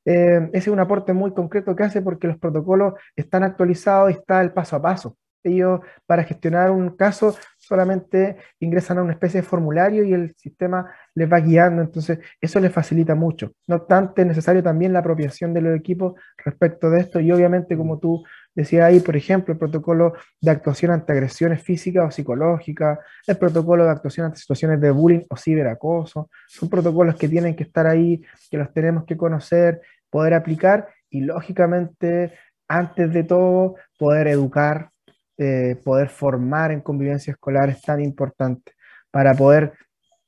em, 0.05 0.45
ese 0.53 0.59
es 0.59 0.69
un 0.69 0.81
aporte 0.81 1.13
muy 1.13 1.33
concreto 1.33 1.75
que 1.75 1.85
hace 1.85 2.03
porque 2.03 2.29
los 2.29 2.39
protocolos 2.39 2.95
están 3.17 3.43
actualizados 3.43 4.11
y 4.11 4.15
está 4.15 4.41
el 4.41 4.53
paso 4.53 4.77
a 4.77 4.83
paso. 4.83 5.17
Ellos 5.43 5.81
para 6.07 6.25
gestionar 6.25 6.71
un 6.71 6.97
caso 6.97 7.37
solamente 7.67 8.37
ingresan 8.61 8.99
a 8.99 9.03
una 9.03 9.13
especie 9.13 9.41
de 9.41 9.47
formulario 9.47 10.05
y 10.05 10.13
el 10.13 10.35
sistema 10.37 10.91
les 11.15 11.31
va 11.31 11.41
guiando, 11.41 11.83
entonces 11.83 12.19
eso 12.41 12.61
les 12.61 12.73
facilita 12.73 13.15
mucho. 13.15 13.53
No 13.67 13.77
obstante, 13.77 14.23
es 14.23 14.29
necesario 14.29 14.63
también 14.63 14.93
la 14.93 15.01
apropiación 15.01 15.53
de 15.53 15.61
los 15.61 15.77
equipos 15.77 16.15
respecto 16.45 16.91
de 16.91 17.01
esto 17.01 17.21
y 17.21 17.33
obviamente 17.33 17.77
como 17.77 17.99
tú 17.99 18.25
decías 18.55 18.85
ahí, 18.85 19.01
por 19.01 19.17
ejemplo, 19.17 19.53
el 19.53 19.59
protocolo 19.59 20.15
de 20.41 20.51
actuación 20.51 20.93
ante 20.93 21.13
agresiones 21.13 21.63
físicas 21.63 22.07
o 22.07 22.11
psicológicas, 22.11 22.99
el 23.27 23.37
protocolo 23.37 23.85
de 23.85 23.91
actuación 23.91 24.27
ante 24.27 24.39
situaciones 24.39 24.81
de 24.81 24.91
bullying 24.91 25.25
o 25.29 25.37
ciberacoso, 25.37 26.31
son 26.49 26.71
protocolos 26.71 27.17
que 27.17 27.29
tienen 27.29 27.55
que 27.55 27.65
estar 27.65 27.87
ahí, 27.87 28.23
que 28.51 28.57
los 28.57 28.73
tenemos 28.73 29.05
que 29.05 29.17
conocer, 29.17 29.83
poder 30.11 30.35
aplicar 30.35 30.89
y 31.11 31.21
lógicamente, 31.21 32.33
antes 32.69 33.13
de 33.13 33.25
todo, 33.25 33.77
poder 33.99 34.29
educar 34.29 34.91
eh, 35.39 35.77
poder 35.85 36.09
formar 36.09 36.73
en 36.73 36.81
convivencia 36.81 37.33
escolar 37.33 37.69
es 37.69 37.83
tan 37.83 38.03
importante 38.03 38.73
para 39.11 39.35
poder 39.35 39.73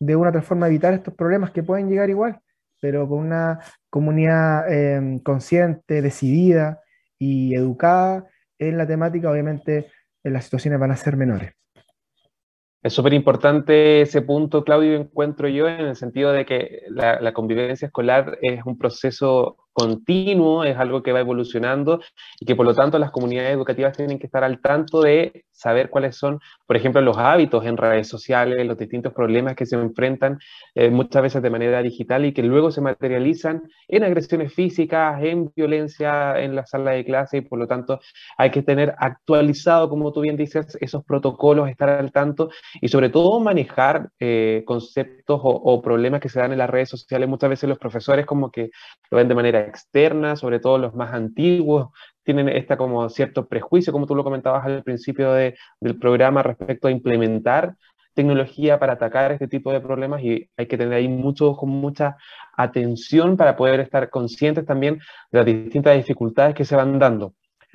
de 0.00 0.16
una 0.16 0.28
u 0.28 0.30
otra 0.30 0.42
forma 0.42 0.68
evitar 0.68 0.94
estos 0.94 1.14
problemas 1.14 1.50
que 1.50 1.62
pueden 1.62 1.88
llegar 1.88 2.10
igual, 2.10 2.40
pero 2.80 3.08
con 3.08 3.18
una 3.18 3.58
comunidad 3.90 4.72
em, 4.72 5.18
consciente, 5.18 6.02
decidida 6.02 6.80
y 7.18 7.54
educada 7.54 8.26
en 8.58 8.78
la 8.78 8.86
temática, 8.86 9.30
obviamente 9.30 9.90
las 10.22 10.44
situaciones 10.44 10.78
van 10.78 10.90
a 10.90 10.96
ser 10.96 11.16
menores. 11.16 11.52
Es 12.80 12.92
súper 12.92 13.12
importante 13.12 14.02
ese 14.02 14.22
punto, 14.22 14.62
Claudio, 14.62 14.94
encuentro 14.94 15.48
yo, 15.48 15.68
en 15.68 15.80
el 15.80 15.96
sentido 15.96 16.30
de 16.32 16.46
que 16.46 16.82
la, 16.88 17.32
convivencia 17.32 17.86
escolar 17.86 18.38
es 18.40 18.64
un 18.64 18.78
proceso 18.78 19.56
continuo, 19.78 20.64
es 20.64 20.76
algo 20.76 21.04
que 21.04 21.12
va 21.12 21.20
evolucionando 21.20 22.00
y 22.40 22.46
que 22.46 22.56
por 22.56 22.66
lo 22.66 22.74
tanto 22.74 22.98
las 22.98 23.12
comunidades 23.12 23.52
educativas 23.52 23.96
tienen 23.96 24.18
que 24.18 24.26
estar 24.26 24.42
al 24.42 24.60
tanto 24.60 25.02
de 25.02 25.44
saber 25.52 25.88
cuáles 25.90 26.16
son, 26.16 26.40
por 26.66 26.76
ejemplo, 26.76 27.00
los 27.00 27.16
hábitos 27.16 27.64
en 27.64 27.76
redes 27.76 28.08
sociales, 28.08 28.64
los 28.66 28.78
distintos 28.78 29.12
problemas 29.12 29.54
que 29.56 29.66
se 29.66 29.76
enfrentan 29.76 30.38
eh, 30.74 30.90
muchas 30.90 31.22
veces 31.22 31.42
de 31.42 31.50
manera 31.50 31.82
digital 31.82 32.24
y 32.24 32.32
que 32.32 32.42
luego 32.42 32.70
se 32.70 32.80
materializan 32.80 33.62
en 33.88 34.04
agresiones 34.04 34.52
físicas, 34.52 35.22
en 35.22 35.50
violencia 35.54 36.40
en 36.40 36.56
la 36.56 36.66
sala 36.66 36.92
de 36.92 37.04
clase 37.04 37.38
y 37.38 37.40
por 37.42 37.58
lo 37.58 37.66
tanto 37.66 38.00
hay 38.36 38.50
que 38.50 38.62
tener 38.62 38.94
actualizado, 38.98 39.88
como 39.88 40.12
tú 40.12 40.20
bien 40.22 40.36
dices, 40.36 40.76
esos 40.80 41.04
protocolos, 41.04 41.68
estar 41.68 41.88
al 41.88 42.12
tanto 42.12 42.50
y 42.80 42.88
sobre 42.88 43.10
todo 43.10 43.38
manejar 43.40 44.10
eh, 44.18 44.62
conceptos 44.66 45.40
o, 45.42 45.50
o 45.50 45.82
problemas 45.82 46.20
que 46.20 46.28
se 46.28 46.40
dan 46.40 46.52
en 46.52 46.58
las 46.58 46.70
redes 46.70 46.88
sociales. 46.88 47.28
Muchas 47.28 47.50
veces 47.50 47.68
los 47.68 47.78
profesores 47.78 48.26
como 48.26 48.50
que 48.50 48.70
lo 49.10 49.18
ven 49.18 49.28
de 49.28 49.34
manera 49.34 49.67
externa, 49.68 50.36
sobre 50.36 50.58
todo 50.60 50.78
los 50.78 50.94
más 50.94 51.14
antiguos, 51.14 51.90
tienen 52.24 52.48
esta 52.48 52.76
como 52.76 53.08
cierto 53.08 53.46
prejuicio, 53.46 53.92
como 53.92 54.06
tú 54.06 54.14
lo 54.14 54.24
comentabas 54.24 54.66
al 54.66 54.82
principio 54.82 55.32
del 55.32 55.54
programa, 56.00 56.42
respecto 56.42 56.88
a 56.88 56.90
implementar 56.90 57.74
tecnología 58.14 58.80
para 58.80 58.94
atacar 58.94 59.30
este 59.30 59.46
tipo 59.46 59.72
de 59.72 59.80
problemas 59.80 60.20
y 60.22 60.50
hay 60.56 60.66
que 60.66 60.76
tener 60.76 60.94
ahí 60.94 61.06
mucho, 61.06 61.54
con 61.54 61.68
mucha 61.70 62.16
atención 62.56 63.36
para 63.36 63.56
poder 63.56 63.78
estar 63.78 64.10
conscientes 64.10 64.66
también 64.66 64.98
de 65.30 65.38
las 65.38 65.46
distintas 65.46 65.96
dificultades 65.96 66.54
que 66.56 66.64
se 66.64 66.74
van 66.74 66.98
dando. 66.98 67.34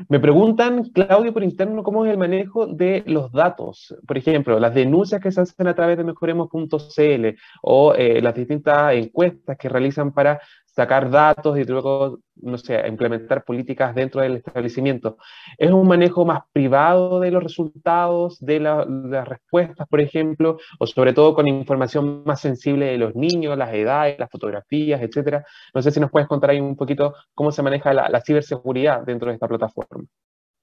Me 0.09 0.19
preguntan, 0.19 0.85
Claudio, 0.85 1.31
por 1.33 1.43
interno, 1.43 1.83
cómo 1.83 2.03
es 2.03 2.11
el 2.11 2.17
manejo 2.17 2.65
de 2.65 3.03
los 3.05 3.31
datos. 3.31 3.95
Por 4.07 4.17
ejemplo, 4.17 4.59
las 4.59 4.73
denuncias 4.73 5.21
que 5.21 5.31
se 5.31 5.41
hacen 5.41 5.67
a 5.67 5.75
través 5.75 5.97
de 5.97 6.03
mejoremos.cl 6.03 7.27
o 7.61 7.93
eh, 7.93 8.21
las 8.21 8.33
distintas 8.33 8.95
encuestas 8.95 9.55
que 9.57 9.69
realizan 9.69 10.11
para 10.11 10.41
sacar 10.75 11.09
datos 11.09 11.57
y 11.57 11.63
luego, 11.65 12.19
no 12.35 12.57
sé, 12.57 12.81
implementar 12.87 13.43
políticas 13.43 13.93
dentro 13.93 14.21
del 14.21 14.37
establecimiento. 14.37 15.17
¿Es 15.57 15.71
un 15.71 15.87
manejo 15.87 16.25
más 16.25 16.43
privado 16.51 17.19
de 17.19 17.31
los 17.31 17.43
resultados, 17.43 18.39
de, 18.39 18.59
las 18.59 19.27
respuestas, 19.27 19.87
por 19.87 20.01
ejemplo, 20.01 20.57
o 20.79 20.87
sobre 20.87 21.13
todo 21.13 21.35
con 21.35 21.47
información 21.47 22.23
más 22.25 22.41
sensible 22.41 22.87
de 22.87 22.97
los 22.97 23.15
niños, 23.15 23.57
las 23.57 23.73
edades, 23.73 24.17
las 24.17 24.29
fotografías, 24.31 25.01
etcétera? 25.01 25.45
No 25.73 25.81
sé 25.81 25.91
si 25.91 25.99
nos 25.99 26.09
puedes 26.09 26.27
contar 26.27 26.49
ahí 26.49 26.59
un 26.59 26.75
poquito 26.75 27.13
cómo 27.35 27.51
se 27.51 27.61
maneja 27.61 27.93
la, 27.93 28.09
la 28.09 28.21
ciberseguridad 28.21 29.03
dentro 29.03 29.29
de 29.29 29.35
esta 29.35 29.47
plataforma. 29.47 30.05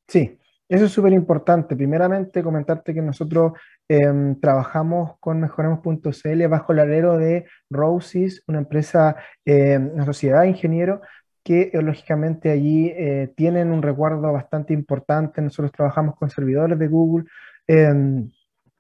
Sí, 0.09 0.38
eso 0.70 0.85
es 0.85 0.92
súper 0.92 1.12
importante. 1.12 1.74
Primeramente, 1.74 2.44
comentarte 2.44 2.94
que 2.94 3.02
nosotros 3.02 3.54
em, 3.88 4.38
trabajamos 4.38 5.18
con 5.18 5.40
Mejoremos.cl 5.40 6.46
bajo 6.48 6.73
el 6.73 6.79
alero 6.79 7.18
de 7.18 7.46
Roses, 7.68 8.44
una 8.46 8.58
empresa, 8.58 9.16
em, 9.44 9.90
una 9.92 10.04
sociedad 10.06 10.42
de 10.42 10.50
ingenieros 10.50 11.00
que 11.42 11.71
eh, 11.73 11.83
lógicamente 11.83 12.50
allí 12.50 12.87
eh, 12.88 13.33
tienen 13.37 13.73
un 13.73 13.83
recuerdo 13.83 14.33
bastante 14.33 14.73
importante. 14.73 15.42
Nosotros 15.42 15.73
trabajamos 15.73 16.14
con 16.16 16.31
servidores 16.31 16.79
de 16.79 16.87
Google 16.87 17.27
em, 17.66 18.31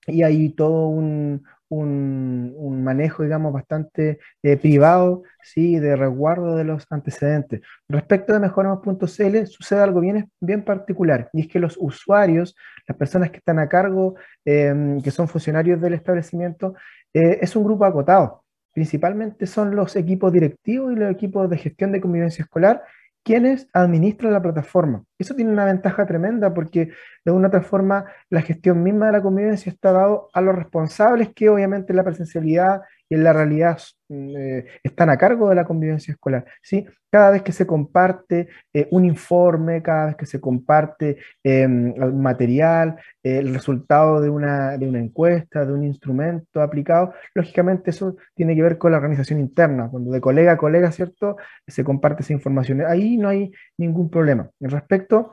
y 0.06 0.22
hay 0.22 0.50
todo 0.50 0.86
un, 0.88 1.44
un, 1.70 2.84
manejo, 2.84 3.22
digamos, 3.22 3.52
bastante 3.52 4.18
eh, 4.42 4.56
privado, 4.56 5.22
¿sí? 5.42 5.78
de 5.78 5.96
resguardo 5.96 6.56
de 6.56 6.64
los 6.64 6.86
antecedentes. 6.90 7.60
Respecto 7.88 8.32
de 8.32 8.40
mejoramos.cl, 8.40 9.46
sucede 9.46 9.80
algo 9.80 10.00
bien, 10.00 10.30
bien 10.40 10.64
particular, 10.64 11.30
y 11.32 11.42
es 11.42 11.48
que 11.48 11.60
los 11.60 11.76
usuarios, 11.78 12.56
las 12.86 12.96
personas 12.98 13.30
que 13.30 13.38
están 13.38 13.58
a 13.58 13.68
cargo, 13.68 14.16
em, 14.44 15.00
que 15.00 15.10
son 15.10 15.28
funcionarios 15.28 15.80
del 15.80 15.94
establecimiento, 15.94 16.74
eh, 17.14 17.38
es 17.40 17.54
un 17.56 17.64
grupo 17.64 17.84
acotado. 17.84 18.44
Principalmente 18.72 19.46
son 19.46 19.74
los 19.74 19.96
equipos 19.96 20.32
directivos 20.32 20.92
y 20.92 20.96
los 20.96 21.10
equipos 21.10 21.48
de 21.50 21.58
gestión 21.58 21.92
de 21.92 22.00
convivencia 22.00 22.42
escolar 22.42 22.82
quienes 23.22 23.68
administran 23.72 24.32
la 24.32 24.42
plataforma. 24.42 25.04
Eso 25.18 25.34
tiene 25.34 25.52
una 25.52 25.64
ventaja 25.64 26.06
tremenda 26.06 26.54
porque 26.54 26.90
de 27.24 27.32
una 27.32 27.48
otra 27.48 27.62
forma 27.62 28.06
la 28.30 28.42
gestión 28.42 28.82
misma 28.82 29.06
de 29.06 29.12
la 29.12 29.22
convivencia 29.22 29.70
está 29.70 29.92
dado 29.92 30.28
a 30.32 30.40
los 30.40 30.54
responsables 30.54 31.30
que 31.34 31.48
obviamente 31.48 31.92
la 31.94 32.04
presencialidad 32.04 32.82
en 33.10 33.24
la 33.24 33.32
realidad 33.32 33.78
mm, 34.08 34.36
eh, 34.36 34.66
están 34.82 35.10
a 35.10 35.18
cargo 35.18 35.48
de 35.48 35.56
la 35.56 35.64
convivencia 35.64 36.12
escolar. 36.12 36.44
¿sí? 36.62 36.86
Cada 37.10 37.30
vez 37.30 37.42
que 37.42 37.52
se 37.52 37.66
comparte 37.66 38.48
eh, 38.72 38.88
un 38.92 39.04
informe, 39.04 39.82
cada 39.82 40.06
vez 40.06 40.16
que 40.16 40.26
se 40.26 40.40
comparte 40.40 41.18
em, 41.42 41.94
material, 42.14 42.96
el 43.22 43.52
resultado 43.52 44.20
de 44.20 44.30
una, 44.30 44.78
de 44.78 44.88
una 44.88 45.00
encuesta, 45.00 45.66
de 45.66 45.72
un 45.72 45.84
instrumento 45.84 46.62
aplicado, 46.62 47.12
lógicamente 47.34 47.90
eso 47.90 48.16
tiene 48.34 48.54
que 48.54 48.62
ver 48.62 48.78
con 48.78 48.92
la 48.92 48.98
organización 48.98 49.40
interna, 49.40 49.88
cuando 49.90 50.10
de 50.12 50.20
colega 50.20 50.52
a 50.52 50.56
colega, 50.56 50.90
¿cierto? 50.92 51.36
Se 51.66 51.84
comparte 51.84 52.22
esa 52.22 52.32
información. 52.32 52.82
Ahí 52.86 53.16
no 53.16 53.28
hay 53.28 53.52
ningún 53.76 54.08
problema. 54.08 54.48
En 54.60 54.70
respecto 54.70 55.32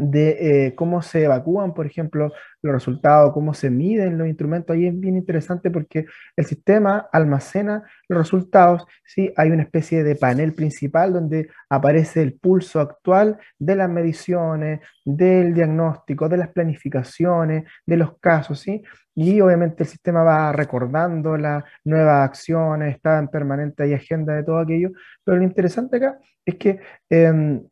de 0.00 0.66
eh, 0.66 0.74
cómo 0.74 1.02
se 1.02 1.24
evacúan, 1.24 1.74
por 1.74 1.86
ejemplo, 1.86 2.32
los 2.62 2.72
resultados, 2.74 3.32
cómo 3.32 3.54
se 3.54 3.70
miden 3.70 4.18
los 4.18 4.28
instrumentos. 4.28 4.74
Ahí 4.74 4.86
es 4.86 4.98
bien 4.98 5.16
interesante 5.16 5.70
porque 5.70 6.06
el 6.36 6.44
sistema 6.44 7.08
almacena 7.12 7.84
los 8.08 8.18
resultados. 8.18 8.86
¿sí? 9.04 9.32
Hay 9.36 9.50
una 9.50 9.62
especie 9.62 10.04
de 10.04 10.16
panel 10.16 10.54
principal 10.54 11.12
donde 11.12 11.48
aparece 11.68 12.22
el 12.22 12.34
pulso 12.34 12.80
actual 12.80 13.38
de 13.58 13.76
las 13.76 13.88
mediciones, 13.88 14.80
del 15.04 15.54
diagnóstico, 15.54 16.28
de 16.28 16.36
las 16.36 16.48
planificaciones, 16.48 17.64
de 17.86 17.96
los 17.96 18.18
casos. 18.18 18.60
¿sí? 18.60 18.82
Y 19.14 19.40
obviamente 19.40 19.82
el 19.84 19.88
sistema 19.88 20.22
va 20.22 20.52
recordando 20.52 21.36
las 21.36 21.64
nuevas 21.84 22.28
acciones, 22.28 22.94
está 22.96 23.18
en 23.18 23.28
permanente 23.28 23.94
agenda 23.94 24.34
de 24.34 24.44
todo 24.44 24.58
aquello. 24.58 24.90
Pero 25.24 25.38
lo 25.38 25.44
interesante 25.44 25.96
acá 25.96 26.18
es 26.44 26.56
que... 26.56 26.80
Em, 27.08 27.62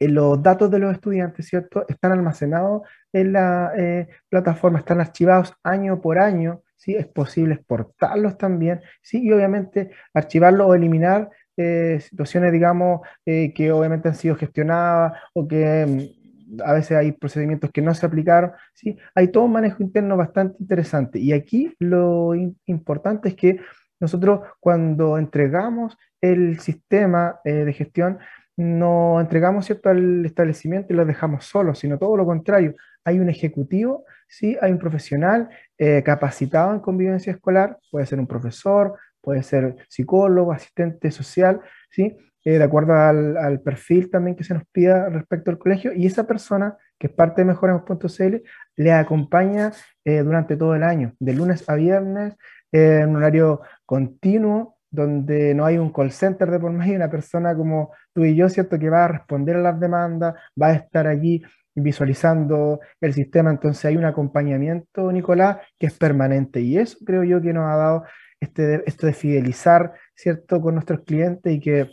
los 0.00 0.42
datos 0.42 0.70
de 0.70 0.78
los 0.78 0.92
estudiantes, 0.92 1.46
¿cierto? 1.46 1.84
Están 1.88 2.12
almacenados 2.12 2.82
en 3.12 3.32
la 3.32 3.72
eh, 3.76 4.08
plataforma, 4.28 4.78
están 4.78 5.00
archivados 5.00 5.54
año 5.62 6.00
por 6.00 6.18
año, 6.18 6.62
¿sí? 6.76 6.94
Es 6.94 7.06
posible 7.06 7.54
exportarlos 7.54 8.36
también, 8.36 8.80
¿sí? 9.02 9.22
Y 9.22 9.32
obviamente 9.32 9.90
archivarlos 10.12 10.68
o 10.68 10.74
eliminar 10.74 11.30
eh, 11.56 12.00
situaciones, 12.00 12.52
digamos, 12.52 13.02
que 13.24 13.72
obviamente 13.72 14.08
han 14.08 14.16
sido 14.16 14.34
gestionadas 14.34 15.12
o 15.32 15.46
que 15.46 15.86
mm, 15.86 16.60
a 16.64 16.72
veces 16.72 16.96
hay 16.96 17.12
procedimientos 17.12 17.70
que 17.70 17.82
no 17.82 17.94
se 17.94 18.06
aplicaron, 18.06 18.52
¿sí? 18.74 18.96
Hay 19.14 19.28
todo 19.28 19.44
un 19.44 19.52
manejo 19.52 19.82
interno 19.82 20.16
bastante 20.16 20.56
interesante. 20.60 21.18
Y 21.18 21.32
aquí 21.32 21.74
lo 21.78 22.32
importante 22.66 23.28
es 23.28 23.34
que 23.36 23.60
nosotros 24.00 24.40
cuando 24.60 25.16
entregamos 25.18 25.96
el 26.20 26.58
sistema 26.58 27.40
de 27.44 27.72
gestión, 27.72 28.18
no 28.56 29.20
entregamos 29.20 29.66
¿cierto? 29.66 29.90
al 29.90 30.24
establecimiento 30.24 30.92
y 30.92 30.96
los 30.96 31.06
dejamos 31.06 31.44
solos, 31.44 31.78
sino 31.78 31.98
todo 31.98 32.16
lo 32.16 32.24
contrario. 32.24 32.74
Hay 33.04 33.18
un 33.18 33.28
ejecutivo, 33.28 34.04
¿sí? 34.28 34.56
hay 34.60 34.72
un 34.72 34.78
profesional 34.78 35.48
eh, 35.78 36.02
capacitado 36.04 36.72
en 36.72 36.80
convivencia 36.80 37.32
escolar, 37.32 37.78
puede 37.90 38.06
ser 38.06 38.20
un 38.20 38.26
profesor, 38.26 38.96
puede 39.20 39.42
ser 39.42 39.76
psicólogo, 39.88 40.52
asistente 40.52 41.10
social, 41.10 41.60
¿sí? 41.90 42.16
Eh, 42.46 42.58
de 42.58 42.64
acuerdo 42.64 42.92
al, 42.94 43.60
perfil 43.62 44.10
también 44.10 44.36
que 44.36 44.44
se 44.44 44.52
nos 44.52 44.64
pida 44.66 45.08
respecto 45.08 45.50
al 45.50 45.58
colegio, 45.58 45.94
y 45.94 46.06
esa 46.06 46.26
persona, 46.26 46.76
que 46.98 47.06
es 47.06 47.12
parte 47.12 47.40
de 47.40 47.46
Mejoremos.cl, 47.46 48.42
le 48.76 48.92
acompaña 48.92 49.72
eh, 50.04 50.18
durante 50.18 50.56
todo 50.56 50.74
el 50.74 50.82
año, 50.82 51.14
de 51.18 51.32
lunes 51.32 51.66
a 51.70 51.74
viernes, 51.74 52.36
en 52.70 53.08
un 53.08 53.16
horario 53.16 53.62
continuo, 53.86 54.73
donde 54.94 55.54
no 55.54 55.64
hay 55.64 55.78
un 55.78 55.92
call 55.92 56.12
center 56.12 56.50
de 56.50 56.60
por 56.60 56.72
medio, 56.72 56.96
una 56.96 57.10
persona 57.10 57.54
como 57.56 57.92
tú 58.12 58.24
y 58.24 58.34
yo, 58.36 58.48
¿cierto?, 58.48 58.78
que 58.78 58.88
va 58.90 59.04
a 59.04 59.08
responder 59.08 59.56
a 59.56 59.60
las 59.60 59.80
demandas, 59.80 60.34
va 60.60 60.68
a 60.68 60.74
estar 60.74 61.06
allí 61.06 61.42
visualizando 61.74 62.80
el 63.00 63.12
sistema, 63.12 63.50
entonces 63.50 63.84
hay 63.86 63.96
un 63.96 64.04
acompañamiento, 64.04 65.10
Nicolás, 65.10 65.58
que 65.78 65.86
es 65.86 65.98
permanente 65.98 66.60
y 66.60 66.78
eso 66.78 66.98
creo 67.04 67.24
yo 67.24 67.42
que 67.42 67.52
nos 67.52 67.64
ha 67.64 67.76
dado 67.76 68.04
este, 68.38 68.82
esto 68.86 69.06
de 69.06 69.12
fidelizar, 69.12 69.94
¿cierto?, 70.14 70.60
con 70.60 70.74
nuestros 70.74 71.00
clientes 71.00 71.52
y 71.52 71.60
que 71.60 71.90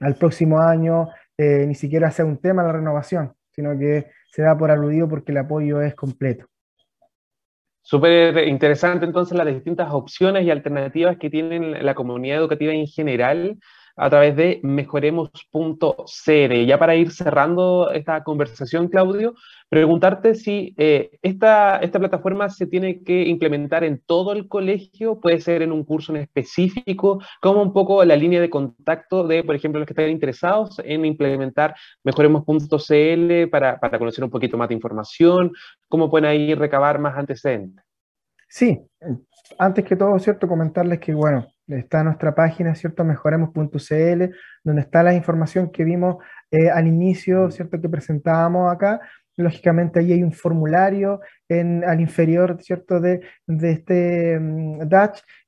al 0.00 0.16
próximo 0.16 0.60
año 0.60 1.08
eh, 1.38 1.64
ni 1.66 1.74
siquiera 1.74 2.10
sea 2.10 2.26
un 2.26 2.38
tema 2.38 2.62
la 2.62 2.72
renovación, 2.72 3.34
sino 3.52 3.78
que 3.78 4.10
se 4.30 4.42
da 4.42 4.56
por 4.56 4.70
aludido 4.70 5.08
porque 5.08 5.32
el 5.32 5.38
apoyo 5.38 5.80
es 5.80 5.94
completo. 5.94 6.46
Súper 7.88 8.48
interesante 8.48 9.04
entonces 9.04 9.38
las 9.38 9.46
distintas 9.46 9.92
opciones 9.92 10.44
y 10.44 10.50
alternativas 10.50 11.18
que 11.18 11.30
tiene 11.30 11.80
la 11.84 11.94
comunidad 11.94 12.38
educativa 12.38 12.72
en 12.72 12.88
general 12.88 13.60
a 13.96 14.10
través 14.10 14.36
de 14.36 14.60
mejoremos.cr. 14.62 16.54
Ya 16.66 16.78
para 16.78 16.94
ir 16.94 17.10
cerrando 17.10 17.90
esta 17.90 18.22
conversación, 18.22 18.88
Claudio, 18.88 19.34
preguntarte 19.68 20.34
si 20.34 20.74
eh, 20.76 21.18
esta, 21.22 21.78
esta 21.78 21.98
plataforma 21.98 22.48
se 22.50 22.66
tiene 22.66 23.02
que 23.02 23.22
implementar 23.22 23.84
en 23.84 24.02
todo 24.04 24.32
el 24.32 24.48
colegio, 24.48 25.18
puede 25.18 25.40
ser 25.40 25.62
en 25.62 25.72
un 25.72 25.84
curso 25.84 26.14
en 26.14 26.22
específico, 26.22 27.22
como 27.40 27.62
un 27.62 27.72
poco 27.72 28.04
la 28.04 28.16
línea 28.16 28.40
de 28.40 28.50
contacto 28.50 29.26
de, 29.26 29.42
por 29.42 29.54
ejemplo, 29.54 29.80
los 29.80 29.86
que 29.86 29.94
están 29.94 30.10
interesados 30.10 30.80
en 30.84 31.04
implementar 31.04 31.74
mejoremos.cl 32.04 33.48
para, 33.50 33.80
para 33.80 33.98
conocer 33.98 34.22
un 34.22 34.30
poquito 34.30 34.56
más 34.58 34.68
de 34.68 34.74
información, 34.74 35.52
cómo 35.88 36.10
pueden 36.10 36.26
ahí 36.26 36.54
recabar 36.54 36.98
más 36.98 37.16
antecedentes. 37.16 37.84
Sí, 38.48 38.80
antes 39.58 39.84
que 39.84 39.96
todo, 39.96 40.18
¿cierto? 40.18 40.46
Comentarles 40.46 41.00
que, 41.00 41.12
bueno, 41.12 41.46
está 41.68 42.02
nuestra 42.04 42.34
página, 42.34 42.74
¿cierto? 42.74 43.04
Mejoremos.cl, 43.04 44.24
donde 44.64 44.82
está 44.82 45.02
la 45.02 45.14
información 45.14 45.70
que 45.70 45.84
vimos 45.84 46.16
eh, 46.50 46.70
al 46.70 46.86
inicio, 46.86 47.50
¿cierto? 47.50 47.80
Que 47.80 47.88
presentábamos 47.88 48.72
acá. 48.72 49.00
Lógicamente 49.36 50.00
ahí 50.00 50.12
hay 50.12 50.22
un 50.22 50.32
formulario 50.32 51.20
en, 51.48 51.84
al 51.84 52.00
inferior, 52.00 52.56
¿cierto? 52.62 53.00
De, 53.00 53.20
de 53.46 53.70
este 53.70 54.38
um, 54.38 54.78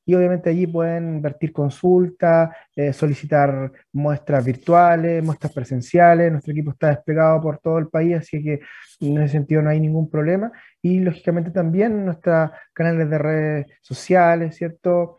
y 0.09 0.15
obviamente 0.15 0.49
allí 0.49 0.67
pueden 0.67 1.21
vertir 1.21 1.53
consultas, 1.53 2.49
eh, 2.75 2.95
solicitar 2.95 3.71
muestras 3.93 4.43
virtuales, 4.43 5.23
muestras 5.23 5.53
presenciales. 5.53 6.33
Nuestro 6.33 6.53
equipo 6.53 6.71
está 6.71 6.89
desplegado 6.89 7.43
por 7.43 7.59
todo 7.59 7.77
el 7.77 7.89
país, 7.89 8.17
así 8.17 8.43
que 8.43 8.61
en 9.01 9.19
ese 9.19 9.33
sentido 9.33 9.61
no 9.61 9.69
hay 9.69 9.81
ningún 9.81 10.09
problema. 10.09 10.51
Y 10.81 11.01
lógicamente 11.01 11.51
también 11.51 12.07
nuestros 12.07 12.51
canales 12.73 13.11
de 13.11 13.19
redes 13.19 13.67
sociales, 13.83 14.57
¿cierto? 14.57 15.19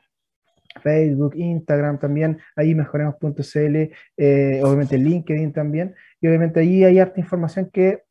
Facebook, 0.81 1.33
Instagram 1.35 1.99
también, 1.99 2.39
ahí 2.55 2.75
mejoremos.cl, 2.75 3.75
eh, 4.17 4.61
obviamente 4.63 4.97
LinkedIn 4.97 5.53
también, 5.53 5.95
y 6.21 6.27
obviamente 6.27 6.59
ahí 6.59 6.83
hay 6.83 6.99
harta 6.99 7.19
información 7.19 7.69
que 7.71 8.03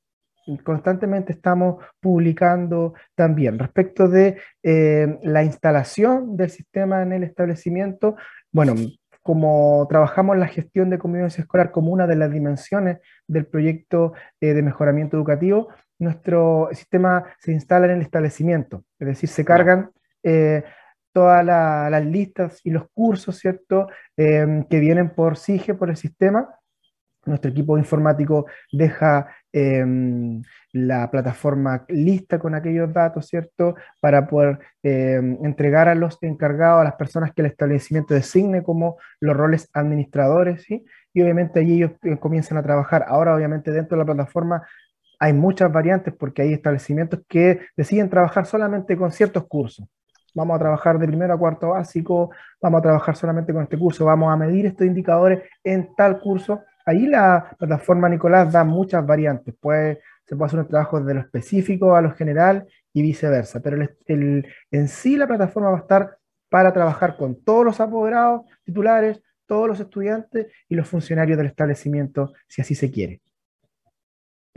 constantemente 0.64 1.32
estamos 1.32 1.84
publicando 2.00 2.94
también. 3.14 3.58
Respecto 3.58 4.08
de 4.08 4.38
eh, 4.62 5.18
la 5.22 5.44
instalación 5.44 6.36
del 6.36 6.50
sistema 6.50 7.02
en 7.02 7.12
el 7.12 7.22
establecimiento, 7.22 8.16
bueno, 8.50 8.74
como 9.22 9.86
trabajamos 9.90 10.38
la 10.38 10.46
gestión 10.46 10.88
de 10.88 10.98
convivencia 10.98 11.42
escolar 11.42 11.70
como 11.70 11.92
una 11.92 12.06
de 12.06 12.16
las 12.16 12.32
dimensiones 12.32 12.98
del 13.26 13.46
proyecto 13.46 14.14
eh, 14.40 14.54
de 14.54 14.62
mejoramiento 14.62 15.18
educativo, 15.18 15.68
nuestro 15.98 16.70
sistema 16.72 17.24
se 17.38 17.52
instala 17.52 17.86
en 17.86 17.92
el 17.92 18.00
establecimiento, 18.00 18.84
es 18.98 19.08
decir, 19.08 19.28
se 19.28 19.44
cargan 19.44 19.90
eh, 20.22 20.64
todas 21.18 21.44
las 21.44 22.06
listas 22.06 22.60
y 22.64 22.70
los 22.70 22.84
cursos, 22.94 23.36
¿cierto?, 23.38 23.88
que 24.16 24.80
vienen 24.80 25.10
por 25.10 25.36
SIGE, 25.36 25.74
por 25.74 25.90
el 25.90 25.96
sistema, 25.96 26.48
nuestro 27.28 27.50
equipo 27.50 27.76
informático 27.78 28.46
deja 28.72 29.28
em, 29.52 30.42
la 30.72 31.10
plataforma 31.10 31.84
lista 31.88 32.38
con 32.38 32.54
aquellos 32.54 32.92
datos, 32.92 33.26
¿cierto? 33.26 33.74
Para 34.00 34.26
poder 34.26 34.58
em, 34.82 35.36
entregar 35.44 35.88
a 35.88 35.94
los 35.94 36.18
encargados, 36.22 36.80
a 36.80 36.84
las 36.84 36.94
personas 36.94 37.32
que 37.32 37.42
el 37.42 37.46
establecimiento 37.46 38.14
designe 38.14 38.62
como 38.62 38.96
los 39.20 39.36
roles 39.36 39.68
administradores, 39.72 40.62
¿sí? 40.62 40.84
Y 41.12 41.22
obviamente 41.22 41.60
allí 41.60 41.76
ellos 41.76 41.92
eh, 42.02 42.16
comienzan 42.18 42.58
a 42.58 42.62
trabajar. 42.62 43.04
Ahora, 43.08 43.34
obviamente, 43.34 43.70
dentro 43.72 43.96
de 43.96 44.04
la 44.04 44.14
plataforma 44.14 44.62
hay 45.20 45.32
muchas 45.32 45.72
variantes 45.72 46.14
porque 46.14 46.42
hay 46.42 46.52
establecimientos 46.52 47.20
que 47.28 47.60
deciden 47.76 48.08
trabajar 48.08 48.46
solamente 48.46 48.96
con 48.96 49.10
ciertos 49.12 49.46
cursos. 49.48 49.86
Vamos 50.34 50.56
a 50.56 50.58
trabajar 50.58 50.98
de 50.98 51.06
primero 51.06 51.34
a 51.34 51.38
cuarto 51.38 51.70
básico, 51.70 52.30
vamos 52.60 52.78
a 52.78 52.82
trabajar 52.82 53.16
solamente 53.16 53.52
con 53.52 53.62
este 53.62 53.78
curso, 53.78 54.04
vamos 54.04 54.32
a 54.32 54.36
medir 54.36 54.66
estos 54.66 54.86
indicadores 54.86 55.42
en 55.64 55.94
tal 55.96 56.20
curso 56.20 56.60
Ahí 56.88 57.04
la 57.04 57.54
plataforma 57.58 58.08
Nicolás 58.08 58.50
da 58.50 58.64
muchas 58.64 59.04
variantes. 59.04 59.54
Puede, 59.60 60.00
se 60.24 60.34
puede 60.34 60.46
hacer 60.46 60.60
un 60.60 60.68
trabajo 60.68 60.98
desde 60.98 61.12
lo 61.12 61.20
específico 61.20 61.94
a 61.94 62.00
lo 62.00 62.12
general 62.12 62.66
y 62.94 63.02
viceversa. 63.02 63.60
Pero 63.60 63.86
en 64.06 64.88
sí 64.88 65.18
la 65.18 65.26
plataforma 65.26 65.68
va 65.68 65.76
a 65.76 65.80
estar 65.80 66.16
para 66.48 66.72
trabajar 66.72 67.18
con 67.18 67.44
todos 67.44 67.62
los 67.62 67.78
apoderados 67.78 68.46
titulares, 68.64 69.22
todos 69.44 69.68
los 69.68 69.80
estudiantes 69.80 70.46
y 70.66 70.76
los 70.76 70.88
funcionarios 70.88 71.36
del 71.36 71.48
establecimiento, 71.48 72.32
si 72.46 72.62
así 72.62 72.74
se 72.74 72.90
quiere. 72.90 73.20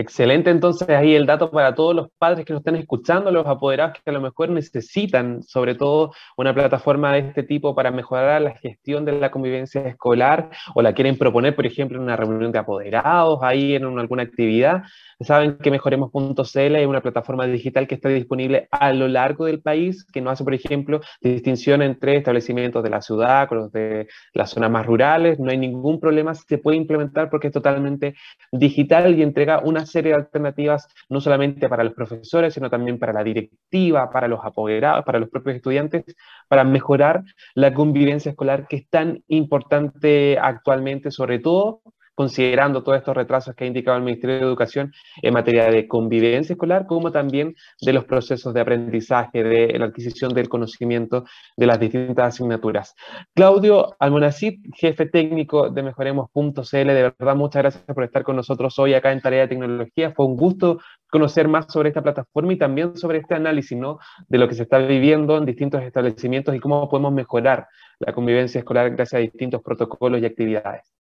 Excelente, 0.02 0.50
entonces 0.50 0.90
ahí 0.90 1.14
el 1.14 1.28
dato 1.28 1.52
para 1.52 1.76
todos 1.76 1.96
los 1.96 2.10
padres 2.18 2.44
que 2.44 2.54
nos 2.54 2.62
están 2.62 2.76
escuchando, 2.76 3.30
los 3.30 3.46
apoderados 3.46 4.00
que 4.04 4.10
a 4.10 4.14
lo 4.14 4.20
mejor 4.20 4.50
necesitan 4.50 5.44
sobre 5.44 5.76
todo 5.76 6.12
una 6.38 6.56
plataforma 6.56 7.14
de 7.14 7.20
este 7.20 7.44
tipo 7.44 7.76
para 7.76 7.92
mejorar 7.92 8.42
la 8.42 8.56
gestión 8.58 9.06
de 9.06 9.12
la 9.12 9.30
convivencia 9.30 9.82
escolar 9.82 10.50
o 10.74 10.82
la 10.82 10.94
quieren 10.94 11.20
proponer, 11.20 11.56
por 11.56 11.68
ejemplo, 11.68 11.98
en 11.98 12.04
una 12.06 12.16
reunión 12.16 12.52
de 12.52 12.58
apoderados, 12.58 13.38
ahí 13.44 13.76
en 13.76 13.84
alguna 14.00 14.24
actividad. 14.24 14.82
Saben 15.20 15.60
que 15.60 15.70
Mejoremos.cl 15.70 16.76
es 16.76 16.88
una 16.88 17.02
plataforma 17.02 17.46
digital 17.46 17.88
que 17.88 17.94
está 17.94 18.10
disponible 18.10 18.68
a 18.72 18.92
lo 18.94 19.08
largo 19.08 19.46
del 19.46 19.62
país, 19.62 20.04
que 20.04 20.20
no 20.20 20.32
hace, 20.32 20.44
por 20.44 20.56
ejemplo, 20.56 21.02
distinción 21.22 21.84
entre 21.84 22.18
establecimientos 22.18 22.82
de 22.82 22.90
la 22.90 23.04
ciudad 23.04 23.48
con 23.48 23.60
los 23.60 23.72
de 23.72 24.08
las 24.34 24.50
zonas 24.50 24.72
más 24.72 24.84
rurales. 24.88 25.40
No 25.40 25.52
hay 25.52 25.60
ningún 25.60 26.00
problema, 26.00 26.34
se 26.34 26.58
puede 26.58 26.78
implementar 26.78 27.30
porque 27.30 27.48
es 27.48 27.54
totalmente 27.54 28.16
digital 28.52 29.16
y 29.16 29.22
entrega 29.22 29.60
una 29.60 29.86
serie 29.92 30.12
de 30.12 30.18
alternativas, 30.18 30.88
no 31.10 31.22
solamente 31.22 31.70
para 31.70 31.84
los 31.84 31.94
profesores, 31.94 32.54
sino 32.54 32.70
también 32.70 32.98
para 33.00 33.14
la 33.14 33.24
directiva, 33.24 34.10
para 34.10 34.28
los 34.28 34.40
apoderados, 34.44 35.06
para 35.06 35.20
los 35.20 35.30
propios 35.30 35.58
estudiantes, 35.58 36.04
para 36.48 36.64
mejorar 36.64 37.24
la 37.54 37.74
convivencia 37.74 38.32
escolar 38.32 38.68
que 38.68 38.78
es 38.78 38.90
tan 38.90 39.24
importante 39.28 40.38
actualmente, 40.40 41.12
sobre 41.12 41.40
todo 41.40 41.82
considerando 42.16 42.84
todos 42.84 42.98
estos 42.98 43.16
retrasos 43.16 43.56
que 43.56 43.64
ha 43.64 43.68
indicado 43.68 43.98
el 43.98 44.04
Ministerio 44.04 44.38
de 44.38 44.44
Educación 44.44 44.92
en 45.22 45.34
materia 45.34 45.66
de 45.66 45.88
convivencia 45.88 46.54
escolar, 46.54 46.86
como 46.86 47.12
también 47.12 47.56
de 47.82 47.94
los 47.94 48.06
procesos 48.06 48.54
de 48.54 48.62
aprendizaje, 48.62 49.44
de 49.44 49.80
la 49.80 49.86
adquisición 49.86 50.34
del 50.34 50.50
conocimiento 50.50 51.26
de 51.58 51.66
las 51.66 51.80
distintas 51.80 52.36
asignaturas. 52.36 52.96
Claudio 53.34 53.96
Almonacid, 54.00 54.60
jefe 54.76 55.06
técnico 55.06 55.70
de 55.70 55.84
Mejoremos.cl, 55.84 56.62
de 56.72 57.14
verdad 57.18 57.36
muchas 57.36 57.62
gracias 57.64 57.84
por 57.86 58.04
estar 58.04 58.24
con 58.24 58.36
nosotros 58.36 58.78
hoy 58.80 58.94
acá 58.94 59.12
en 59.12 59.22
Tarea 59.22 59.42
de 59.42 59.48
Tecnología. 59.50 60.12
Fue 60.12 60.26
un 60.26 60.36
gusto 60.36 60.80
conocer 61.10 61.48
más 61.48 61.66
sobre 61.72 61.90
esta 61.90 62.02
plataforma 62.02 62.54
y 62.54 62.58
también 62.58 62.96
sobre 62.96 63.20
este 63.20 63.36
análisis 63.36 63.78
¿no? 63.78 64.00
de 64.28 64.38
lo 64.38 64.48
que 64.48 64.56
se 64.56 64.64
está 64.64 64.78
viviendo 64.80 65.38
en 65.38 65.46
distintos 65.46 65.84
establecimientos 65.84 66.56
y 66.56 66.60
cómo 66.60 66.90
podemos 66.90 67.14
mejorar 67.14 67.68
la 68.00 68.14
convivencia 68.14 68.60
escolar 68.60 68.90
gracias 68.92 69.20
a 69.20 69.22
distintos 69.22 69.62
protocolos 69.62 70.22
y 70.22 70.26
actividades. 70.26 71.01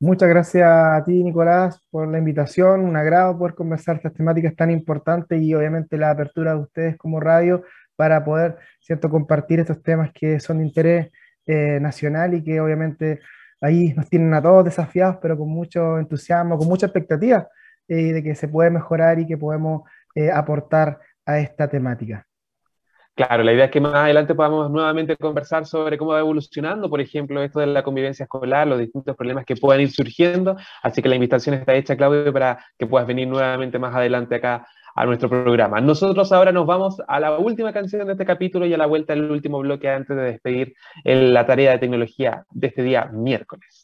Muchas 0.00 0.28
gracias 0.28 0.68
a 0.68 1.02
ti, 1.04 1.22
Nicolás, 1.22 1.80
por 1.90 2.08
la 2.08 2.18
invitación. 2.18 2.80
Un 2.80 2.96
agrado 2.96 3.38
poder 3.38 3.54
conversar 3.54 3.96
estas 3.96 4.12
temáticas 4.12 4.54
tan 4.54 4.70
importantes 4.70 5.40
y 5.40 5.54
obviamente 5.54 5.96
la 5.96 6.10
apertura 6.10 6.52
de 6.54 6.60
ustedes 6.60 6.96
como 6.98 7.20
radio 7.20 7.62
para 7.96 8.24
poder 8.24 8.58
¿cierto? 8.80 9.08
compartir 9.08 9.60
estos 9.60 9.82
temas 9.82 10.10
que 10.12 10.40
son 10.40 10.58
de 10.58 10.64
interés 10.64 11.10
eh, 11.46 11.78
nacional 11.80 12.34
y 12.34 12.42
que 12.42 12.60
obviamente 12.60 13.20
ahí 13.60 13.94
nos 13.94 14.08
tienen 14.08 14.34
a 14.34 14.42
todos 14.42 14.64
desafiados, 14.64 15.18
pero 15.22 15.38
con 15.38 15.48
mucho 15.48 15.98
entusiasmo, 15.98 16.58
con 16.58 16.68
mucha 16.68 16.86
expectativa 16.86 17.48
eh, 17.88 18.12
de 18.12 18.22
que 18.22 18.34
se 18.34 18.48
puede 18.48 18.70
mejorar 18.70 19.18
y 19.20 19.26
que 19.26 19.38
podemos 19.38 19.82
eh, 20.14 20.30
aportar 20.30 21.00
a 21.24 21.38
esta 21.38 21.68
temática. 21.68 22.26
Claro, 23.16 23.44
la 23.44 23.52
idea 23.52 23.66
es 23.66 23.70
que 23.70 23.80
más 23.80 23.94
adelante 23.94 24.34
podamos 24.34 24.72
nuevamente 24.72 25.16
conversar 25.16 25.66
sobre 25.66 25.96
cómo 25.96 26.10
va 26.12 26.18
evolucionando, 26.18 26.90
por 26.90 27.00
ejemplo, 27.00 27.40
esto 27.44 27.60
de 27.60 27.66
la 27.66 27.84
convivencia 27.84 28.24
escolar, 28.24 28.66
los 28.66 28.80
distintos 28.80 29.14
problemas 29.16 29.44
que 29.44 29.54
puedan 29.54 29.82
ir 29.82 29.90
surgiendo. 29.92 30.56
Así 30.82 31.00
que 31.00 31.08
la 31.08 31.14
invitación 31.14 31.54
está 31.54 31.74
hecha, 31.74 31.96
Claudio, 31.96 32.32
para 32.32 32.64
que 32.76 32.88
puedas 32.88 33.06
venir 33.06 33.28
nuevamente 33.28 33.78
más 33.78 33.94
adelante 33.94 34.34
acá 34.34 34.66
a 34.96 35.06
nuestro 35.06 35.28
programa. 35.28 35.80
Nosotros 35.80 36.32
ahora 36.32 36.50
nos 36.50 36.66
vamos 36.66 36.96
a 37.06 37.20
la 37.20 37.38
última 37.38 37.72
canción 37.72 38.04
de 38.06 38.12
este 38.12 38.26
capítulo 38.26 38.66
y 38.66 38.74
a 38.74 38.78
la 38.78 38.86
vuelta 38.86 39.14
del 39.14 39.30
último 39.30 39.60
bloque 39.60 39.88
antes 39.88 40.16
de 40.16 40.22
despedir 40.22 40.74
la 41.04 41.46
tarea 41.46 41.70
de 41.70 41.78
tecnología 41.78 42.44
de 42.50 42.66
este 42.66 42.82
día 42.82 43.06
miércoles. 43.12 43.83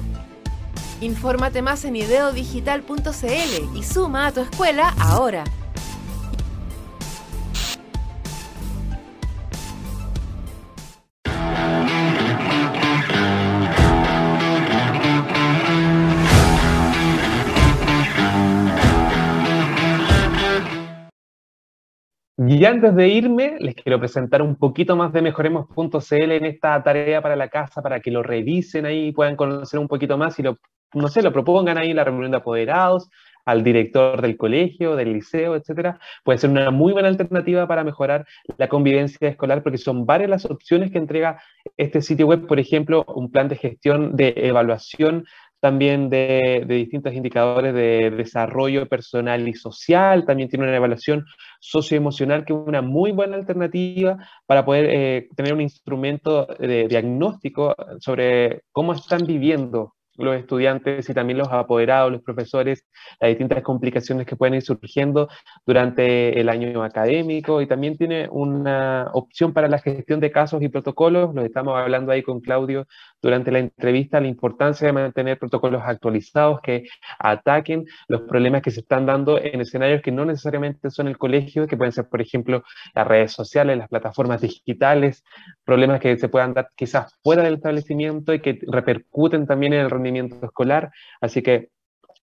Infórmate 1.01 1.61
más 1.61 1.83
en 1.83 1.95
ideodigital.cl 1.95 3.77
y 3.77 3.83
suma 3.83 4.27
a 4.27 4.31
tu 4.31 4.41
escuela 4.41 4.93
ahora. 4.99 5.43
Y 22.47 22.65
antes 22.65 22.95
de 22.95 23.07
irme, 23.07 23.57
les 23.59 23.75
quiero 23.75 23.99
presentar 23.99 24.41
un 24.41 24.55
poquito 24.55 24.95
más 24.95 25.13
de 25.13 25.21
Mejoremos.cl 25.21 26.31
en 26.31 26.45
esta 26.45 26.81
tarea 26.81 27.21
para 27.21 27.35
la 27.35 27.49
casa, 27.49 27.83
para 27.83 27.99
que 27.99 28.09
lo 28.09 28.23
revisen 28.23 28.85
ahí 28.85 29.11
puedan 29.11 29.35
conocer 29.35 29.79
un 29.79 29.87
poquito 29.87 30.17
más 30.17 30.39
y 30.39 30.43
lo 30.43 30.57
no 30.93 31.07
sé, 31.07 31.21
lo 31.21 31.31
propongan 31.31 31.77
ahí 31.77 31.91
en 31.91 31.95
la 31.95 32.03
reunión 32.03 32.31
de 32.31 32.37
apoderados, 32.37 33.09
al 33.45 33.63
director 33.63 34.21
del 34.21 34.37
colegio, 34.37 34.95
del 34.95 35.13
liceo, 35.13 35.55
etcétera, 35.55 35.99
puede 36.23 36.37
ser 36.37 36.49
una 36.49 36.69
muy 36.69 36.93
buena 36.93 37.07
alternativa 37.07 37.67
para 37.67 37.83
mejorar 37.83 38.25
la 38.57 38.67
convivencia 38.67 39.29
escolar, 39.29 39.63
porque 39.63 39.77
son 39.77 40.05
varias 40.05 40.29
las 40.29 40.45
opciones 40.45 40.91
que 40.91 40.99
entrega 40.99 41.41
este 41.77 42.01
sitio 42.01 42.27
web, 42.27 42.45
por 42.45 42.59
ejemplo, 42.59 43.03
un 43.07 43.31
plan 43.31 43.47
de 43.47 43.55
gestión 43.55 44.15
de 44.15 44.33
evaluación 44.35 45.25
también 45.61 46.09
de, 46.09 46.65
distintos 46.67 47.13
indicadores 47.13 47.73
de 47.73 48.11
desarrollo 48.11 48.87
personal 48.87 49.47
y 49.47 49.53
social, 49.53 50.25
también 50.25 50.49
tiene 50.49 50.65
una 50.65 50.75
evaluación 50.75 51.25
socioemocional 51.59 52.43
que 52.43 52.53
es 52.53 52.59
una 52.59 52.81
muy 52.81 53.11
buena 53.11 53.37
alternativa 53.37 54.17
para 54.47 54.65
poder 54.65 54.85
eh, 54.89 55.29
tener 55.35 55.53
un 55.53 55.61
instrumento 55.61 56.47
de 56.59 56.87
diagnóstico 56.87 57.75
sobre 57.99 58.63
cómo 58.71 58.93
están 58.93 59.25
viviendo 59.25 59.93
los 60.17 60.35
estudiantes 60.35 61.09
y 61.09 61.13
también 61.13 61.37
los 61.37 61.49
apoderados, 61.51 62.11
los 62.11 62.21
profesores, 62.21 62.85
las 63.19 63.29
distintas 63.29 63.61
complicaciones 63.63 64.25
que 64.25 64.35
pueden 64.35 64.55
ir 64.55 64.61
surgiendo 64.61 65.29
durante 65.65 66.39
el 66.39 66.49
año 66.49 66.83
académico. 66.83 67.61
Y 67.61 67.67
también 67.67 67.97
tiene 67.97 68.27
una 68.29 69.09
opción 69.13 69.53
para 69.53 69.67
la 69.67 69.79
gestión 69.79 70.19
de 70.19 70.31
casos 70.31 70.61
y 70.61 70.69
protocolos, 70.69 71.33
lo 71.33 71.43
estamos 71.43 71.77
hablando 71.77 72.11
ahí 72.11 72.23
con 72.23 72.41
Claudio 72.41 72.87
durante 73.21 73.51
la 73.51 73.59
entrevista, 73.59 74.19
la 74.19 74.27
importancia 74.27 74.87
de 74.87 74.93
mantener 74.93 75.37
protocolos 75.37 75.81
actualizados 75.85 76.59
que 76.61 76.85
ataquen 77.19 77.85
los 78.07 78.21
problemas 78.21 78.61
que 78.61 78.71
se 78.71 78.81
están 78.81 79.05
dando 79.05 79.39
en 79.41 79.61
escenarios 79.61 80.01
que 80.01 80.11
no 80.11 80.25
necesariamente 80.25 80.89
son 80.89 81.07
el 81.07 81.17
colegio, 81.17 81.67
que 81.67 81.77
pueden 81.77 81.91
ser, 81.91 82.07
por 82.09 82.21
ejemplo, 82.21 82.63
las 82.93 83.07
redes 83.07 83.31
sociales, 83.31 83.77
las 83.77 83.89
plataformas 83.89 84.41
digitales, 84.41 85.23
problemas 85.63 85.99
que 85.99 86.17
se 86.17 86.29
puedan 86.29 86.53
dar 86.53 86.69
quizás 86.75 87.17
fuera 87.23 87.43
del 87.43 87.55
establecimiento 87.55 88.33
y 88.33 88.41
que 88.41 88.59
repercuten 88.67 89.45
también 89.45 89.73
en 89.73 89.81
el 89.81 89.89
rendimiento 89.89 90.45
escolar. 90.45 90.91
Así 91.19 91.41
que 91.41 91.69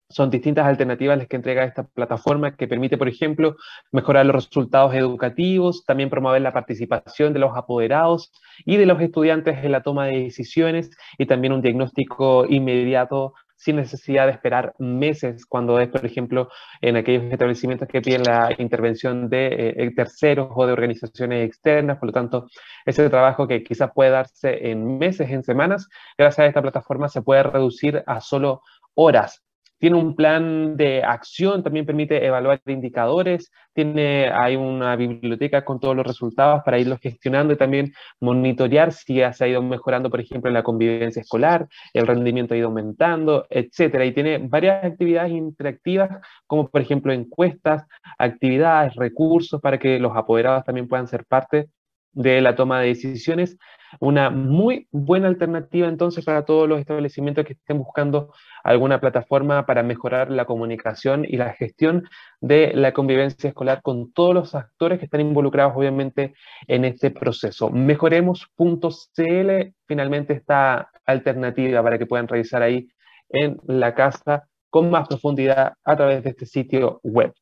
son 0.10 0.32
distintas 0.32 0.66
alternativas 0.66 1.18
las 1.20 1.28
que 1.28 1.36
entrega 1.36 1.64
esta 1.64 1.84
plataforma 1.84 2.56
que 2.56 2.68
permite, 2.68 2.98
por 2.98 3.08
ejemplo, 3.08 3.58
mejorar 3.92 4.26
los 4.26 4.36
resultados 4.36 4.96
educativos, 4.96 5.86
también 5.86 6.10
promover 6.10 6.42
la 6.42 6.52
participación 6.52 7.32
de 7.32 7.40
los 7.40 7.56
apoderados 7.56 8.32
y 8.66 8.78
de 8.78 8.88
los 8.88 9.00
estudiantes 9.02 9.64
en 9.64 9.72
la 9.72 9.84
toma 9.84 10.08
de 10.08 10.24
decisiones 10.24 10.90
y 11.20 11.28
también 11.28 11.54
un 11.54 11.62
diagnóstico 11.62 12.46
inmediato 12.50 13.34
sin 13.56 13.76
necesidad 13.76 14.26
de 14.26 14.32
esperar 14.32 14.74
meses 14.80 15.46
cuando 15.46 15.80
es, 15.80 15.90
por 15.90 16.06
ejemplo, 16.06 16.50
en 16.82 16.96
aquellos 16.96 17.26
establecimientos 17.26 17.90
que 17.90 18.02
piden 18.02 18.24
la 18.24 18.56
intervención 18.58 19.30
de 19.30 19.74
eh, 19.78 19.92
terceros 19.94 20.50
o 20.56 20.66
de 20.66 20.72
organizaciones 20.72 21.46
externas. 21.46 21.98
Por 22.00 22.08
lo 22.08 22.14
tanto, 22.14 22.48
ese 22.86 23.10
trabajo 23.10 23.48
que 23.48 23.62
quizás 23.64 23.92
puede 23.94 24.12
darse 24.12 24.72
en 24.72 24.98
meses, 24.98 25.30
en 25.30 25.44
semanas, 25.44 25.90
gracias 26.18 26.46
a 26.46 26.48
esta 26.48 26.62
plataforma 26.62 27.10
se 27.10 27.22
puede 27.22 27.44
reducir 27.44 28.02
a 28.08 28.22
solo 28.22 28.62
horas 28.96 29.44
tiene 29.80 29.96
un 29.96 30.16
plan 30.16 30.76
de 30.78 31.04
acción, 31.04 31.64
también 31.64 31.86
permite 31.86 32.26
evaluar 32.26 32.62
indicadores, 32.66 33.52
tiene, 33.74 34.30
hay 34.30 34.56
una 34.56 34.96
biblioteca 34.96 35.64
con 35.64 35.80
todos 35.80 35.96
los 35.96 36.06
resultados 36.06 36.62
para 36.66 36.80
irlos 36.80 37.00
gestionando 37.02 37.54
y 37.54 37.58
también 37.58 37.94
monitorear 38.20 38.92
si 38.92 39.22
se 39.34 39.44
ha 39.44 39.48
ido 39.48 39.62
mejorando, 39.62 40.10
por 40.10 40.20
ejemplo, 40.20 40.52
la 40.52 40.64
convivencia 40.64 41.22
escolar, 41.22 41.68
el 41.94 42.06
rendimiento 42.06 42.54
ha 42.54 42.58
ido 42.58 42.68
aumentando, 42.68 43.48
etcétera. 43.50 44.06
Y 44.06 44.14
tiene 44.14 44.38
varias 44.40 44.84
actividades 44.84 45.32
interactivas, 45.32 46.10
como 46.46 46.70
por 46.70 46.82
ejemplo 46.82 47.14
encuestas, 47.14 47.86
actividades, 48.18 48.96
recursos 48.96 49.62
para 49.62 49.80
que 49.80 50.00
los 50.00 50.16
apoderados 50.16 50.66
también 50.66 50.88
puedan 50.88 51.08
ser 51.08 51.26
parte 51.26 51.70
de 52.14 52.42
la 52.42 52.56
toma 52.56 52.82
de 52.82 52.88
decisiones. 52.88 53.58
Una 54.00 54.30
muy 54.30 54.88
buena 54.92 55.28
alternativa 55.28 55.88
entonces 55.88 56.24
para 56.24 56.46
todos 56.46 56.70
los 56.70 56.80
establecimientos 56.80 57.46
que 57.46 57.54
estén 57.54 57.80
buscando 57.80 58.32
alguna 58.64 59.00
plataforma 59.00 59.66
para 59.66 59.82
mejorar 59.82 60.30
la 60.30 60.46
comunicación 60.46 61.26
y 61.26 61.38
la 61.38 61.54
gestión 61.54 62.08
de 62.40 62.72
la 62.76 62.94
convivencia 62.94 63.50
escolar 63.50 63.82
con 63.82 64.14
todos 64.14 64.36
los 64.36 64.54
actores 64.54 65.00
que 65.00 65.06
están 65.06 65.22
involucrados 65.22 65.74
obviamente 65.76 66.36
en 66.68 66.86
este 66.86 67.10
proceso. 67.10 67.72
Mejoremos.cl 67.72 69.74
finalmente 69.88 70.34
esta 70.34 70.92
alternativa 71.06 71.82
para 71.82 71.98
que 71.98 72.06
puedan 72.06 72.28
revisar 72.28 72.62
ahí 72.62 72.90
en 73.30 73.58
la 73.66 73.96
casa 73.96 74.48
con 74.70 74.92
más 74.92 75.08
profundidad 75.08 75.74
a 75.84 75.96
través 75.96 76.24
de 76.24 76.30
este 76.30 76.46
sitio 76.46 77.00
web. 77.04 77.34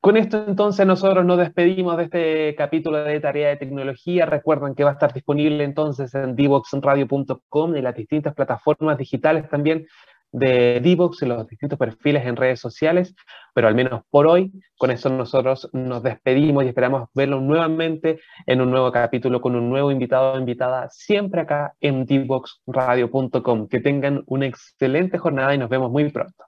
Con 0.00 0.16
esto 0.16 0.44
entonces 0.46 0.86
nosotros 0.86 1.24
nos 1.24 1.38
despedimos 1.38 1.96
de 1.96 2.04
este 2.04 2.54
capítulo 2.54 3.02
de 3.02 3.18
Tarea 3.18 3.48
de 3.48 3.56
Tecnología. 3.56 4.26
Recuerden 4.26 4.76
que 4.76 4.84
va 4.84 4.90
a 4.90 4.92
estar 4.92 5.12
disponible 5.12 5.64
entonces 5.64 6.14
en 6.14 6.36
divoxradio.com 6.36 7.76
y 7.76 7.82
las 7.82 7.96
distintas 7.96 8.32
plataformas 8.34 8.96
digitales 8.96 9.48
también 9.50 9.86
de 10.30 10.80
Divox 10.80 11.22
y 11.22 11.26
los 11.26 11.46
distintos 11.48 11.78
perfiles 11.78 12.24
en 12.26 12.36
redes 12.36 12.60
sociales. 12.60 13.14
Pero 13.54 13.66
al 13.66 13.74
menos 13.74 14.02
por 14.08 14.28
hoy, 14.28 14.52
con 14.76 14.92
eso 14.92 15.10
nosotros 15.10 15.68
nos 15.72 16.02
despedimos 16.04 16.64
y 16.64 16.68
esperamos 16.68 17.08
verlo 17.12 17.40
nuevamente 17.40 18.20
en 18.46 18.60
un 18.60 18.70
nuevo 18.70 18.92
capítulo 18.92 19.40
con 19.40 19.56
un 19.56 19.68
nuevo 19.68 19.90
invitado 19.90 20.34
o 20.34 20.38
invitada, 20.38 20.88
siempre 20.90 21.40
acá 21.40 21.74
en 21.80 22.04
divoxradio.com. 22.06 23.68
Que 23.68 23.80
tengan 23.80 24.22
una 24.26 24.46
excelente 24.46 25.18
jornada 25.18 25.54
y 25.54 25.58
nos 25.58 25.68
vemos 25.68 25.90
muy 25.90 26.08
pronto. 26.10 26.47